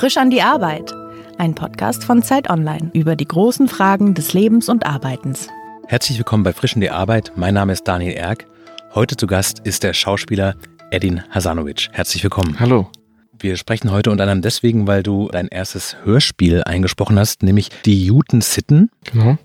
Frisch 0.00 0.16
an 0.16 0.30
die 0.30 0.40
Arbeit. 0.40 0.94
Ein 1.36 1.54
Podcast 1.54 2.04
von 2.04 2.22
Zeit 2.22 2.48
Online 2.48 2.90
über 2.94 3.16
die 3.16 3.28
großen 3.28 3.68
Fragen 3.68 4.14
des 4.14 4.32
Lebens 4.32 4.70
und 4.70 4.86
Arbeitens. 4.86 5.48
Herzlich 5.88 6.16
willkommen 6.16 6.42
bei 6.42 6.54
Frisch 6.54 6.74
an 6.74 6.80
die 6.80 6.88
Arbeit. 6.88 7.32
Mein 7.36 7.52
Name 7.52 7.74
ist 7.74 7.86
Daniel 7.86 8.14
Erck. 8.14 8.46
Heute 8.94 9.18
zu 9.18 9.26
Gast 9.26 9.58
ist 9.58 9.82
der 9.82 9.92
Schauspieler 9.92 10.54
Edin 10.90 11.22
Hasanovic. 11.28 11.90
Herzlich 11.92 12.22
willkommen. 12.22 12.58
Hallo. 12.58 12.90
Wir 13.38 13.58
sprechen 13.58 13.90
heute 13.90 14.10
unter 14.10 14.22
anderem 14.22 14.40
deswegen, 14.40 14.86
weil 14.86 15.02
du 15.02 15.28
dein 15.30 15.48
erstes 15.48 15.94
Hörspiel 16.02 16.62
eingesprochen 16.64 17.18
hast, 17.18 17.42
nämlich 17.42 17.68
die 17.84 18.02
Juten 18.02 18.40
Sitten. 18.40 18.90
Genau. 19.04 19.36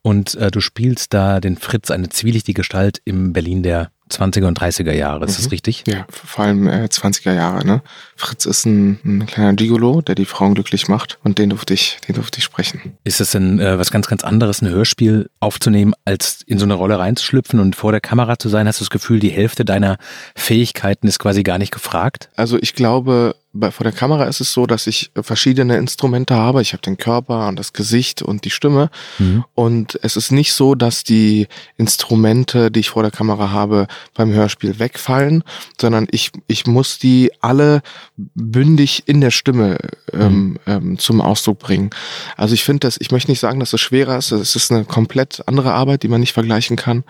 Und 0.00 0.36
äh, 0.36 0.50
du 0.50 0.62
spielst 0.62 1.12
da 1.12 1.38
den 1.38 1.58
Fritz, 1.58 1.90
eine 1.90 2.08
zwielichtige 2.08 2.60
Gestalt 2.60 3.02
im 3.04 3.34
Berlin 3.34 3.62
der 3.62 3.90
20er 4.10 4.46
und 4.46 4.60
30er 4.60 4.92
Jahre. 4.92 5.24
Ist 5.24 5.38
mhm. 5.38 5.42
das 5.42 5.52
richtig? 5.52 5.84
Ja, 5.86 6.06
vor 6.10 6.44
allem 6.44 6.66
äh, 6.66 6.84
20er 6.84 7.32
Jahre. 7.32 7.66
Ne? 7.66 7.82
Fritz 8.16 8.46
ist 8.46 8.66
ein, 8.66 8.98
ein, 9.04 9.26
kleiner 9.26 9.54
Gigolo, 9.54 10.00
der 10.02 10.14
die 10.14 10.24
Frauen 10.24 10.54
glücklich 10.54 10.88
macht 10.88 11.18
und 11.22 11.38
den 11.38 11.50
durfte 11.50 11.74
ich, 11.74 11.98
den 12.06 12.14
durfte 12.14 12.38
ich 12.38 12.44
sprechen. 12.44 12.96
Ist 13.04 13.20
es 13.20 13.30
denn 13.30 13.60
äh, 13.60 13.78
was 13.78 13.90
ganz, 13.90 14.08
ganz 14.08 14.24
anderes, 14.24 14.62
ein 14.62 14.68
Hörspiel 14.68 15.30
aufzunehmen, 15.40 15.94
als 16.04 16.42
in 16.46 16.58
so 16.58 16.64
eine 16.64 16.74
Rolle 16.74 16.98
reinzuschlüpfen 16.98 17.60
und 17.60 17.76
vor 17.76 17.92
der 17.92 18.00
Kamera 18.00 18.38
zu 18.38 18.48
sein? 18.48 18.66
Hast 18.66 18.80
du 18.80 18.84
das 18.84 18.90
Gefühl, 18.90 19.20
die 19.20 19.30
Hälfte 19.30 19.64
deiner 19.64 19.98
Fähigkeiten 20.34 21.06
ist 21.06 21.18
quasi 21.18 21.42
gar 21.42 21.58
nicht 21.58 21.72
gefragt? 21.72 22.28
Also 22.36 22.58
ich 22.60 22.74
glaube, 22.74 23.34
bei, 23.52 23.70
vor 23.70 23.84
der 23.84 23.92
Kamera 23.92 24.24
ist 24.24 24.40
es 24.40 24.52
so, 24.52 24.66
dass 24.66 24.86
ich 24.86 25.10
verschiedene 25.20 25.76
Instrumente 25.76 26.34
habe. 26.34 26.62
Ich 26.62 26.72
habe 26.72 26.82
den 26.82 26.98
Körper 26.98 27.48
und 27.48 27.58
das 27.58 27.72
Gesicht 27.72 28.22
und 28.22 28.44
die 28.44 28.50
Stimme. 28.50 28.90
Mhm. 29.18 29.44
Und 29.54 29.98
es 30.02 30.16
ist 30.16 30.30
nicht 30.30 30.52
so, 30.52 30.74
dass 30.74 31.02
die 31.02 31.48
Instrumente, 31.76 32.70
die 32.70 32.80
ich 32.80 32.90
vor 32.90 33.02
der 33.02 33.10
Kamera 33.10 33.50
habe, 33.50 33.86
beim 34.14 34.32
Hörspiel 34.32 34.78
wegfallen, 34.78 35.44
sondern 35.80 36.06
ich, 36.10 36.30
ich 36.46 36.66
muss 36.66 36.98
die 36.98 37.30
alle 37.40 37.82
bündig 38.16 39.04
in 39.06 39.20
der 39.20 39.30
Stimme 39.30 39.78
ähm, 40.12 40.30
mhm. 40.30 40.58
ähm, 40.66 40.98
zum 40.98 41.20
Ausdruck 41.20 41.58
bringen. 41.58 41.90
Also 42.36 42.54
ich 42.54 42.64
finde 42.64 42.80
das, 42.80 42.98
ich 43.00 43.10
möchte 43.10 43.30
nicht 43.30 43.40
sagen, 43.40 43.60
dass 43.60 43.72
es 43.72 43.80
schwerer 43.80 44.18
ist. 44.18 44.32
Es 44.32 44.56
ist 44.56 44.70
eine 44.70 44.84
komplett 44.84 45.42
andere 45.46 45.72
Arbeit, 45.72 46.02
die 46.02 46.08
man 46.08 46.20
nicht 46.20 46.32
vergleichen 46.32 46.76
kann. 46.76 47.04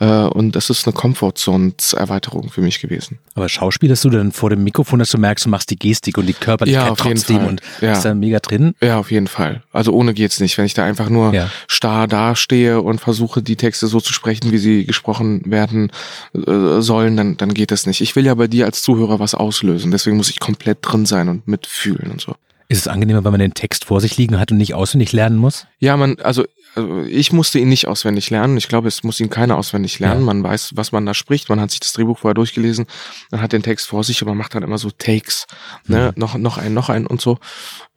Äh, 0.00 0.06
und 0.06 0.56
das 0.56 0.70
ist 0.70 0.86
eine 0.86 0.94
Komfortzone-Erweiterung 0.94 2.50
für 2.50 2.60
mich 2.60 2.80
gewesen. 2.80 3.18
Aber 3.34 3.48
schauspielst 3.48 4.04
du 4.04 4.10
denn 4.10 4.32
vor 4.32 4.50
dem 4.50 4.64
Mikrofon, 4.64 4.98
dass 4.98 5.10
du 5.10 5.18
merkst, 5.18 5.46
du 5.46 5.50
machst 5.50 5.70
die 5.70 5.78
Gestik 5.78 6.18
und 6.18 6.26
die 6.26 6.34
Körperlichkeit 6.34 6.86
ja, 6.86 6.92
auf 6.92 6.98
trotzdem 6.98 7.36
jeden 7.36 7.40
Fall. 7.40 7.48
und 7.48 7.62
ja. 7.80 7.92
ist 7.92 8.04
da 8.04 8.14
mega 8.14 8.38
drin? 8.38 8.74
Ja, 8.80 8.98
auf 8.98 9.10
jeden 9.10 9.26
Fall. 9.26 9.62
Also 9.72 9.92
ohne 9.92 10.14
geht's 10.14 10.40
nicht. 10.40 10.56
Wenn 10.58 10.66
ich 10.66 10.74
da 10.74 10.84
einfach 10.84 11.08
nur 11.08 11.34
ja. 11.34 11.50
starr 11.66 12.06
dastehe 12.06 12.80
und 12.80 13.00
versuche, 13.00 13.42
die 13.42 13.56
Texte 13.56 13.86
so 13.86 14.00
zu 14.00 14.12
sprechen, 14.12 14.52
wie 14.52 14.58
sie 14.58 14.84
gesprochen 14.84 15.42
werden 15.46 15.90
äh, 16.32 16.80
sollen, 16.80 17.16
dann, 17.16 17.36
dann 17.36 17.54
geht 17.54 17.70
das 17.70 17.86
nicht. 17.86 18.00
Ich 18.00 18.16
will 18.16 18.26
ja 18.26 18.34
bei 18.34 18.46
dir 18.46 18.66
als 18.66 18.82
Zuhörer 18.82 19.18
was 19.18 19.34
auslösen. 19.34 19.90
Deswegen 19.90 20.16
muss 20.16 20.30
ich 20.30 20.40
komplett 20.40 20.78
drin 20.82 21.06
sein 21.06 21.28
und 21.28 21.46
mitfühlen 21.46 22.10
und 22.10 22.20
so. 22.20 22.34
Ist 22.68 22.78
es 22.78 22.88
angenehmer, 22.88 23.24
wenn 23.24 23.30
man 23.30 23.40
den 23.40 23.54
Text 23.54 23.84
vor 23.84 24.00
sich 24.00 24.16
liegen 24.16 24.38
hat 24.38 24.50
und 24.50 24.56
nicht 24.56 24.74
auswendig 24.74 25.12
lernen 25.12 25.36
muss? 25.36 25.66
Ja, 25.78 25.96
man, 25.96 26.18
also, 26.20 26.44
also 26.74 27.02
ich 27.02 27.30
musste 27.32 27.58
ihn 27.58 27.68
nicht 27.68 27.86
auswendig 27.86 28.30
lernen. 28.30 28.56
Ich 28.56 28.68
glaube, 28.68 28.88
es 28.88 29.02
muss 29.02 29.20
ihn 29.20 29.28
keiner 29.28 29.56
auswendig 29.58 29.98
lernen. 29.98 30.20
Ja. 30.20 30.26
Man 30.26 30.42
weiß, 30.42 30.72
was 30.74 30.90
man 30.90 31.04
da 31.04 31.12
spricht. 31.12 31.50
Man 31.50 31.60
hat 31.60 31.70
sich 31.70 31.80
das 31.80 31.92
Drehbuch 31.92 32.18
vorher 32.18 32.34
durchgelesen, 32.34 32.86
man 33.30 33.42
hat 33.42 33.52
den 33.52 33.62
Text 33.62 33.86
vor 33.86 34.02
sich 34.02 34.22
und 34.22 34.28
man 34.28 34.38
macht 34.38 34.54
dann 34.54 34.62
immer 34.62 34.78
so 34.78 34.90
Takes, 34.90 35.46
ne, 35.86 36.12
mhm. 36.14 36.20
noch, 36.20 36.36
noch 36.36 36.56
ein, 36.56 36.72
noch 36.72 36.88
ein 36.88 37.06
und 37.06 37.20
so. 37.20 37.38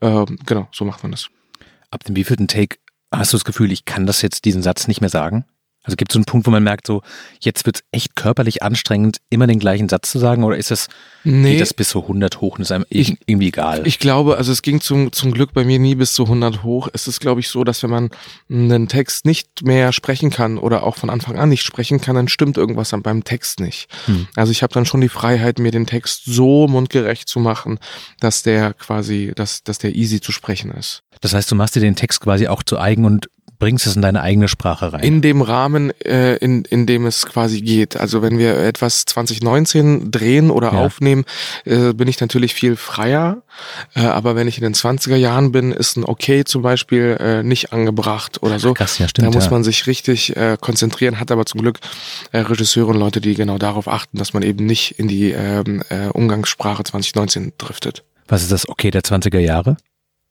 Ähm, 0.02 0.38
genau, 0.44 0.68
so 0.70 0.84
macht 0.84 1.02
man 1.02 1.12
das. 1.12 1.28
Ab 1.90 2.04
dem 2.04 2.16
wievielten 2.16 2.48
Take 2.48 2.76
hast 3.10 3.32
du 3.32 3.36
das 3.36 3.44
Gefühl, 3.44 3.72
ich 3.72 3.86
kann 3.86 4.06
das 4.06 4.20
jetzt 4.20 4.44
diesen 4.44 4.62
Satz 4.62 4.86
nicht 4.86 5.00
mehr 5.00 5.10
sagen? 5.10 5.46
Also 5.88 5.96
gibt 5.96 6.12
es 6.12 6.12
so 6.12 6.18
einen 6.18 6.26
Punkt, 6.26 6.46
wo 6.46 6.50
man 6.50 6.62
merkt, 6.62 6.86
so 6.86 7.00
jetzt 7.40 7.64
wird 7.64 7.76
es 7.76 7.82
echt 7.92 8.14
körperlich 8.14 8.62
anstrengend, 8.62 9.22
immer 9.30 9.46
den 9.46 9.58
gleichen 9.58 9.88
Satz 9.88 10.10
zu 10.10 10.18
sagen, 10.18 10.44
oder 10.44 10.58
ist 10.58 10.70
das, 10.70 10.88
nee, 11.24 11.52
geht 11.52 11.62
das 11.62 11.72
bis 11.72 11.88
zu 11.88 12.02
100 12.02 12.42
hoch 12.42 12.56
und 12.56 12.60
ist 12.60 12.72
einem 12.72 12.84
ich, 12.90 13.16
irgendwie 13.24 13.48
egal? 13.48 13.86
Ich 13.86 13.98
glaube, 13.98 14.36
also 14.36 14.52
es 14.52 14.60
ging 14.60 14.82
zum, 14.82 15.12
zum 15.12 15.32
Glück 15.32 15.54
bei 15.54 15.64
mir 15.64 15.78
nie 15.78 15.94
bis 15.94 16.12
zu 16.12 16.24
100 16.24 16.62
hoch. 16.62 16.88
Es 16.92 17.08
ist, 17.08 17.20
glaube 17.20 17.40
ich, 17.40 17.48
so, 17.48 17.64
dass 17.64 17.82
wenn 17.82 17.88
man 17.88 18.10
einen 18.50 18.88
Text 18.88 19.24
nicht 19.24 19.62
mehr 19.62 19.92
sprechen 19.92 20.28
kann 20.28 20.58
oder 20.58 20.82
auch 20.82 20.96
von 20.96 21.08
Anfang 21.08 21.38
an 21.38 21.48
nicht 21.48 21.62
sprechen 21.62 22.02
kann, 22.02 22.16
dann 22.16 22.28
stimmt 22.28 22.58
irgendwas 22.58 22.94
beim 23.02 23.24
Text 23.24 23.60
nicht. 23.60 23.88
Hm. 24.04 24.28
Also 24.36 24.52
ich 24.52 24.62
habe 24.62 24.74
dann 24.74 24.84
schon 24.84 25.00
die 25.00 25.08
Freiheit, 25.08 25.58
mir 25.58 25.70
den 25.70 25.86
Text 25.86 26.24
so 26.26 26.68
mundgerecht 26.68 27.30
zu 27.30 27.40
machen, 27.40 27.78
dass 28.20 28.42
der 28.42 28.74
quasi, 28.74 29.32
dass, 29.34 29.64
dass 29.64 29.78
der 29.78 29.94
easy 29.94 30.20
zu 30.20 30.32
sprechen 30.32 30.70
ist. 30.70 31.02
Das 31.22 31.32
heißt, 31.32 31.50
du 31.50 31.54
machst 31.54 31.76
dir 31.76 31.80
den 31.80 31.96
Text 31.96 32.20
quasi 32.20 32.46
auch 32.46 32.62
zu 32.62 32.78
eigen 32.78 33.06
und 33.06 33.30
bringst 33.58 33.86
es 33.86 33.96
in 33.96 34.02
deine 34.02 34.22
eigene 34.22 34.48
Sprache 34.48 34.92
rein. 34.92 35.02
In 35.02 35.20
dem 35.20 35.42
Rahmen, 35.42 35.90
äh, 36.00 36.36
in, 36.36 36.64
in 36.64 36.86
dem 36.86 37.06
es 37.06 37.26
quasi 37.26 37.60
geht. 37.60 37.96
Also 37.96 38.22
wenn 38.22 38.38
wir 38.38 38.56
etwas 38.58 39.04
2019 39.06 40.10
drehen 40.10 40.50
oder 40.50 40.72
ja. 40.72 40.78
aufnehmen, 40.78 41.24
äh, 41.64 41.92
bin 41.92 42.08
ich 42.08 42.20
natürlich 42.20 42.54
viel 42.54 42.76
freier. 42.76 43.42
Äh, 43.94 44.02
aber 44.02 44.36
wenn 44.36 44.46
ich 44.46 44.58
in 44.58 44.64
den 44.64 44.74
20er 44.74 45.16
Jahren 45.16 45.50
bin, 45.50 45.72
ist 45.72 45.96
ein 45.96 46.04
Okay 46.04 46.44
zum 46.44 46.62
Beispiel 46.62 47.16
äh, 47.18 47.42
nicht 47.42 47.72
angebracht 47.72 48.42
oder 48.42 48.60
so. 48.60 48.74
Krass, 48.74 48.98
ja, 48.98 49.08
stimmt, 49.08 49.28
da 49.28 49.32
muss 49.32 49.46
ja. 49.46 49.50
man 49.50 49.64
sich 49.64 49.86
richtig 49.86 50.36
äh, 50.36 50.56
konzentrieren, 50.60 51.18
hat 51.18 51.30
aber 51.30 51.44
zum 51.44 51.60
Glück 51.60 51.80
äh, 52.32 52.38
Regisseure 52.38 52.88
und 52.88 52.98
Leute, 52.98 53.20
die 53.20 53.34
genau 53.34 53.58
darauf 53.58 53.88
achten, 53.88 54.18
dass 54.18 54.32
man 54.32 54.42
eben 54.42 54.66
nicht 54.66 54.98
in 54.98 55.08
die 55.08 55.32
ähm, 55.32 55.82
äh, 55.88 56.06
Umgangssprache 56.08 56.84
2019 56.84 57.54
driftet. 57.58 58.04
Was 58.28 58.42
ist 58.42 58.52
das 58.52 58.68
Okay 58.68 58.90
der 58.90 59.02
20er 59.02 59.38
Jahre? 59.38 59.76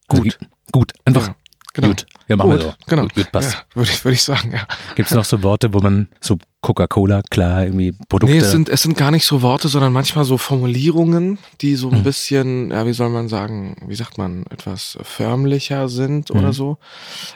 Gut. 0.07 0.19
Also, 0.19 0.37
gut, 0.71 0.93
einfach 1.03 1.27
ja. 1.27 1.35
Genau. 1.77 1.89
Gut, 1.89 2.07
ja, 2.27 2.35
machen 2.35 2.49
Gut, 2.49 2.59
wir 2.59 2.65
so. 2.65 2.73
Genau. 2.87 3.01
Gut, 3.03 3.13
gut 3.13 3.31
passt. 3.31 3.53
Ja, 3.53 3.59
würde 3.75 3.91
ich, 3.91 4.03
würde 4.03 4.15
ich 4.15 4.23
sagen, 4.23 4.51
ja. 4.51 4.67
Gibt 4.95 5.11
es 5.11 5.15
noch 5.15 5.25
so 5.25 5.43
Worte, 5.43 5.75
wo 5.75 5.79
man 5.79 6.07
so 6.19 6.39
Coca-Cola, 6.61 7.21
klar, 7.29 7.65
irgendwie 7.65 7.91
Produkte. 8.09 8.35
Nee, 8.35 8.41
es 8.41 8.49
sind, 8.49 8.67
es 8.67 8.81
sind 8.81 8.97
gar 8.97 9.11
nicht 9.11 9.25
so 9.27 9.43
Worte, 9.43 9.67
sondern 9.67 9.93
manchmal 9.93 10.25
so 10.25 10.39
Formulierungen, 10.39 11.37
die 11.61 11.75
so 11.75 11.89
ein 11.89 11.97
hm. 11.97 12.03
bisschen, 12.03 12.71
ja, 12.71 12.87
wie 12.87 12.93
soll 12.93 13.09
man 13.09 13.29
sagen, 13.29 13.75
wie 13.87 13.93
sagt 13.93 14.17
man, 14.17 14.43
etwas 14.49 14.97
förmlicher 15.03 15.87
sind 15.87 16.29
hm. 16.29 16.39
oder 16.39 16.51
so, 16.51 16.79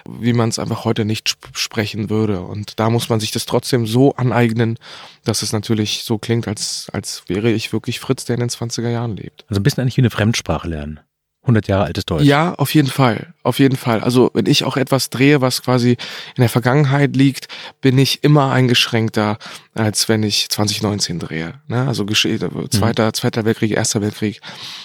wie 0.09 0.33
man 0.33 0.49
es 0.49 0.57
einfach 0.57 0.85
heute 0.85 1.05
nicht 1.05 1.29
sp 1.29 1.53
sprechen 1.53 2.09
würde. 2.09 2.41
Und 2.41 2.79
da 2.79 2.89
muss 2.89 3.09
man 3.09 3.19
sich 3.19 3.29
das 3.29 3.45
trotzdem 3.45 3.85
so 3.85 4.15
aneignen, 4.15 4.79
dass 5.23 5.43
es 5.43 5.53
natürlich 5.53 6.03
so 6.03 6.17
klingt, 6.17 6.47
als, 6.47 6.87
als 6.91 7.23
wäre 7.27 7.51
ich 7.51 7.71
wirklich 7.73 7.99
Fritz, 7.99 8.25
der 8.25 8.33
in 8.33 8.39
den 8.39 8.49
20er 8.49 8.89
Jahren 8.89 9.15
lebt. 9.15 9.45
Also 9.49 9.59
ein 9.59 9.63
bisschen 9.63 9.83
eigentlich 9.83 9.97
wie 9.97 10.01
eine 10.01 10.09
Fremdsprache 10.09 10.67
lernen. 10.67 10.99
100 11.43 11.67
Jahre 11.67 11.85
altes 11.85 12.05
Deutsch. 12.05 12.23
Ja, 12.23 12.53
auf 12.53 12.73
jeden 12.75 12.87
Fall. 12.87 13.33
Auf 13.41 13.57
jeden 13.57 13.75
Fall. 13.75 14.01
Also, 14.01 14.29
wenn 14.35 14.45
ich 14.45 14.63
auch 14.63 14.77
etwas 14.77 15.09
drehe, 15.09 15.41
was 15.41 15.63
quasi 15.63 15.91
in 16.35 16.41
der 16.41 16.49
Vergangenheit 16.49 17.15
liegt, 17.15 17.47
bin 17.81 17.97
ich 17.97 18.23
immer 18.23 18.51
eingeschränkter, 18.51 19.39
als 19.73 20.07
wenn 20.07 20.21
ich 20.21 20.49
2019 20.49 21.17
drehe. 21.17 21.55
Ne? 21.67 21.87
Also, 21.87 22.05
zweiter, 22.05 23.07
mhm. 23.07 23.13
zweiter 23.13 23.45
Weltkrieg, 23.45 23.71
erster 23.71 24.01
Weltkrieg, 24.01 24.39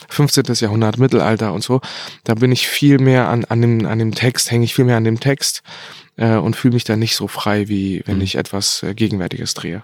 15. 0.08 0.44
Jahrhundert, 0.54 0.96
Mittelalter 0.96 1.52
und 1.52 1.62
so. 1.62 1.82
Da 2.24 2.34
bin 2.34 2.52
ich 2.52 2.66
viel 2.68 2.98
mehr 2.98 3.28
an, 3.28 3.44
an, 3.44 3.60
dem, 3.60 3.84
an 3.84 3.98
dem 3.98 4.14
Text, 4.14 4.50
hänge 4.50 4.64
ich 4.64 4.74
viel 4.74 4.86
mehr 4.86 4.96
an 4.96 5.04
dem 5.04 5.20
Text 5.20 5.62
äh, 6.16 6.36
und 6.36 6.56
fühle 6.56 6.74
mich 6.74 6.84
da 6.84 6.96
nicht 6.96 7.16
so 7.16 7.28
frei, 7.28 7.68
wie 7.68 8.02
wenn 8.06 8.16
mhm. 8.16 8.22
ich 8.22 8.36
etwas 8.36 8.82
äh, 8.82 8.94
Gegenwärtiges 8.94 9.52
drehe. 9.52 9.82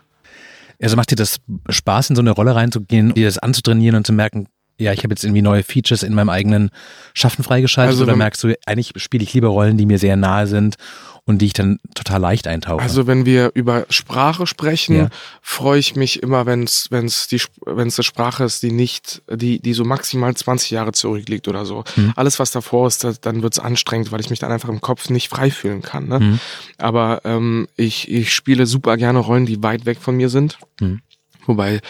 Also 0.81 0.97
macht 0.97 1.11
dir 1.11 1.17
das 1.17 1.41
Spaß, 1.69 2.11
in 2.11 2.17
so 2.17 2.23
eine 2.23 2.33
Rolle 2.33 2.55
reinzugehen, 2.55 3.15
dir 3.15 3.27
das 3.27 3.39
anzutrainieren 3.39 3.97
und 3.97 4.07
zu 4.07 4.13
merken, 4.13 4.49
ja, 4.79 4.93
ich 4.93 5.05
habe 5.05 5.13
jetzt 5.13 5.25
irgendwie 5.25 5.43
neue 5.43 5.63
Features 5.63 6.03
in 6.03 6.15
meinem 6.15 6.31
eigenen 6.31 6.71
Schaffen 7.15 7.45
freigeschaltet 7.45 7.93
also, 7.93 8.05
oder 8.05 8.17
merkst 8.17 8.43
du, 8.43 8.55
eigentlich 8.67 8.93
spiele 8.97 9.23
ich 9.23 9.33
lieber 9.35 9.49
Rollen, 9.49 9.77
die 9.77 9.87
mir 9.87 9.99
sehr 9.99 10.17
nahe 10.17 10.47
sind 10.47 10.77
und 11.25 11.39
die 11.39 11.47
ich 11.47 11.53
dann 11.53 11.79
total 11.95 12.21
leicht 12.21 12.49
eintauche? 12.49 12.83
Also 12.83 13.07
wenn 13.07 13.25
wir 13.25 13.53
über 13.55 13.87
Sprache 13.91 14.47
sprechen, 14.47 14.97
ja. 14.97 15.09
freue 15.41 15.79
ich 15.79 15.95
mich 15.95 16.23
immer, 16.23 16.47
wenn 16.47 16.65
es 16.65 16.89
wenn's 16.91 17.29
die 17.29 17.41
wenn 17.65 17.89
es 17.89 17.99
eine 17.99 18.05
Sprache 18.05 18.45
ist, 18.45 18.63
die 18.63 18.73
nicht 18.73 19.23
die 19.31 19.61
die 19.61 19.75
so 19.75 19.85
maximal 19.85 20.35
20 20.35 20.71
Jahre 20.71 20.93
zurückliegt 20.93 21.47
oder 21.47 21.65
so. 21.65 21.85
Mhm. 21.97 22.13
Alles 22.17 22.39
was 22.39 22.51
davor 22.51 22.89
ist, 22.89 23.07
dann 23.23 23.43
wird 23.43 23.53
es 23.53 23.59
anstrengend, 23.59 24.11
weil 24.11 24.21
ich 24.21 24.31
mich 24.31 24.41
dann 24.41 24.51
einfach 24.51 24.69
im 24.69 24.81
Kopf 24.81 25.11
nicht 25.11 25.29
frei 25.29 25.51
fühlen 25.51 25.83
kann. 25.83 26.09
Ne? 26.09 26.21
Mhm. 26.21 26.41
Aber 26.79 27.21
ähm, 27.25 27.69
ich 27.77 28.11
ich 28.11 28.33
spiele 28.33 28.67
super 28.67 28.97
gerne 28.97 29.21
Rollen, 29.21 29.47
die 29.47 29.63
weit 29.63 29.87
weg 29.87 29.99
von 30.01 30.17
mir 30.17 30.29
sind. 30.29 30.59
Mhm. 30.81 31.03
Wobei 31.47 31.81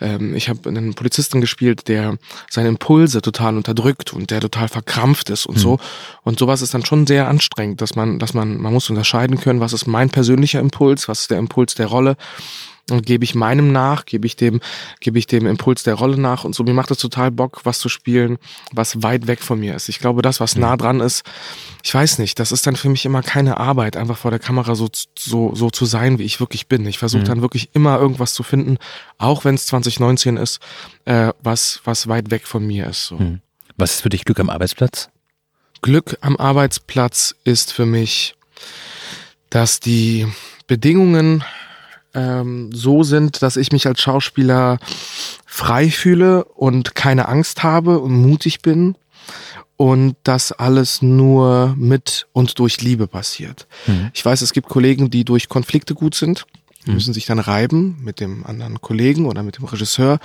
ähm, 0.00 0.34
ich 0.34 0.48
habe 0.48 0.68
einen 0.68 0.94
Polizisten 0.94 1.40
gespielt, 1.40 1.88
der 1.88 2.16
seine 2.48 2.68
Impulse 2.68 3.22
total 3.22 3.56
unterdrückt 3.56 4.12
und 4.12 4.30
der 4.30 4.40
total 4.40 4.68
verkrampft 4.68 5.30
ist 5.30 5.46
und 5.46 5.56
mhm. 5.56 5.60
so. 5.60 5.78
Und 6.22 6.38
sowas 6.38 6.62
ist 6.62 6.74
dann 6.74 6.84
schon 6.84 7.06
sehr 7.06 7.28
anstrengend, 7.28 7.80
dass 7.80 7.96
man, 7.96 8.18
dass 8.18 8.34
man, 8.34 8.60
man 8.60 8.72
muss 8.72 8.90
unterscheiden 8.90 9.40
können, 9.40 9.60
was 9.60 9.72
ist 9.72 9.86
mein 9.86 10.10
persönlicher 10.10 10.60
Impuls, 10.60 11.08
was 11.08 11.22
ist 11.22 11.30
der 11.30 11.38
Impuls 11.38 11.74
der 11.74 11.86
Rolle 11.86 12.16
und 12.90 13.06
gebe 13.06 13.24
ich 13.24 13.34
meinem 13.34 13.72
nach, 13.72 14.04
gebe 14.04 14.26
ich 14.26 14.36
dem, 14.36 14.60
gebe 15.00 15.18
ich 15.18 15.26
dem 15.26 15.46
Impuls 15.46 15.82
der 15.82 15.94
Rolle 15.94 16.18
nach 16.18 16.44
und 16.44 16.54
so. 16.54 16.62
Mir 16.64 16.74
macht 16.74 16.90
es 16.90 16.98
total 16.98 17.30
Bock, 17.30 17.60
was 17.64 17.78
zu 17.78 17.88
spielen, 17.88 18.38
was 18.72 19.02
weit 19.02 19.26
weg 19.26 19.40
von 19.40 19.60
mir 19.60 19.74
ist. 19.74 19.88
Ich 19.88 19.98
glaube, 19.98 20.22
das, 20.22 20.40
was 20.40 20.56
nah 20.56 20.76
dran 20.76 21.00
ist, 21.00 21.24
ich 21.82 21.94
weiß 21.94 22.18
nicht, 22.18 22.38
das 22.38 22.52
ist 22.52 22.66
dann 22.66 22.76
für 22.76 22.88
mich 22.88 23.04
immer 23.04 23.22
keine 23.22 23.58
Arbeit, 23.58 23.96
einfach 23.96 24.18
vor 24.18 24.30
der 24.30 24.40
Kamera 24.40 24.74
so, 24.74 24.88
so, 25.18 25.54
so 25.54 25.70
zu 25.70 25.84
sein, 25.84 26.18
wie 26.18 26.24
ich 26.24 26.40
wirklich 26.40 26.66
bin. 26.66 26.86
Ich 26.86 26.98
versuche 26.98 27.22
mhm. 27.22 27.26
dann 27.26 27.42
wirklich 27.42 27.70
immer 27.74 27.98
irgendwas 27.98 28.34
zu 28.34 28.42
finden, 28.42 28.78
auch 29.18 29.44
wenn 29.44 29.54
es 29.54 29.66
2019 29.66 30.36
ist, 30.36 30.60
äh, 31.04 31.32
was, 31.42 31.80
was 31.84 32.08
weit 32.08 32.30
weg 32.30 32.46
von 32.46 32.66
mir 32.66 32.86
ist. 32.86 33.06
So. 33.06 33.16
Mhm. 33.16 33.40
Was 33.76 33.94
ist 33.94 34.00
für 34.02 34.10
dich 34.10 34.24
Glück 34.24 34.40
am 34.40 34.50
Arbeitsplatz? 34.50 35.08
Glück 35.82 36.18
am 36.20 36.36
Arbeitsplatz 36.36 37.34
ist 37.44 37.72
für 37.72 37.86
mich, 37.86 38.34
dass 39.48 39.80
die 39.80 40.26
Bedingungen 40.66 41.42
ähm, 42.14 42.70
so 42.72 43.02
sind, 43.02 43.42
dass 43.42 43.56
ich 43.56 43.72
mich 43.72 43.86
als 43.86 44.00
Schauspieler 44.00 44.78
frei 45.46 45.90
fühle 45.90 46.44
und 46.44 46.94
keine 46.94 47.28
Angst 47.28 47.62
habe 47.62 47.98
und 47.98 48.12
mutig 48.12 48.60
bin 48.60 48.96
und 49.76 50.16
das 50.24 50.52
alles 50.52 51.00
nur 51.00 51.74
mit 51.76 52.26
und 52.32 52.58
durch 52.58 52.82
Liebe 52.82 53.06
passiert. 53.06 53.66
Mhm. 53.86 54.10
Ich 54.12 54.24
weiß, 54.24 54.42
es 54.42 54.52
gibt 54.52 54.68
Kollegen, 54.68 55.10
die 55.10 55.24
durch 55.24 55.48
Konflikte 55.48 55.94
gut 55.94 56.14
sind, 56.14 56.46
die 56.84 56.90
mhm. 56.90 56.96
müssen 56.96 57.14
sich 57.14 57.26
dann 57.26 57.38
reiben 57.38 57.98
mit 58.02 58.20
dem 58.20 58.44
anderen 58.44 58.80
Kollegen 58.80 59.26
oder 59.26 59.42
mit 59.42 59.58
dem 59.58 59.64
Regisseur. 59.64 60.18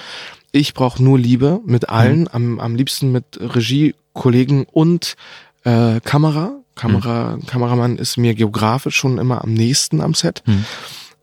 Ich 0.52 0.74
brauche 0.74 1.02
nur 1.02 1.20
Liebe 1.20 1.62
mit 1.66 1.90
allen, 1.90 2.22
mhm. 2.22 2.28
am, 2.32 2.60
am 2.60 2.76
liebsten 2.76 3.12
mit 3.12 3.26
Regie, 3.40 3.96
Kollegen 4.14 4.66
und 4.72 5.16
äh, 5.64 6.00
Kamera. 6.02 6.52
Kamera, 6.76 7.38
mhm. 7.38 7.46
Kameramann 7.46 7.98
ist 7.98 8.18
mir 8.18 8.36
geografisch 8.36 8.98
schon 8.98 9.18
immer 9.18 9.42
am 9.42 9.54
nächsten 9.54 10.02
am 10.02 10.14
Set. 10.14 10.44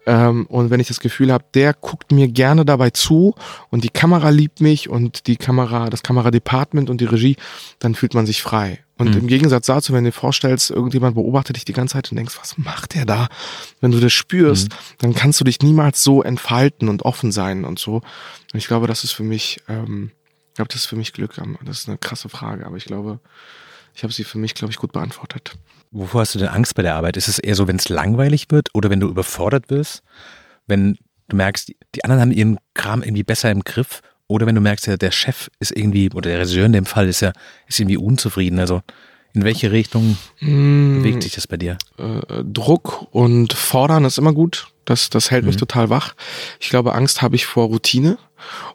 Ähm, 0.06 0.46
und 0.46 0.70
wenn 0.70 0.80
ich 0.80 0.88
das 0.88 1.00
Gefühl 1.00 1.32
habe, 1.32 1.44
der 1.54 1.74
guckt 1.74 2.12
mir 2.12 2.28
gerne 2.28 2.64
dabei 2.64 2.90
zu 2.90 3.34
und 3.70 3.84
die 3.84 3.88
Kamera 3.88 4.30
liebt 4.30 4.60
mich 4.60 4.88
und 4.88 5.26
die 5.26 5.36
Kamera, 5.36 5.90
das 5.90 6.02
Kameradepartment 6.02 6.90
und 6.90 7.00
die 7.00 7.04
Regie, 7.04 7.36
dann 7.78 7.94
fühlt 7.94 8.14
man 8.14 8.26
sich 8.26 8.42
frei. 8.42 8.80
Und 8.98 9.10
mhm. 9.10 9.22
im 9.22 9.26
Gegensatz 9.26 9.66
dazu, 9.66 9.92
wenn 9.92 10.04
du 10.04 10.10
dir 10.10 10.16
vorstellst, 10.16 10.70
irgendjemand 10.70 11.14
beobachtet 11.14 11.56
dich 11.56 11.64
die 11.64 11.72
ganze 11.72 11.94
Zeit 11.94 12.10
und 12.10 12.16
denkst, 12.16 12.36
was 12.40 12.58
macht 12.58 12.94
der 12.94 13.04
da? 13.04 13.28
Wenn 13.80 13.90
du 13.90 14.00
das 14.00 14.12
spürst, 14.12 14.68
mhm. 14.68 14.74
dann 14.98 15.14
kannst 15.14 15.40
du 15.40 15.44
dich 15.44 15.60
niemals 15.60 16.02
so 16.02 16.22
entfalten 16.22 16.88
und 16.88 17.02
offen 17.02 17.32
sein 17.32 17.64
und 17.64 17.78
so. 17.78 17.96
Und 17.96 18.58
ich 18.58 18.66
glaube, 18.66 18.86
das 18.86 19.04
ist 19.04 19.12
für 19.12 19.24
mich, 19.24 19.60
ähm, 19.68 20.12
ich 20.50 20.54
glaube, 20.54 20.68
das 20.68 20.82
ist 20.82 20.86
für 20.86 20.96
mich 20.96 21.12
Glück. 21.12 21.40
Das 21.64 21.80
ist 21.80 21.88
eine 21.88 21.98
krasse 21.98 22.28
Frage, 22.28 22.66
aber 22.66 22.76
ich 22.76 22.84
glaube, 22.84 23.18
ich 23.94 24.02
habe 24.02 24.12
sie 24.12 24.24
für 24.24 24.38
mich, 24.38 24.54
glaube 24.54 24.72
ich, 24.72 24.78
gut 24.78 24.92
beantwortet. 24.92 25.54
Wovor 25.92 26.22
hast 26.22 26.34
du 26.34 26.38
denn 26.38 26.48
Angst 26.48 26.74
bei 26.74 26.82
der 26.82 26.94
Arbeit? 26.94 27.18
Ist 27.18 27.28
es 27.28 27.38
eher 27.38 27.54
so, 27.54 27.68
wenn 27.68 27.76
es 27.76 27.90
langweilig 27.90 28.46
wird 28.48 28.70
oder 28.74 28.88
wenn 28.88 29.00
du 29.00 29.08
überfordert 29.08 29.68
wirst? 29.68 30.02
Wenn 30.66 30.98
du 31.28 31.36
merkst, 31.36 31.72
die 31.94 32.04
anderen 32.04 32.20
haben 32.20 32.32
ihren 32.32 32.58
Kram 32.72 33.02
irgendwie 33.02 33.22
besser 33.22 33.50
im 33.50 33.62
Griff 33.62 34.00
oder 34.26 34.46
wenn 34.46 34.54
du 34.54 34.62
merkst, 34.62 34.86
ja, 34.86 34.96
der 34.96 35.10
Chef 35.10 35.50
ist 35.60 35.76
irgendwie, 35.76 36.10
oder 36.10 36.30
der 36.30 36.40
Regisseur 36.40 36.64
in 36.64 36.72
dem 36.72 36.86
Fall 36.86 37.08
ist 37.08 37.20
ja, 37.20 37.32
ist 37.66 37.78
irgendwie 37.78 37.98
unzufrieden. 37.98 38.58
Also 38.58 38.80
in 39.34 39.44
welche 39.44 39.70
Richtung 39.70 40.16
mmh, 40.40 40.98
bewegt 40.98 41.22
sich 41.22 41.34
das 41.34 41.46
bei 41.46 41.58
dir? 41.58 41.76
Äh, 41.98 42.42
Druck 42.42 43.06
und 43.10 43.52
Fordern 43.52 44.06
ist 44.06 44.16
immer 44.16 44.32
gut. 44.32 44.68
Das, 44.86 45.10
das 45.10 45.30
hält 45.30 45.42
mhm. 45.42 45.48
mich 45.48 45.56
total 45.58 45.90
wach. 45.90 46.14
Ich 46.58 46.70
glaube, 46.70 46.94
Angst 46.94 47.20
habe 47.20 47.36
ich 47.36 47.44
vor 47.44 47.66
Routine 47.66 48.16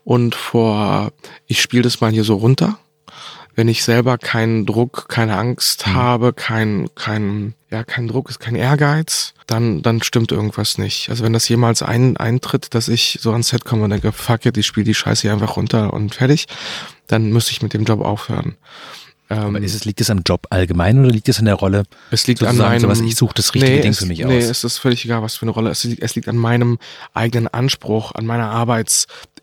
und 0.03 0.35
vor, 0.35 1.11
ich 1.47 1.61
spiele 1.61 1.83
das 1.83 1.99
mal 1.99 2.11
hier 2.11 2.23
so 2.23 2.35
runter 2.35 2.77
wenn 3.57 3.67
ich 3.67 3.83
selber 3.83 4.19
keinen 4.19 4.67
Druck, 4.67 5.09
keine 5.09 5.35
Angst 5.35 5.87
mhm. 5.87 5.95
habe, 5.95 6.31
kein, 6.31 6.89
kein, 6.93 7.55
ja, 7.71 7.83
kein 7.83 8.07
Druck 8.07 8.29
ist 8.29 8.39
kein 8.39 8.55
Ehrgeiz, 8.55 9.33
dann, 9.47 9.81
dann 9.81 10.03
stimmt 10.03 10.31
irgendwas 10.31 10.77
nicht. 10.77 11.09
Also 11.09 11.23
wenn 11.23 11.33
das 11.33 11.49
jemals 11.49 11.81
ein, 11.81 12.17
eintritt, 12.17 12.75
dass 12.75 12.87
ich 12.87 13.17
so 13.19 13.31
ans 13.31 13.49
Set 13.49 13.65
komme 13.65 13.83
und 13.83 13.89
denke, 13.89 14.11
fuck 14.11 14.45
it, 14.45 14.57
ich 14.57 14.67
spiele 14.67 14.85
die 14.85 14.93
Scheiße 14.93 15.23
hier 15.23 15.33
einfach 15.33 15.57
runter 15.57 15.91
und 15.91 16.13
fertig, 16.13 16.45
dann 17.07 17.31
müsste 17.31 17.51
ich 17.51 17.63
mit 17.63 17.73
dem 17.73 17.83
Job 17.83 18.01
aufhören. 18.01 18.57
Aber 19.29 19.59
ist 19.59 19.75
es, 19.75 19.83
liegt 19.83 19.99
es 19.99 20.09
am 20.09 20.21
Job 20.25 20.47
allgemein 20.51 20.99
oder 20.99 21.09
liegt 21.09 21.27
es 21.27 21.39
an 21.39 21.45
der 21.45 21.55
Rolle? 21.55 21.83
Es 22.11 22.27
liegt 22.27 22.43
an 22.43 22.55
meinem, 22.57 22.79
sowas, 22.79 23.01
ich 23.01 23.15
suche 23.15 23.33
das 23.35 23.53
richtige 23.53 23.75
nee, 23.75 23.81
Ding 23.81 23.93
für 23.93 24.05
mich 24.05 24.23
aus. 24.23 24.31
Nee, 24.31 24.37
es 24.37 24.63
ist 24.63 24.77
völlig 24.77 25.03
egal, 25.03 25.21
was 25.21 25.35
für 25.35 25.41
eine 25.41 25.51
Rolle. 25.51 25.69
Es 25.69 25.83
liegt, 25.83 26.01
es 26.01 26.15
liegt 26.15 26.29
an 26.29 26.37
meinem 26.37 26.77
eigenen 27.13 27.49
Anspruch, 27.49 28.13
an 28.13 28.25
meiner 28.25 28.49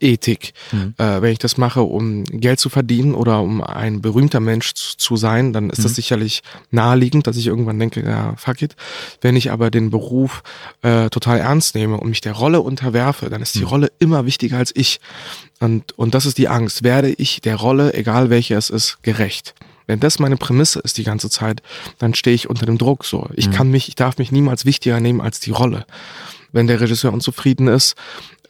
Arbeitsethik. 0.05 0.53
Mhm. 0.73 0.95
Äh, 0.99 1.23
wenn 1.23 1.33
ich 1.33 1.39
das 1.39 1.57
mache, 1.57 1.83
um 1.83 2.25
Geld 2.25 2.61
zu 2.61 2.69
verdienen 2.69 3.15
oder 3.15 3.41
um 3.41 3.63
ein 3.63 4.01
berühmter 4.03 4.41
Mensch 4.41 4.75
zu, 4.75 4.97
zu 4.97 5.17
sein, 5.17 5.53
dann 5.53 5.71
ist 5.71 5.79
mhm. 5.79 5.83
das 5.85 5.95
sicherlich 5.95 6.43
naheliegend, 6.71 7.27
dass 7.27 7.37
ich 7.37 7.47
irgendwann 7.47 7.79
denke, 7.79 8.05
ja, 8.05 8.35
fuck 8.37 8.63
it. 8.63 8.77
Wenn 9.21 9.37
ich 9.37 9.51
aber 9.51 9.71
den 9.71 9.91
Beruf 9.91 10.43
äh, 10.83 11.09
total 11.11 11.39
ernst 11.39 11.75
nehme 11.75 11.99
und 11.99 12.09
mich 12.09 12.21
der 12.21 12.33
Rolle 12.33 12.61
unterwerfe, 12.61 13.31
dann 13.31 13.43
ist 13.43 13.55
die 13.55 13.61
mhm. 13.61 13.67
Rolle 13.67 13.93
immer 13.99 14.27
wichtiger 14.27 14.59
als 14.59 14.73
ich. 14.75 15.01
Und, 15.61 15.93
und 15.99 16.15
das 16.15 16.27
ist 16.27 16.39
die 16.39 16.49
Angst. 16.49 16.83
Werde 16.83 17.11
ich 17.11 17.41
der 17.41 17.57
Rolle, 17.57 17.95
egal 17.95 18.31
welche 18.31 18.55
es 18.55 18.71
ist, 18.71 19.03
gerecht? 19.03 19.55
Wenn 19.87 20.01
das 20.01 20.19
meine 20.19 20.39
Prämisse 20.39 20.81
ist 20.81 20.97
die 20.97 21.05
ganze 21.05 21.29
Zeit, 21.29 21.61
dann 21.99 22.15
stehe 22.15 22.35
ich 22.35 22.49
unter 22.49 22.65
dem 22.65 22.79
Druck 22.79 23.05
so. 23.05 23.29
Ich 23.35 23.49
mhm. 23.49 23.53
kann 23.53 23.71
mich, 23.71 23.89
ich 23.89 23.95
darf 23.95 24.17
mich 24.17 24.33
niemals 24.33 24.65
wichtiger 24.65 24.99
nehmen 24.99 25.21
als 25.21 25.41
die 25.41 25.51
Rolle. 25.51 25.85
Wenn 26.55 26.67
der 26.67 26.81
Regisseur 26.81 27.13
unzufrieden 27.13 27.69
ist 27.69 27.95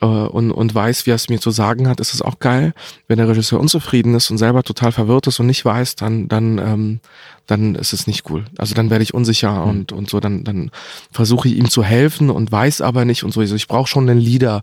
äh, 0.01 0.07
und, 0.07 0.53
und 0.53 0.75
weiß, 0.75 1.07
wie 1.07 1.11
er 1.11 1.17
es 1.17 1.29
mir 1.29 1.41
zu 1.41 1.51
sagen 1.51 1.89
hat, 1.89 2.01
ist 2.01 2.15
es 2.15 2.23
auch 2.23 2.39
geil. 2.39 2.75
Wenn 3.09 3.19
der 3.19 3.29
Regisseur 3.29 3.59
unzufrieden 3.59 4.15
ist 4.15 4.31
und 4.31 4.39
selber 4.39 4.63
total 4.63 4.93
verwirrt 4.93 5.27
ist 5.27 5.41
und 5.41 5.47
nicht 5.47 5.65
weiß, 5.65 5.97
dann, 5.97 6.29
dann, 6.29 6.59
ähm, 6.59 7.01
dann 7.47 7.75
ist 7.75 7.93
es 7.93 8.07
nicht 8.07 8.31
cool. 8.31 8.45
Also 8.59 8.75
dann 8.75 8.91
werde 8.91 9.03
ich 9.03 9.15
unsicher 9.15 9.65
mhm. 9.65 9.71
und, 9.71 9.93
und 9.93 10.11
so, 10.11 10.21
dann, 10.21 10.45
dann 10.45 10.71
versuche 11.11 11.49
ich 11.49 11.57
ihm 11.57 11.71
zu 11.71 11.83
helfen 11.83 12.31
und 12.31 12.53
weiß 12.53 12.83
aber 12.83 13.05
nicht 13.05 13.25
und 13.25 13.33
so. 13.33 13.41
Also 13.41 13.57
ich 13.57 13.69
brauche 13.69 13.89
schon 13.89 14.09
einen 14.09 14.21
Leader, 14.21 14.63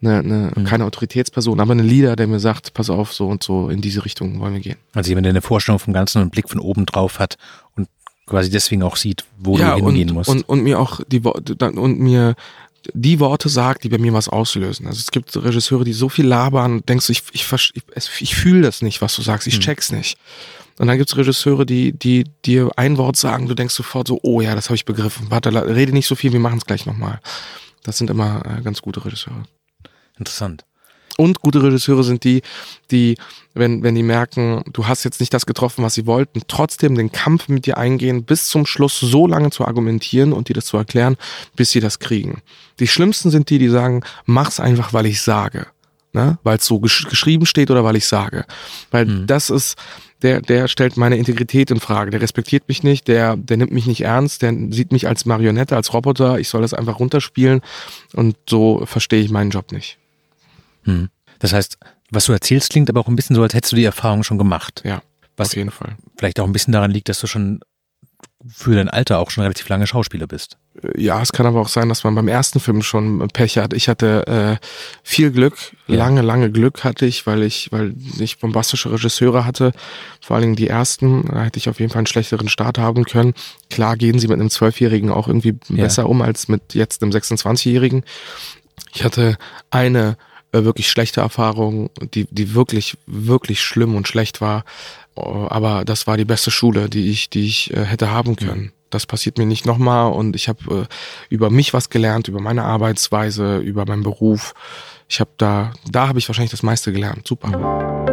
eine, 0.00 0.18
eine, 0.18 0.52
mhm. 0.54 0.64
keine 0.64 0.84
Autoritätsperson, 0.84 1.60
aber 1.60 1.72
einen 1.72 1.86
Leader, 1.86 2.16
der 2.16 2.26
mir 2.26 2.40
sagt, 2.40 2.74
pass 2.74 2.90
auf, 2.90 3.12
so 3.12 3.28
und 3.28 3.42
so 3.42 3.68
in 3.68 3.80
diese 3.80 4.04
Richtung 4.04 4.40
wollen 4.40 4.54
wir 4.54 4.60
gehen. 4.60 4.76
Also 4.94 5.10
jemand, 5.10 5.26
der 5.26 5.30
eine 5.30 5.42
Vorstellung 5.42 5.78
vom 5.78 5.92
Ganzen 5.92 6.18
und 6.18 6.22
einen 6.22 6.30
Blick 6.30 6.48
von 6.48 6.58
oben 6.58 6.86
drauf 6.86 7.18
hat 7.18 7.36
und 7.76 7.88
quasi 8.28 8.50
deswegen 8.50 8.82
auch 8.82 8.96
sieht, 8.96 9.24
wo 9.38 9.58
ja, 9.58 9.76
du 9.76 9.86
hingehen 9.86 10.10
und, 10.10 10.14
musst. 10.14 10.30
Und, 10.30 10.48
und 10.48 10.62
mir 10.62 10.78
auch 10.78 11.00
die 11.08 11.20
und 11.20 11.98
mir 11.98 12.34
die 12.92 13.20
Worte 13.20 13.48
sagt, 13.48 13.84
die 13.84 13.88
bei 13.88 13.98
mir 13.98 14.12
was 14.12 14.28
auslösen. 14.28 14.86
Also 14.86 14.98
es 14.98 15.10
gibt 15.10 15.36
Regisseure, 15.36 15.84
die 15.84 15.92
so 15.92 16.08
viel 16.08 16.26
labern 16.26 16.74
und 16.74 16.88
denkst 16.88 17.06
du, 17.06 17.12
ich, 17.12 17.22
ich, 17.32 17.46
ich, 17.52 18.20
ich 18.20 18.34
fühle 18.34 18.62
das 18.62 18.82
nicht, 18.82 19.00
was 19.00 19.14
du 19.16 19.22
sagst, 19.22 19.46
ich 19.46 19.54
hm. 19.54 19.60
check's 19.60 19.92
nicht. 19.92 20.18
Und 20.78 20.86
dann 20.86 20.96
gibt's 20.96 21.16
Regisseure, 21.16 21.66
die, 21.66 21.92
die 21.92 22.24
dir 22.44 22.70
ein 22.76 22.98
Wort 22.98 23.16
sagen, 23.16 23.48
du 23.48 23.54
denkst 23.54 23.74
sofort 23.74 24.06
so, 24.06 24.20
oh 24.22 24.40
ja, 24.40 24.54
das 24.54 24.66
habe 24.66 24.76
ich 24.76 24.84
begriffen. 24.84 25.30
Warte, 25.30 25.52
rede 25.74 25.92
nicht 25.92 26.06
so 26.06 26.14
viel, 26.14 26.32
wir 26.32 26.40
machen 26.40 26.58
es 26.58 26.66
gleich 26.66 26.86
nochmal. 26.86 27.20
Das 27.82 27.98
sind 27.98 28.10
immer 28.10 28.42
äh, 28.46 28.62
ganz 28.62 28.80
gute 28.80 29.04
Regisseure. 29.04 29.42
Interessant. 30.18 30.64
Und 31.20 31.40
gute 31.40 31.60
Regisseure 31.64 32.04
sind 32.04 32.22
die, 32.22 32.42
die, 32.92 33.16
wenn, 33.52 33.82
wenn 33.82 33.96
die 33.96 34.04
merken, 34.04 34.62
du 34.72 34.86
hast 34.86 35.02
jetzt 35.02 35.18
nicht 35.18 35.34
das 35.34 35.46
getroffen, 35.46 35.82
was 35.82 35.94
sie 35.94 36.06
wollten, 36.06 36.42
trotzdem 36.46 36.94
den 36.94 37.10
Kampf 37.10 37.48
mit 37.48 37.66
dir 37.66 37.76
eingehen, 37.76 38.22
bis 38.22 38.46
zum 38.46 38.66
Schluss 38.66 39.00
so 39.00 39.26
lange 39.26 39.50
zu 39.50 39.66
argumentieren 39.66 40.32
und 40.32 40.48
dir 40.48 40.54
das 40.54 40.66
zu 40.66 40.76
erklären, 40.76 41.16
bis 41.56 41.72
sie 41.72 41.80
das 41.80 41.98
kriegen. 41.98 42.40
Die 42.78 42.86
schlimmsten 42.86 43.30
sind 43.30 43.50
die, 43.50 43.58
die 43.58 43.68
sagen, 43.68 44.04
mach's 44.26 44.60
einfach, 44.60 44.92
weil 44.92 45.06
ich 45.06 45.20
sage. 45.20 45.66
Ne? 46.12 46.38
Weil 46.44 46.58
es 46.58 46.66
so 46.66 46.78
gesch 46.78 47.08
geschrieben 47.08 47.46
steht 47.46 47.72
oder 47.72 47.82
weil 47.82 47.96
ich 47.96 48.06
sage. 48.06 48.44
Weil 48.92 49.06
mhm. 49.06 49.26
das 49.26 49.50
ist, 49.50 49.76
der, 50.22 50.40
der 50.40 50.68
stellt 50.68 50.96
meine 50.96 51.16
Integrität 51.16 51.72
in 51.72 51.80
Frage. 51.80 52.12
Der 52.12 52.20
respektiert 52.20 52.68
mich 52.68 52.84
nicht, 52.84 53.08
der, 53.08 53.36
der 53.36 53.56
nimmt 53.56 53.72
mich 53.72 53.86
nicht 53.86 54.02
ernst, 54.02 54.42
der 54.42 54.54
sieht 54.70 54.92
mich 54.92 55.08
als 55.08 55.26
Marionette, 55.26 55.74
als 55.74 55.92
Roboter. 55.92 56.38
Ich 56.38 56.48
soll 56.48 56.62
das 56.62 56.74
einfach 56.74 57.00
runterspielen 57.00 57.60
und 58.14 58.36
so 58.48 58.86
verstehe 58.86 59.20
ich 59.20 59.30
meinen 59.30 59.50
Job 59.50 59.72
nicht. 59.72 59.98
Hm. 60.88 61.08
Das 61.38 61.52
heißt, 61.52 61.78
was 62.10 62.24
du 62.24 62.32
erzählst, 62.32 62.70
klingt 62.70 62.88
aber 62.90 63.00
auch 63.00 63.08
ein 63.08 63.16
bisschen 63.16 63.36
so, 63.36 63.42
als 63.42 63.54
hättest 63.54 63.72
du 63.72 63.76
die 63.76 63.84
Erfahrung 63.84 64.24
schon 64.24 64.38
gemacht. 64.38 64.82
Ja, 64.84 65.02
was 65.36 65.50
auf 65.50 65.56
jeden 65.56 65.70
Fall. 65.70 65.96
Vielleicht 66.16 66.40
auch 66.40 66.46
ein 66.46 66.52
bisschen 66.52 66.72
daran 66.72 66.90
liegt, 66.90 67.08
dass 67.08 67.20
du 67.20 67.26
schon 67.26 67.60
für 68.46 68.74
dein 68.74 68.88
Alter 68.88 69.18
auch 69.18 69.30
schon 69.30 69.42
relativ 69.42 69.68
lange 69.68 69.86
Schauspieler 69.86 70.26
bist. 70.26 70.58
Äh, 70.82 71.00
ja, 71.00 71.20
es 71.20 71.32
kann 71.32 71.46
aber 71.46 71.60
auch 71.60 71.68
sein, 71.68 71.88
dass 71.88 72.04
man 72.04 72.14
beim 72.14 72.28
ersten 72.28 72.60
Film 72.60 72.82
schon 72.82 73.26
Pech 73.28 73.58
hat. 73.58 73.72
Ich 73.72 73.88
hatte 73.88 74.26
äh, 74.26 74.66
viel 75.02 75.30
Glück, 75.32 75.56
ja. 75.86 75.96
lange, 75.96 76.22
lange 76.22 76.50
Glück 76.50 76.84
hatte 76.84 77.04
ich, 77.04 77.26
weil 77.26 77.42
ich, 77.42 77.72
weil 77.72 77.94
ich 78.18 78.38
bombastische 78.38 78.92
Regisseure 78.92 79.44
hatte. 79.44 79.72
Vor 80.20 80.36
allen 80.36 80.42
Dingen 80.42 80.56
die 80.56 80.68
ersten, 80.68 81.26
da 81.26 81.44
hätte 81.44 81.58
ich 81.58 81.68
auf 81.68 81.80
jeden 81.80 81.90
Fall 81.90 82.00
einen 82.00 82.06
schlechteren 82.06 82.48
Start 82.48 82.78
haben 82.78 83.04
können. 83.04 83.34
Klar 83.70 83.96
gehen 83.96 84.18
sie 84.18 84.28
mit 84.28 84.38
einem 84.38 84.50
Zwölfjährigen 84.50 85.10
auch 85.10 85.26
irgendwie 85.26 85.56
ja. 85.68 85.84
besser 85.84 86.08
um 86.08 86.22
als 86.22 86.48
mit 86.48 86.74
jetzt 86.74 87.02
einem 87.02 87.12
26-Jährigen. 87.12 88.04
Ich 88.94 89.04
hatte 89.04 89.36
eine 89.70 90.16
äh, 90.52 90.64
wirklich 90.64 90.88
schlechte 90.88 91.20
Erfahrung, 91.20 91.90
die, 92.14 92.26
die 92.30 92.54
wirklich, 92.54 92.96
wirklich 93.06 93.60
schlimm 93.60 93.94
und 93.94 94.08
schlecht 94.08 94.40
war. 94.40 94.64
Äh, 95.16 95.20
aber 95.20 95.84
das 95.84 96.06
war 96.06 96.16
die 96.16 96.24
beste 96.24 96.50
Schule, 96.50 96.88
die 96.88 97.10
ich, 97.10 97.30
die 97.30 97.46
ich 97.46 97.72
äh, 97.74 97.84
hätte 97.84 98.10
haben 98.10 98.36
können. 98.36 98.72
Das 98.90 99.04
passiert 99.04 99.36
mir 99.36 99.46
nicht 99.46 99.66
nochmal 99.66 100.12
und 100.12 100.34
ich 100.34 100.48
habe 100.48 100.88
äh, 100.88 100.94
über 101.28 101.50
mich 101.50 101.74
was 101.74 101.90
gelernt, 101.90 102.28
über 102.28 102.40
meine 102.40 102.64
Arbeitsweise, 102.64 103.58
über 103.58 103.84
meinen 103.84 104.02
Beruf. 104.02 104.54
Ich 105.08 105.20
habe 105.20 105.30
da, 105.36 105.72
da 105.90 106.08
habe 106.08 106.18
ich 106.18 106.28
wahrscheinlich 106.28 106.50
das 106.50 106.62
meiste 106.62 106.92
gelernt. 106.92 107.26
Super. 107.26 108.06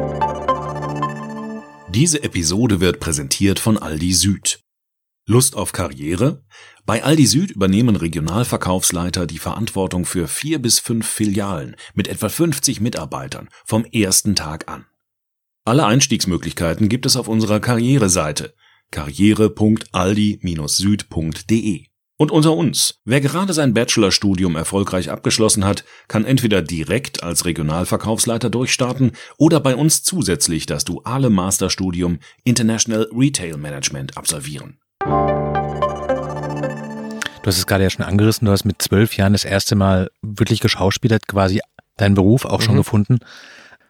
Diese 1.89 2.21
Episode 2.23 2.81
wird 2.81 2.99
präsentiert 2.99 3.59
von 3.59 3.77
Aldi 3.77 4.13
Süd. 4.13 4.64
Lust 5.27 5.55
auf 5.55 5.71
Karriere? 5.71 6.43
Bei 6.85 7.03
Aldi 7.03 7.25
Süd 7.25 7.49
übernehmen 7.49 7.95
Regionalverkaufsleiter 7.95 9.25
die 9.25 9.39
Verantwortung 9.39 10.05
für 10.05 10.27
vier 10.27 10.59
bis 10.59 10.77
fünf 10.77 11.07
Filialen 11.07 11.75
mit 11.95 12.07
etwa 12.07 12.29
50 12.29 12.79
Mitarbeitern 12.79 13.49
vom 13.65 13.85
ersten 13.85 14.35
Tag 14.35 14.69
an. 14.69 14.85
Alle 15.63 15.87
Einstiegsmöglichkeiten 15.87 16.89
gibt 16.89 17.07
es 17.07 17.17
auf 17.17 17.27
unserer 17.27 17.59
Karriereseite 17.59 18.53
karriere.aldi-süd.de. 18.91 21.85
Und 22.17 22.31
unter 22.31 22.53
uns, 22.53 23.01
wer 23.03 23.19
gerade 23.19 23.53
sein 23.53 23.73
Bachelorstudium 23.73 24.55
erfolgreich 24.55 25.09
abgeschlossen 25.09 25.65
hat, 25.65 25.85
kann 26.07 26.23
entweder 26.23 26.61
direkt 26.61 27.23
als 27.23 27.45
Regionalverkaufsleiter 27.45 28.51
durchstarten 28.51 29.13
oder 29.37 29.59
bei 29.59 29.75
uns 29.75 30.03
zusätzlich 30.03 30.67
das 30.67 30.85
duale 30.85 31.31
Masterstudium 31.31 32.19
International 32.43 33.09
Retail 33.11 33.57
Management 33.57 34.17
absolvieren. 34.17 34.77
Du 35.05 35.11
hast 37.45 37.59
es 37.59 37.67
gerade 37.67 37.83
ja 37.83 37.91
schon 37.91 38.05
angerissen, 38.05 38.45
du 38.45 38.51
hast 38.51 38.65
mit 38.65 38.81
zwölf 38.81 39.15
Jahren 39.17 39.33
das 39.33 39.45
erste 39.45 39.75
Mal 39.75 40.09
wirklich 40.23 40.61
geschauspielert, 40.61 41.27
quasi 41.27 41.61
deinen 41.97 42.15
Beruf 42.15 42.45
auch 42.45 42.61
schon 42.61 42.73
mhm. 42.73 42.79
gefunden. 42.79 43.19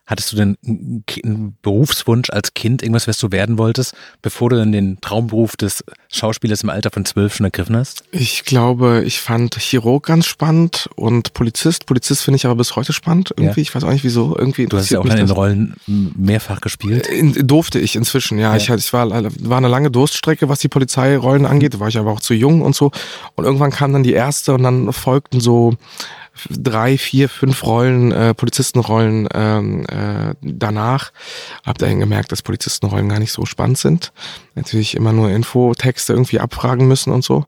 Hattest 0.08 0.32
du 0.32 0.36
denn 0.36 0.58
einen 0.66 1.58
Berufswunsch 1.64 2.30
als 2.30 2.54
Kind, 2.54 2.84
irgendwas, 2.84 3.08
was 3.08 3.18
du 3.18 3.32
werden 3.32 3.58
wolltest, 3.58 3.96
bevor 4.22 4.52
du 4.52 4.56
dann 4.56 4.72
den 4.72 5.02
Traumberuf 5.02 5.58
des 5.58 5.84
Schauspielers 6.10 6.62
im 6.62 6.70
Alter 6.70 6.92
von 6.92 7.06
zwölf 7.06 7.36
schon 7.36 7.46
ergriffen 7.46 7.76
hast? 7.76 8.04
Ich 8.12 8.46
glaube, 8.46 9.04
ich 9.04 9.20
fand 9.20 9.56
Chirurg 9.56 10.06
ganz 10.06 10.28
spannend 10.28 10.90
und 10.96 11.34
Polizist. 11.34 11.88
Polizist 11.88 12.22
finde 12.22 12.36
ich 12.36 12.46
aber 12.46 12.56
bis 12.56 12.76
heute 12.76 12.94
spannend. 12.94 13.34
Irgendwie, 13.36 13.62
ja. 13.62 13.64
ich 13.64 13.74
weiß 13.74 13.84
auch 13.84 13.92
nicht 13.92 14.04
wieso. 14.04 14.38
Irgendwie 14.38 14.68
du 14.68 14.78
hast 14.78 14.92
ja 14.92 15.00
auch 15.00 15.06
in 15.06 15.16
den 15.16 15.32
Rollen 15.32 15.74
mehrfach 15.88 16.62
gespielt. 16.62 17.08
In, 17.08 17.48
durfte 17.48 17.80
ich 17.80 17.96
inzwischen, 17.96 18.38
ja. 18.38 18.52
ja. 18.52 18.58
Ich, 18.58 18.70
ich 18.70 18.94
war, 18.94 19.10
war 19.10 19.58
eine 19.58 19.68
lange 19.68 19.90
Durststrecke, 19.90 20.50
was 20.50 20.60
die 20.60 20.68
Polizeirollen 20.68 21.48
angeht. 21.48 21.74
Da 21.74 21.80
war 21.80 21.88
ich 21.88 21.98
aber 21.98 22.12
auch 22.12 22.22
zu 22.22 22.36
jung 22.36 22.62
und 22.62 22.76
so. 22.76 22.92
Und 23.34 23.46
irgendwann 23.46 23.72
kam 23.72 23.92
dann 23.92 24.04
die 24.04 24.14
erste 24.14 24.54
und 24.54 24.62
dann 24.62 24.94
folgten 24.94 25.40
so 25.40 25.74
drei, 26.50 26.98
vier, 26.98 27.30
fünf 27.30 27.64
Rollen, 27.66 28.12
äh, 28.12 28.34
Polizistenrollen 28.34 29.28
ähm, 29.34 29.86
äh, 29.88 30.36
danach. 30.42 31.12
Hab 31.66 31.78
dann 31.78 32.00
gemerkt, 32.00 32.32
dass 32.32 32.42
Polizistenrollen 32.42 33.10
gar 33.10 33.20
nicht 33.20 33.32
so 33.32 33.46
spannend 33.46 33.78
sind. 33.78 34.12
Natürlich 34.56 34.96
immer 34.96 35.14
nur 35.14 35.30
Infotexte 35.30 36.14
irgendwie 36.14 36.40
abfragen 36.40 36.88
müssen 36.88 37.12
und 37.12 37.24
so. 37.24 37.46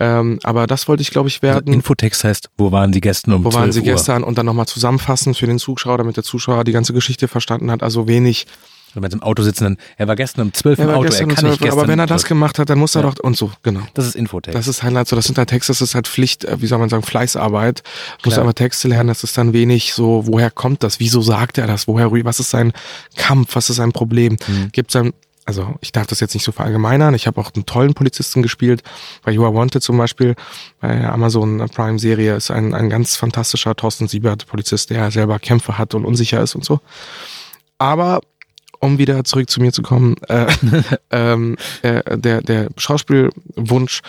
Ähm, 0.00 0.40
aber 0.42 0.66
das 0.66 0.88
wollte 0.88 1.02
ich, 1.02 1.10
glaube 1.10 1.28
ich, 1.28 1.42
werden. 1.42 1.68
Also 1.68 1.72
Infotext 1.74 2.24
heißt, 2.24 2.50
wo 2.56 2.72
waren 2.72 2.92
Sie 2.92 3.02
gestern 3.02 3.34
um 3.34 3.44
Wo 3.44 3.52
waren 3.52 3.70
Sie 3.70 3.80
Uhr? 3.80 3.84
gestern 3.84 4.24
und 4.24 4.38
dann 4.38 4.46
nochmal 4.46 4.66
zusammenfassen 4.66 5.34
für 5.34 5.46
den 5.46 5.58
Zuschauer, 5.58 5.98
damit 5.98 6.16
der 6.16 6.24
Zuschauer 6.24 6.64
die 6.64 6.72
ganze 6.72 6.94
Geschichte 6.94 7.28
verstanden 7.28 7.70
hat. 7.70 7.82
Also 7.82 8.08
wenig 8.08 8.46
wenn 8.94 9.02
man 9.02 9.10
im 9.10 9.22
Auto 9.22 9.42
sitzen, 9.42 9.64
dann, 9.64 9.76
er 9.96 10.08
war 10.08 10.16
gestern 10.16 10.42
um 10.42 10.52
12 10.52 10.78
im 10.78 10.90
Auto, 10.90 11.04
er 11.04 11.10
kann 11.10 11.30
um 11.30 11.36
12, 11.36 11.42
nicht 11.42 11.60
gestern. 11.60 11.78
Aber 11.78 11.88
wenn 11.88 11.98
er 11.98 12.06
das 12.06 12.24
gemacht 12.24 12.58
hat, 12.58 12.70
dann 12.70 12.78
muss 12.78 12.94
er 12.94 13.02
ja. 13.02 13.10
doch, 13.10 13.22
und 13.22 13.36
so, 13.36 13.52
genau. 13.62 13.80
Das 13.94 14.06
ist 14.06 14.16
Infotext. 14.16 14.58
Das 14.58 14.68
ist 14.68 14.82
halt 14.82 15.08
so, 15.08 15.16
das 15.16 15.26
sind 15.26 15.38
halt 15.38 15.48
Texte, 15.48 15.72
das 15.72 15.80
ist 15.80 15.94
halt 15.94 16.08
Pflicht, 16.08 16.44
äh, 16.44 16.60
wie 16.60 16.66
soll 16.66 16.78
man 16.78 16.88
sagen, 16.88 17.02
Fleißarbeit. 17.02 17.82
Du 18.22 18.28
musst 18.28 18.38
aber 18.38 18.54
Texte 18.54 18.88
lernen, 18.88 19.08
das 19.08 19.24
ist 19.24 19.36
dann 19.38 19.52
wenig 19.52 19.94
so, 19.94 20.26
woher 20.26 20.50
kommt 20.50 20.82
das, 20.82 21.00
wieso 21.00 21.22
sagt 21.22 21.58
er 21.58 21.66
das, 21.66 21.86
woher, 21.86 22.10
was 22.24 22.40
ist 22.40 22.50
sein 22.50 22.72
Kampf, 23.16 23.54
was 23.54 23.70
ist 23.70 23.76
sein 23.76 23.92
Problem, 23.92 24.36
mhm. 24.46 24.70
gibt 24.72 24.90
es 24.90 24.92
dann 24.94 25.12
also 25.46 25.74
ich 25.80 25.90
darf 25.90 26.06
das 26.06 26.20
jetzt 26.20 26.34
nicht 26.34 26.44
so 26.44 26.52
verallgemeinern. 26.52 27.12
Ich 27.14 27.26
habe 27.26 27.40
auch 27.40 27.50
einen 27.52 27.66
tollen 27.66 27.94
Polizisten 27.94 28.40
gespielt. 28.40 28.82
Bei 29.24 29.32
You 29.32 29.44
Are 29.44 29.54
Wanted 29.54 29.82
zum 29.82 29.98
Beispiel, 29.98 30.36
bei 30.80 30.94
der 30.94 31.12
Amazon 31.12 31.68
Prime 31.74 31.98
Serie 31.98 32.36
ist 32.36 32.52
ein, 32.52 32.72
ein 32.72 32.88
ganz 32.88 33.16
fantastischer 33.16 33.74
Thorsten 33.74 34.06
Siebert 34.06 34.46
Polizist, 34.46 34.90
der 34.90 35.10
selber 35.10 35.40
Kämpfe 35.40 35.76
hat 35.76 35.94
und 35.94 36.04
unsicher 36.04 36.40
ist 36.40 36.54
und 36.54 36.64
so. 36.64 36.80
Aber 37.78 38.20
um 38.80 38.98
wieder 38.98 39.22
zurück 39.24 39.48
zu 39.48 39.60
mir 39.60 39.72
zu 39.72 39.82
kommen, 39.82 40.16
äh, 40.28 40.46
ähm, 41.10 41.56
äh, 41.82 42.18
der, 42.18 42.40
der 42.42 42.68
Schauspielwunsch 42.76 44.00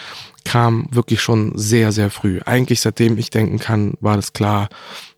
kam 0.44 0.88
wirklich 0.92 1.22
schon 1.22 1.52
sehr, 1.56 1.92
sehr 1.92 2.10
früh. 2.10 2.40
Eigentlich 2.46 2.82
seitdem 2.82 3.18
ich 3.18 3.30
denken 3.30 3.60
kann, 3.60 3.94
war 4.00 4.16
das 4.16 4.34
klar, 4.34 4.70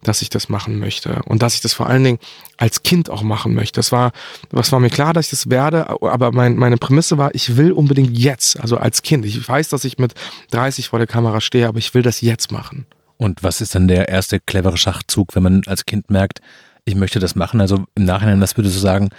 dass 0.02 0.22
ich 0.22 0.30
das 0.30 0.50
machen 0.50 0.80
möchte. 0.80 1.22
Und 1.26 1.42
dass 1.42 1.54
ich 1.54 1.62
das 1.62 1.74
vor 1.74 1.88
allen 1.88 2.04
Dingen 2.04 2.20
als 2.58 2.84
Kind 2.84 3.10
auch 3.10 3.22
machen 3.24 3.54
möchte. 3.54 3.80
Das 3.80 3.92
war, 3.92 4.12
was 4.50 4.72
war 4.72 4.80
mir 4.80 4.90
klar, 4.90 5.14
dass 5.14 5.28
ich 5.28 5.32
das 5.32 5.50
werde, 5.50 5.90
aber 6.02 6.32
mein, 6.34 6.58
meine 6.58 6.78
Prämisse 6.78 7.18
war, 7.18 7.34
ich 7.34 7.56
will 7.56 7.72
unbedingt 7.72 8.18
jetzt, 8.18 8.60
also 8.60 8.78
als 8.78 9.02
Kind. 9.02 9.26
Ich 9.26 9.48
weiß, 9.48 9.70
dass 9.70 9.86
ich 9.86 9.98
mit 9.98 10.14
30 10.52 10.90
vor 10.90 11.00
der 11.00 11.08
Kamera 11.08 11.40
stehe, 11.40 11.68
aber 11.68 11.80
ich 11.80 11.94
will 11.94 12.02
das 12.02 12.20
jetzt 12.20 12.52
machen. 12.52 12.86
Und 13.18 13.44
was 13.44 13.62
ist 13.62 13.76
dann 13.76 13.88
der 13.88 14.10
erste 14.10 14.40
clevere 14.40 14.78
Schachzug, 14.78 15.36
wenn 15.36 15.44
man 15.44 15.62
als 15.68 15.86
Kind 15.86 16.10
merkt, 16.10 16.42
ich 16.86 16.96
möchte 16.96 17.20
das 17.20 17.36
machen? 17.36 17.62
Also 17.62 17.86
im 17.96 18.06
Nachhinein, 18.06 18.42
was 18.42 18.58
würdest 18.58 18.76
du 18.76 18.80
sagen, 18.80 19.10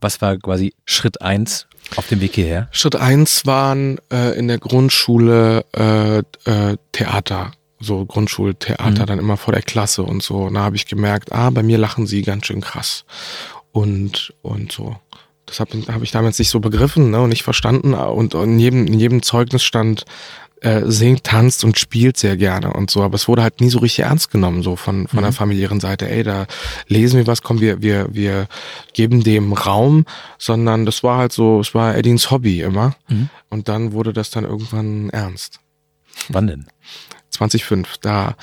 was 0.00 0.20
war 0.20 0.36
quasi 0.36 0.74
Schritt 0.84 1.20
eins 1.22 1.66
auf 1.96 2.06
dem 2.08 2.20
Weg 2.20 2.34
hierher? 2.34 2.68
Schritt 2.70 2.96
eins 2.96 3.46
waren 3.46 3.98
äh, 4.12 4.38
in 4.38 4.48
der 4.48 4.58
Grundschule 4.58 5.64
äh, 5.76 6.18
äh, 6.18 6.76
Theater. 6.92 7.52
So 7.80 8.04
Grundschultheater, 8.04 9.02
mhm. 9.02 9.06
dann 9.06 9.18
immer 9.20 9.36
vor 9.36 9.54
der 9.54 9.62
Klasse 9.62 10.02
und 10.02 10.22
so. 10.22 10.44
Und 10.44 10.54
da 10.54 10.60
habe 10.62 10.76
ich 10.76 10.86
gemerkt, 10.86 11.32
ah, 11.32 11.50
bei 11.50 11.62
mir 11.62 11.78
lachen 11.78 12.08
sie 12.08 12.22
ganz 12.22 12.46
schön 12.46 12.60
krass. 12.60 13.04
Und, 13.70 14.34
und 14.42 14.72
so. 14.72 14.96
Das 15.46 15.60
habe 15.60 15.78
hab 15.86 16.02
ich 16.02 16.10
damals 16.10 16.38
nicht 16.38 16.50
so 16.50 16.60
begriffen 16.60 17.10
ne, 17.10 17.20
und 17.20 17.30
nicht 17.30 17.44
verstanden. 17.44 17.94
Und 17.94 18.34
in 18.34 18.58
jedem, 18.58 18.86
in 18.86 18.98
jedem 18.98 19.22
Zeugnis 19.22 19.62
stand 19.62 20.04
äh, 20.60 20.82
singt, 20.86 21.24
tanzt 21.24 21.64
und 21.64 21.78
spielt 21.78 22.16
sehr 22.16 22.36
gerne 22.36 22.72
und 22.72 22.90
so, 22.90 23.02
aber 23.02 23.14
es 23.14 23.28
wurde 23.28 23.42
halt 23.42 23.60
nie 23.60 23.70
so 23.70 23.78
richtig 23.78 24.04
ernst 24.04 24.30
genommen, 24.30 24.62
so 24.62 24.76
von, 24.76 25.06
von 25.06 25.20
mhm. 25.20 25.24
der 25.24 25.32
familiären 25.32 25.80
Seite, 25.80 26.08
ey, 26.08 26.22
da 26.22 26.46
lesen 26.86 27.18
wir 27.18 27.26
was, 27.26 27.42
kommen 27.42 27.60
wir, 27.60 27.82
wir, 27.82 28.08
wir 28.10 28.48
geben 28.92 29.22
dem 29.22 29.52
Raum, 29.52 30.04
sondern 30.38 30.86
das 30.86 31.02
war 31.02 31.18
halt 31.18 31.32
so, 31.32 31.60
es 31.60 31.74
war 31.74 31.96
Edins 31.96 32.30
Hobby 32.30 32.60
immer. 32.60 32.96
Mhm. 33.08 33.30
Und 33.50 33.68
dann 33.68 33.92
wurde 33.92 34.12
das 34.12 34.30
dann 34.30 34.44
irgendwann 34.44 35.10
ernst. 35.10 35.60
Wann 36.28 36.46
denn? 36.46 36.66
2005, 37.30 37.98
da 37.98 38.36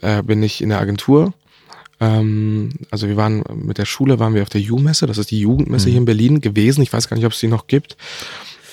äh, 0.00 0.22
bin 0.22 0.42
ich 0.42 0.62
in 0.62 0.70
der 0.70 0.80
Agentur 0.80 1.34
ähm, 2.00 2.70
also 2.90 3.08
wir 3.08 3.16
waren 3.16 3.42
mit 3.54 3.78
der 3.78 3.84
Schule 3.84 4.18
waren 4.18 4.34
wir 4.34 4.42
auf 4.42 4.48
der 4.48 4.60
Ju-Messe, 4.60 5.06
das 5.06 5.18
ist 5.18 5.30
die 5.30 5.40
Jugendmesse 5.40 5.88
mhm. 5.88 5.90
hier 5.90 5.98
in 5.98 6.04
Berlin 6.04 6.40
gewesen. 6.40 6.82
Ich 6.82 6.92
weiß 6.92 7.08
gar 7.08 7.16
nicht, 7.16 7.26
ob 7.26 7.32
es 7.32 7.40
die 7.40 7.48
noch 7.48 7.66
gibt. 7.66 7.96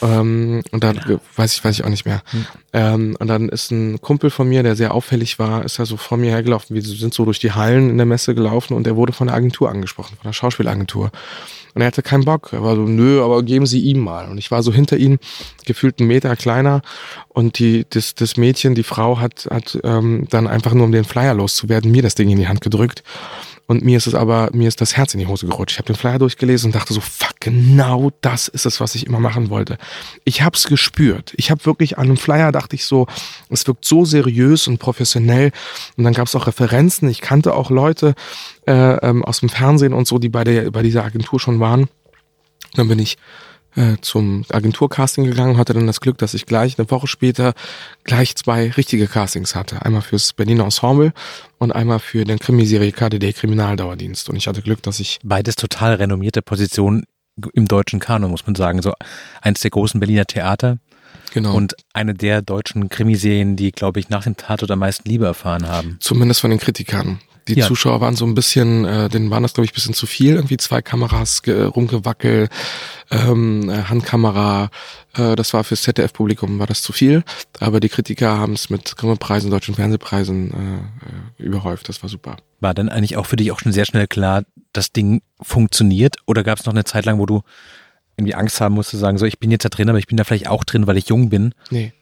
Ähm, 0.05 0.62
und 0.71 0.83
dann 0.83 0.95
ja. 1.07 1.19
weiß 1.35 1.53
ich, 1.53 1.63
weiß 1.63 1.79
ich 1.79 1.85
auch 1.85 1.89
nicht 1.89 2.05
mehr. 2.05 2.21
Hm. 2.31 2.45
Ähm, 2.74 3.17
und 3.19 3.27
dann 3.27 3.50
ist 3.50 3.71
ein 3.71 4.00
Kumpel 4.01 4.29
von 4.29 4.47
mir, 4.47 4.63
der 4.63 4.75
sehr 4.75 4.93
auffällig 4.93 5.39
war, 5.39 5.65
ist 5.65 5.79
er 5.79 5.85
so 5.85 5.97
vor 5.97 6.17
mir 6.17 6.31
hergelaufen. 6.31 6.75
Wir 6.75 6.81
sind 6.81 7.13
so 7.13 7.25
durch 7.25 7.39
die 7.39 7.51
Hallen 7.51 7.89
in 7.89 7.97
der 7.97 8.05
Messe 8.05 8.35
gelaufen 8.35 8.74
und 8.74 8.88
er 8.88 8.95
wurde 8.95 9.13
von 9.13 9.27
der 9.27 9.35
Agentur 9.35 9.69
angesprochen, 9.69 10.17
von 10.21 10.29
der 10.29 10.33
Schauspielagentur. 10.33 11.12
Und 11.75 11.82
er 11.82 11.88
hatte 11.88 12.01
keinen 12.01 12.24
Bock. 12.24 12.53
Er 12.53 12.63
war 12.63 12.75
so, 12.75 12.84
nö, 12.84 13.22
aber 13.22 13.44
geben 13.44 13.65
Sie 13.65 13.82
ihm 13.82 14.00
mal. 14.00 14.29
Und 14.29 14.38
ich 14.38 14.50
war 14.50 14.63
so 14.63 14.74
hinter 14.74 14.98
ihm, 14.98 15.20
gefühlt 15.65 16.00
einen 16.00 16.08
Meter 16.08 16.36
kleiner. 16.38 16.82
Und 17.27 17.60
die, 17.60 17.86
das, 17.89 18.15
das 18.15 18.38
Mädchen, 18.38 18.75
die 18.75 18.84
Frau 18.84 19.20
hat, 19.20 19.48
hat 19.51 19.77
ähm, 19.84 20.25
dann 20.29 20.48
einfach 20.48 20.74
nur, 20.74 20.86
um 20.86 20.94
den 20.94 21.03
Flyer 21.03 21.34
loszuwerden, 21.34 21.91
mir 21.91 22.01
das 22.01 22.15
Ding 22.15 22.29
in 22.29 22.38
die 22.38 22.48
Hand 22.48 22.62
gedrückt. 22.62 23.03
Und 23.67 23.84
mir 23.84 23.98
ist 23.98 24.05
es 24.05 24.13
aber, 24.13 24.50
mir 24.53 24.67
ist 24.67 24.79
das 24.79 24.96
Herz 24.96 25.15
in 25.15 25.20
die 25.20 25.25
Hose 25.25 25.48
gerutscht. 25.48 25.74
Ich 25.74 25.79
habe 25.79 25.91
den 25.91 25.96
Flyer 25.96 26.20
durchgelesen 26.20 26.67
und 26.67 26.75
dachte 26.75 26.94
so, 26.94 27.01
fuck, 27.01 27.34
genau 27.39 28.12
das 28.22 28.48
ist 28.48 28.65
es, 28.65 28.79
was 28.79 28.94
ich 28.94 29.08
immer 29.08 29.20
machen 29.20 29.50
wollte. 29.50 29.79
Ich 30.24 30.44
habe 30.44 30.55
es 30.55 30.67
gespürt. 30.67 31.34
Ich 31.36 31.50
habe 31.50 31.65
wirklich 31.65 31.98
an 31.98 32.05
einem 32.05 32.17
Flyer 32.17 32.51
dachte 32.51 32.75
ich 32.75 32.86
so, 32.86 33.08
es 33.50 33.65
wirkt 33.65 33.84
so 33.84 34.05
seriös 34.05 34.67
und 34.67 34.77
professionell. 34.77 35.51
Und 35.98 36.03
dann 36.03 36.13
gab 36.13 36.27
es 36.27 36.36
auch 36.36 36.46
Referenzen. 36.46 37.10
Ich 37.10 37.22
kannte 37.22 37.55
auch 37.55 37.72
Leute 37.72 38.13
äh, 38.67 38.95
ähm, 38.98 39.24
aus 39.24 39.39
dem 39.39 39.50
Fernsehen 39.50 39.93
und 39.93 40.07
so, 40.07 40.19
die 40.19 40.29
bei 40.29 40.43
der 40.43 40.72
bei 40.72 40.81
dieser 40.81 41.03
Agentur 41.03 41.39
schon 41.39 41.60
waren. 41.60 41.88
Dann 42.74 42.88
bin 42.88 43.00
ich 43.00 43.17
äh, 43.75 43.98
zum 44.01 44.45
Agenturcasting 44.50 45.25
gegangen, 45.25 45.57
hatte 45.57 45.74
dann 45.74 45.88
das 45.88 46.00
Glück, 46.00 46.17
dass 46.17 46.34
ich 46.34 46.45
gleich 46.45 46.79
eine 46.79 46.89
Woche 46.89 47.07
später 47.07 47.53
gleich 48.03 48.36
zwei 48.36 48.72
richtige 48.72 49.07
Castings 49.07 49.55
hatte. 49.55 49.84
Einmal 49.86 50.01
fürs 50.01 50.34
Berliner 50.34 50.63
Ensemble 50.63 51.13
und 51.57 51.72
einmal 51.72 52.00
für 52.00 52.24
den 52.24 52.39
Krimiserie 52.39 52.91
KDD 52.91 53.34
Kriminaldauerdienst. 53.34 54.29
Und 54.29 54.38
ich 54.38 54.48
hatte 54.48 54.62
Glück, 54.62 54.81
dass 54.84 55.00
ich... 55.00 55.19
Beides 55.24 55.55
total 55.55 55.95
renommierte 55.95 56.41
Positionen 56.41 57.03
im 57.53 57.67
deutschen 57.67 58.00
Kanon, 58.00 58.31
muss 58.31 58.45
man 58.45 58.55
sagen. 58.55 58.81
So 58.81 58.93
eins 59.41 59.60
der 59.60 59.72
großen 59.72 60.00
Berliner 60.00 60.25
Theater. 60.25 60.77
Genau. 61.34 61.53
Und 61.53 61.75
eine 61.91 62.13
der 62.13 62.41
deutschen 62.41 62.88
Krimiserien, 62.88 63.57
die, 63.57 63.72
glaube 63.72 64.00
ich, 64.00 64.07
nach 64.07 64.24
dem 64.24 64.38
Tatort 64.38 64.72
am 64.72 64.79
meisten 64.79 65.10
Liebe 65.10 65.25
erfahren 65.25 65.67
haben. 65.67 65.98
Zumindest 66.00 66.39
von 66.39 66.50
den 66.50 66.60
Kritikern. 66.60 67.19
Die 67.47 67.59
ja. 67.59 67.67
Zuschauer 67.67 68.01
waren 68.01 68.15
so 68.15 68.25
ein 68.25 68.33
bisschen, 68.33 68.85
äh, 68.85 69.07
denen 69.07 69.29
waren 69.29 69.43
das, 69.43 69.53
glaube 69.53 69.65
ich, 69.65 69.73
bisschen 69.73 69.93
zu 69.93 70.07
viel. 70.07 70.35
Irgendwie 70.35 70.57
zwei 70.57 70.81
Kameras, 70.81 71.43
rumgewackel, 71.47 72.49
ähm, 73.11 73.69
äh, 73.69 73.83
Handkamera. 73.83 74.69
Äh, 75.13 75.35
das 75.35 75.53
war 75.53 75.63
fürs 75.63 75.83
ZDF-Publikum 75.83 76.57
war 76.57 76.65
das 76.65 76.81
zu 76.81 76.91
viel. 76.91 77.23
Aber 77.59 77.79
die 77.79 77.89
Kritiker 77.89 78.37
haben 78.37 78.53
es 78.53 78.69
mit 78.69 78.97
Grimme-Preisen, 78.97 79.51
deutschen 79.51 79.75
Fernsehpreisen 79.75 80.51
äh, 80.51 81.43
äh, 81.43 81.45
überhäuft. 81.45 81.87
Das 81.87 82.01
war 82.01 82.09
super. 82.09 82.37
War 82.59 82.73
dann 82.73 82.89
eigentlich 82.89 83.17
auch 83.17 83.27
für 83.27 83.35
dich 83.35 83.51
auch 83.51 83.59
schon 83.59 83.73
sehr 83.73 83.85
schnell 83.85 84.07
klar, 84.07 84.43
das 84.73 84.91
Ding 84.91 85.21
funktioniert? 85.39 86.17
Oder 86.25 86.43
gab 86.43 86.59
es 86.59 86.65
noch 86.65 86.73
eine 86.73 86.83
Zeit 86.83 87.05
lang, 87.05 87.19
wo 87.19 87.27
du 87.27 87.43
irgendwie 88.17 88.35
Angst 88.35 88.59
haben 88.59 88.75
musst 88.75 88.89
zu 88.89 88.97
sagen, 88.97 89.17
so 89.17 89.25
ich 89.25 89.39
bin 89.39 89.51
jetzt 89.51 89.65
da 89.65 89.69
drin, 89.69 89.89
aber 89.89 89.99
ich 89.99 90.07
bin 90.07 90.17
da 90.17 90.23
vielleicht 90.23 90.47
auch 90.47 90.63
drin, 90.63 90.87
weil 90.87 90.97
ich 90.97 91.09
jung 91.09 91.29
bin? 91.29 91.53
Nee. 91.69 91.93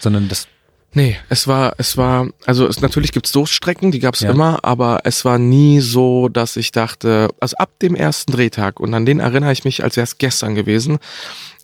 Sondern 0.00 0.28
das 0.28 0.46
Nee, 0.94 1.16
es 1.30 1.48
war, 1.48 1.74
es 1.78 1.96
war, 1.96 2.28
also 2.44 2.66
es, 2.66 2.82
natürlich 2.82 3.12
gibt's 3.12 3.32
Durststrecken, 3.32 3.92
die 3.92 3.98
gab's 3.98 4.20
ja. 4.20 4.30
immer, 4.30 4.62
aber 4.62 5.00
es 5.04 5.24
war 5.24 5.38
nie 5.38 5.80
so, 5.80 6.28
dass 6.28 6.56
ich 6.56 6.70
dachte, 6.70 7.30
also 7.40 7.56
ab 7.56 7.70
dem 7.80 7.94
ersten 7.94 8.32
Drehtag, 8.32 8.78
und 8.78 8.92
an 8.92 9.06
den 9.06 9.20
erinnere 9.20 9.52
ich 9.52 9.64
mich, 9.64 9.82
als 9.82 9.96
wäre 9.96 10.04
es 10.04 10.18
gestern 10.18 10.54
gewesen, 10.54 10.98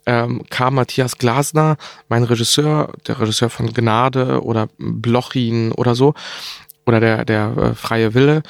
ähm, 0.06 0.44
kam 0.48 0.76
Matthias 0.76 1.18
Glasner, 1.18 1.76
mein 2.08 2.22
Regisseur, 2.22 2.92
der 3.06 3.20
Regisseur 3.20 3.50
von 3.50 3.74
Gnade 3.74 4.42
oder 4.42 4.68
Blochin 4.78 5.72
oder 5.72 5.94
so, 5.94 6.14
oder 6.86 6.98
der, 6.98 7.26
der 7.26 7.54
äh, 7.56 7.74
freie 7.74 8.14
Wille, 8.14 8.42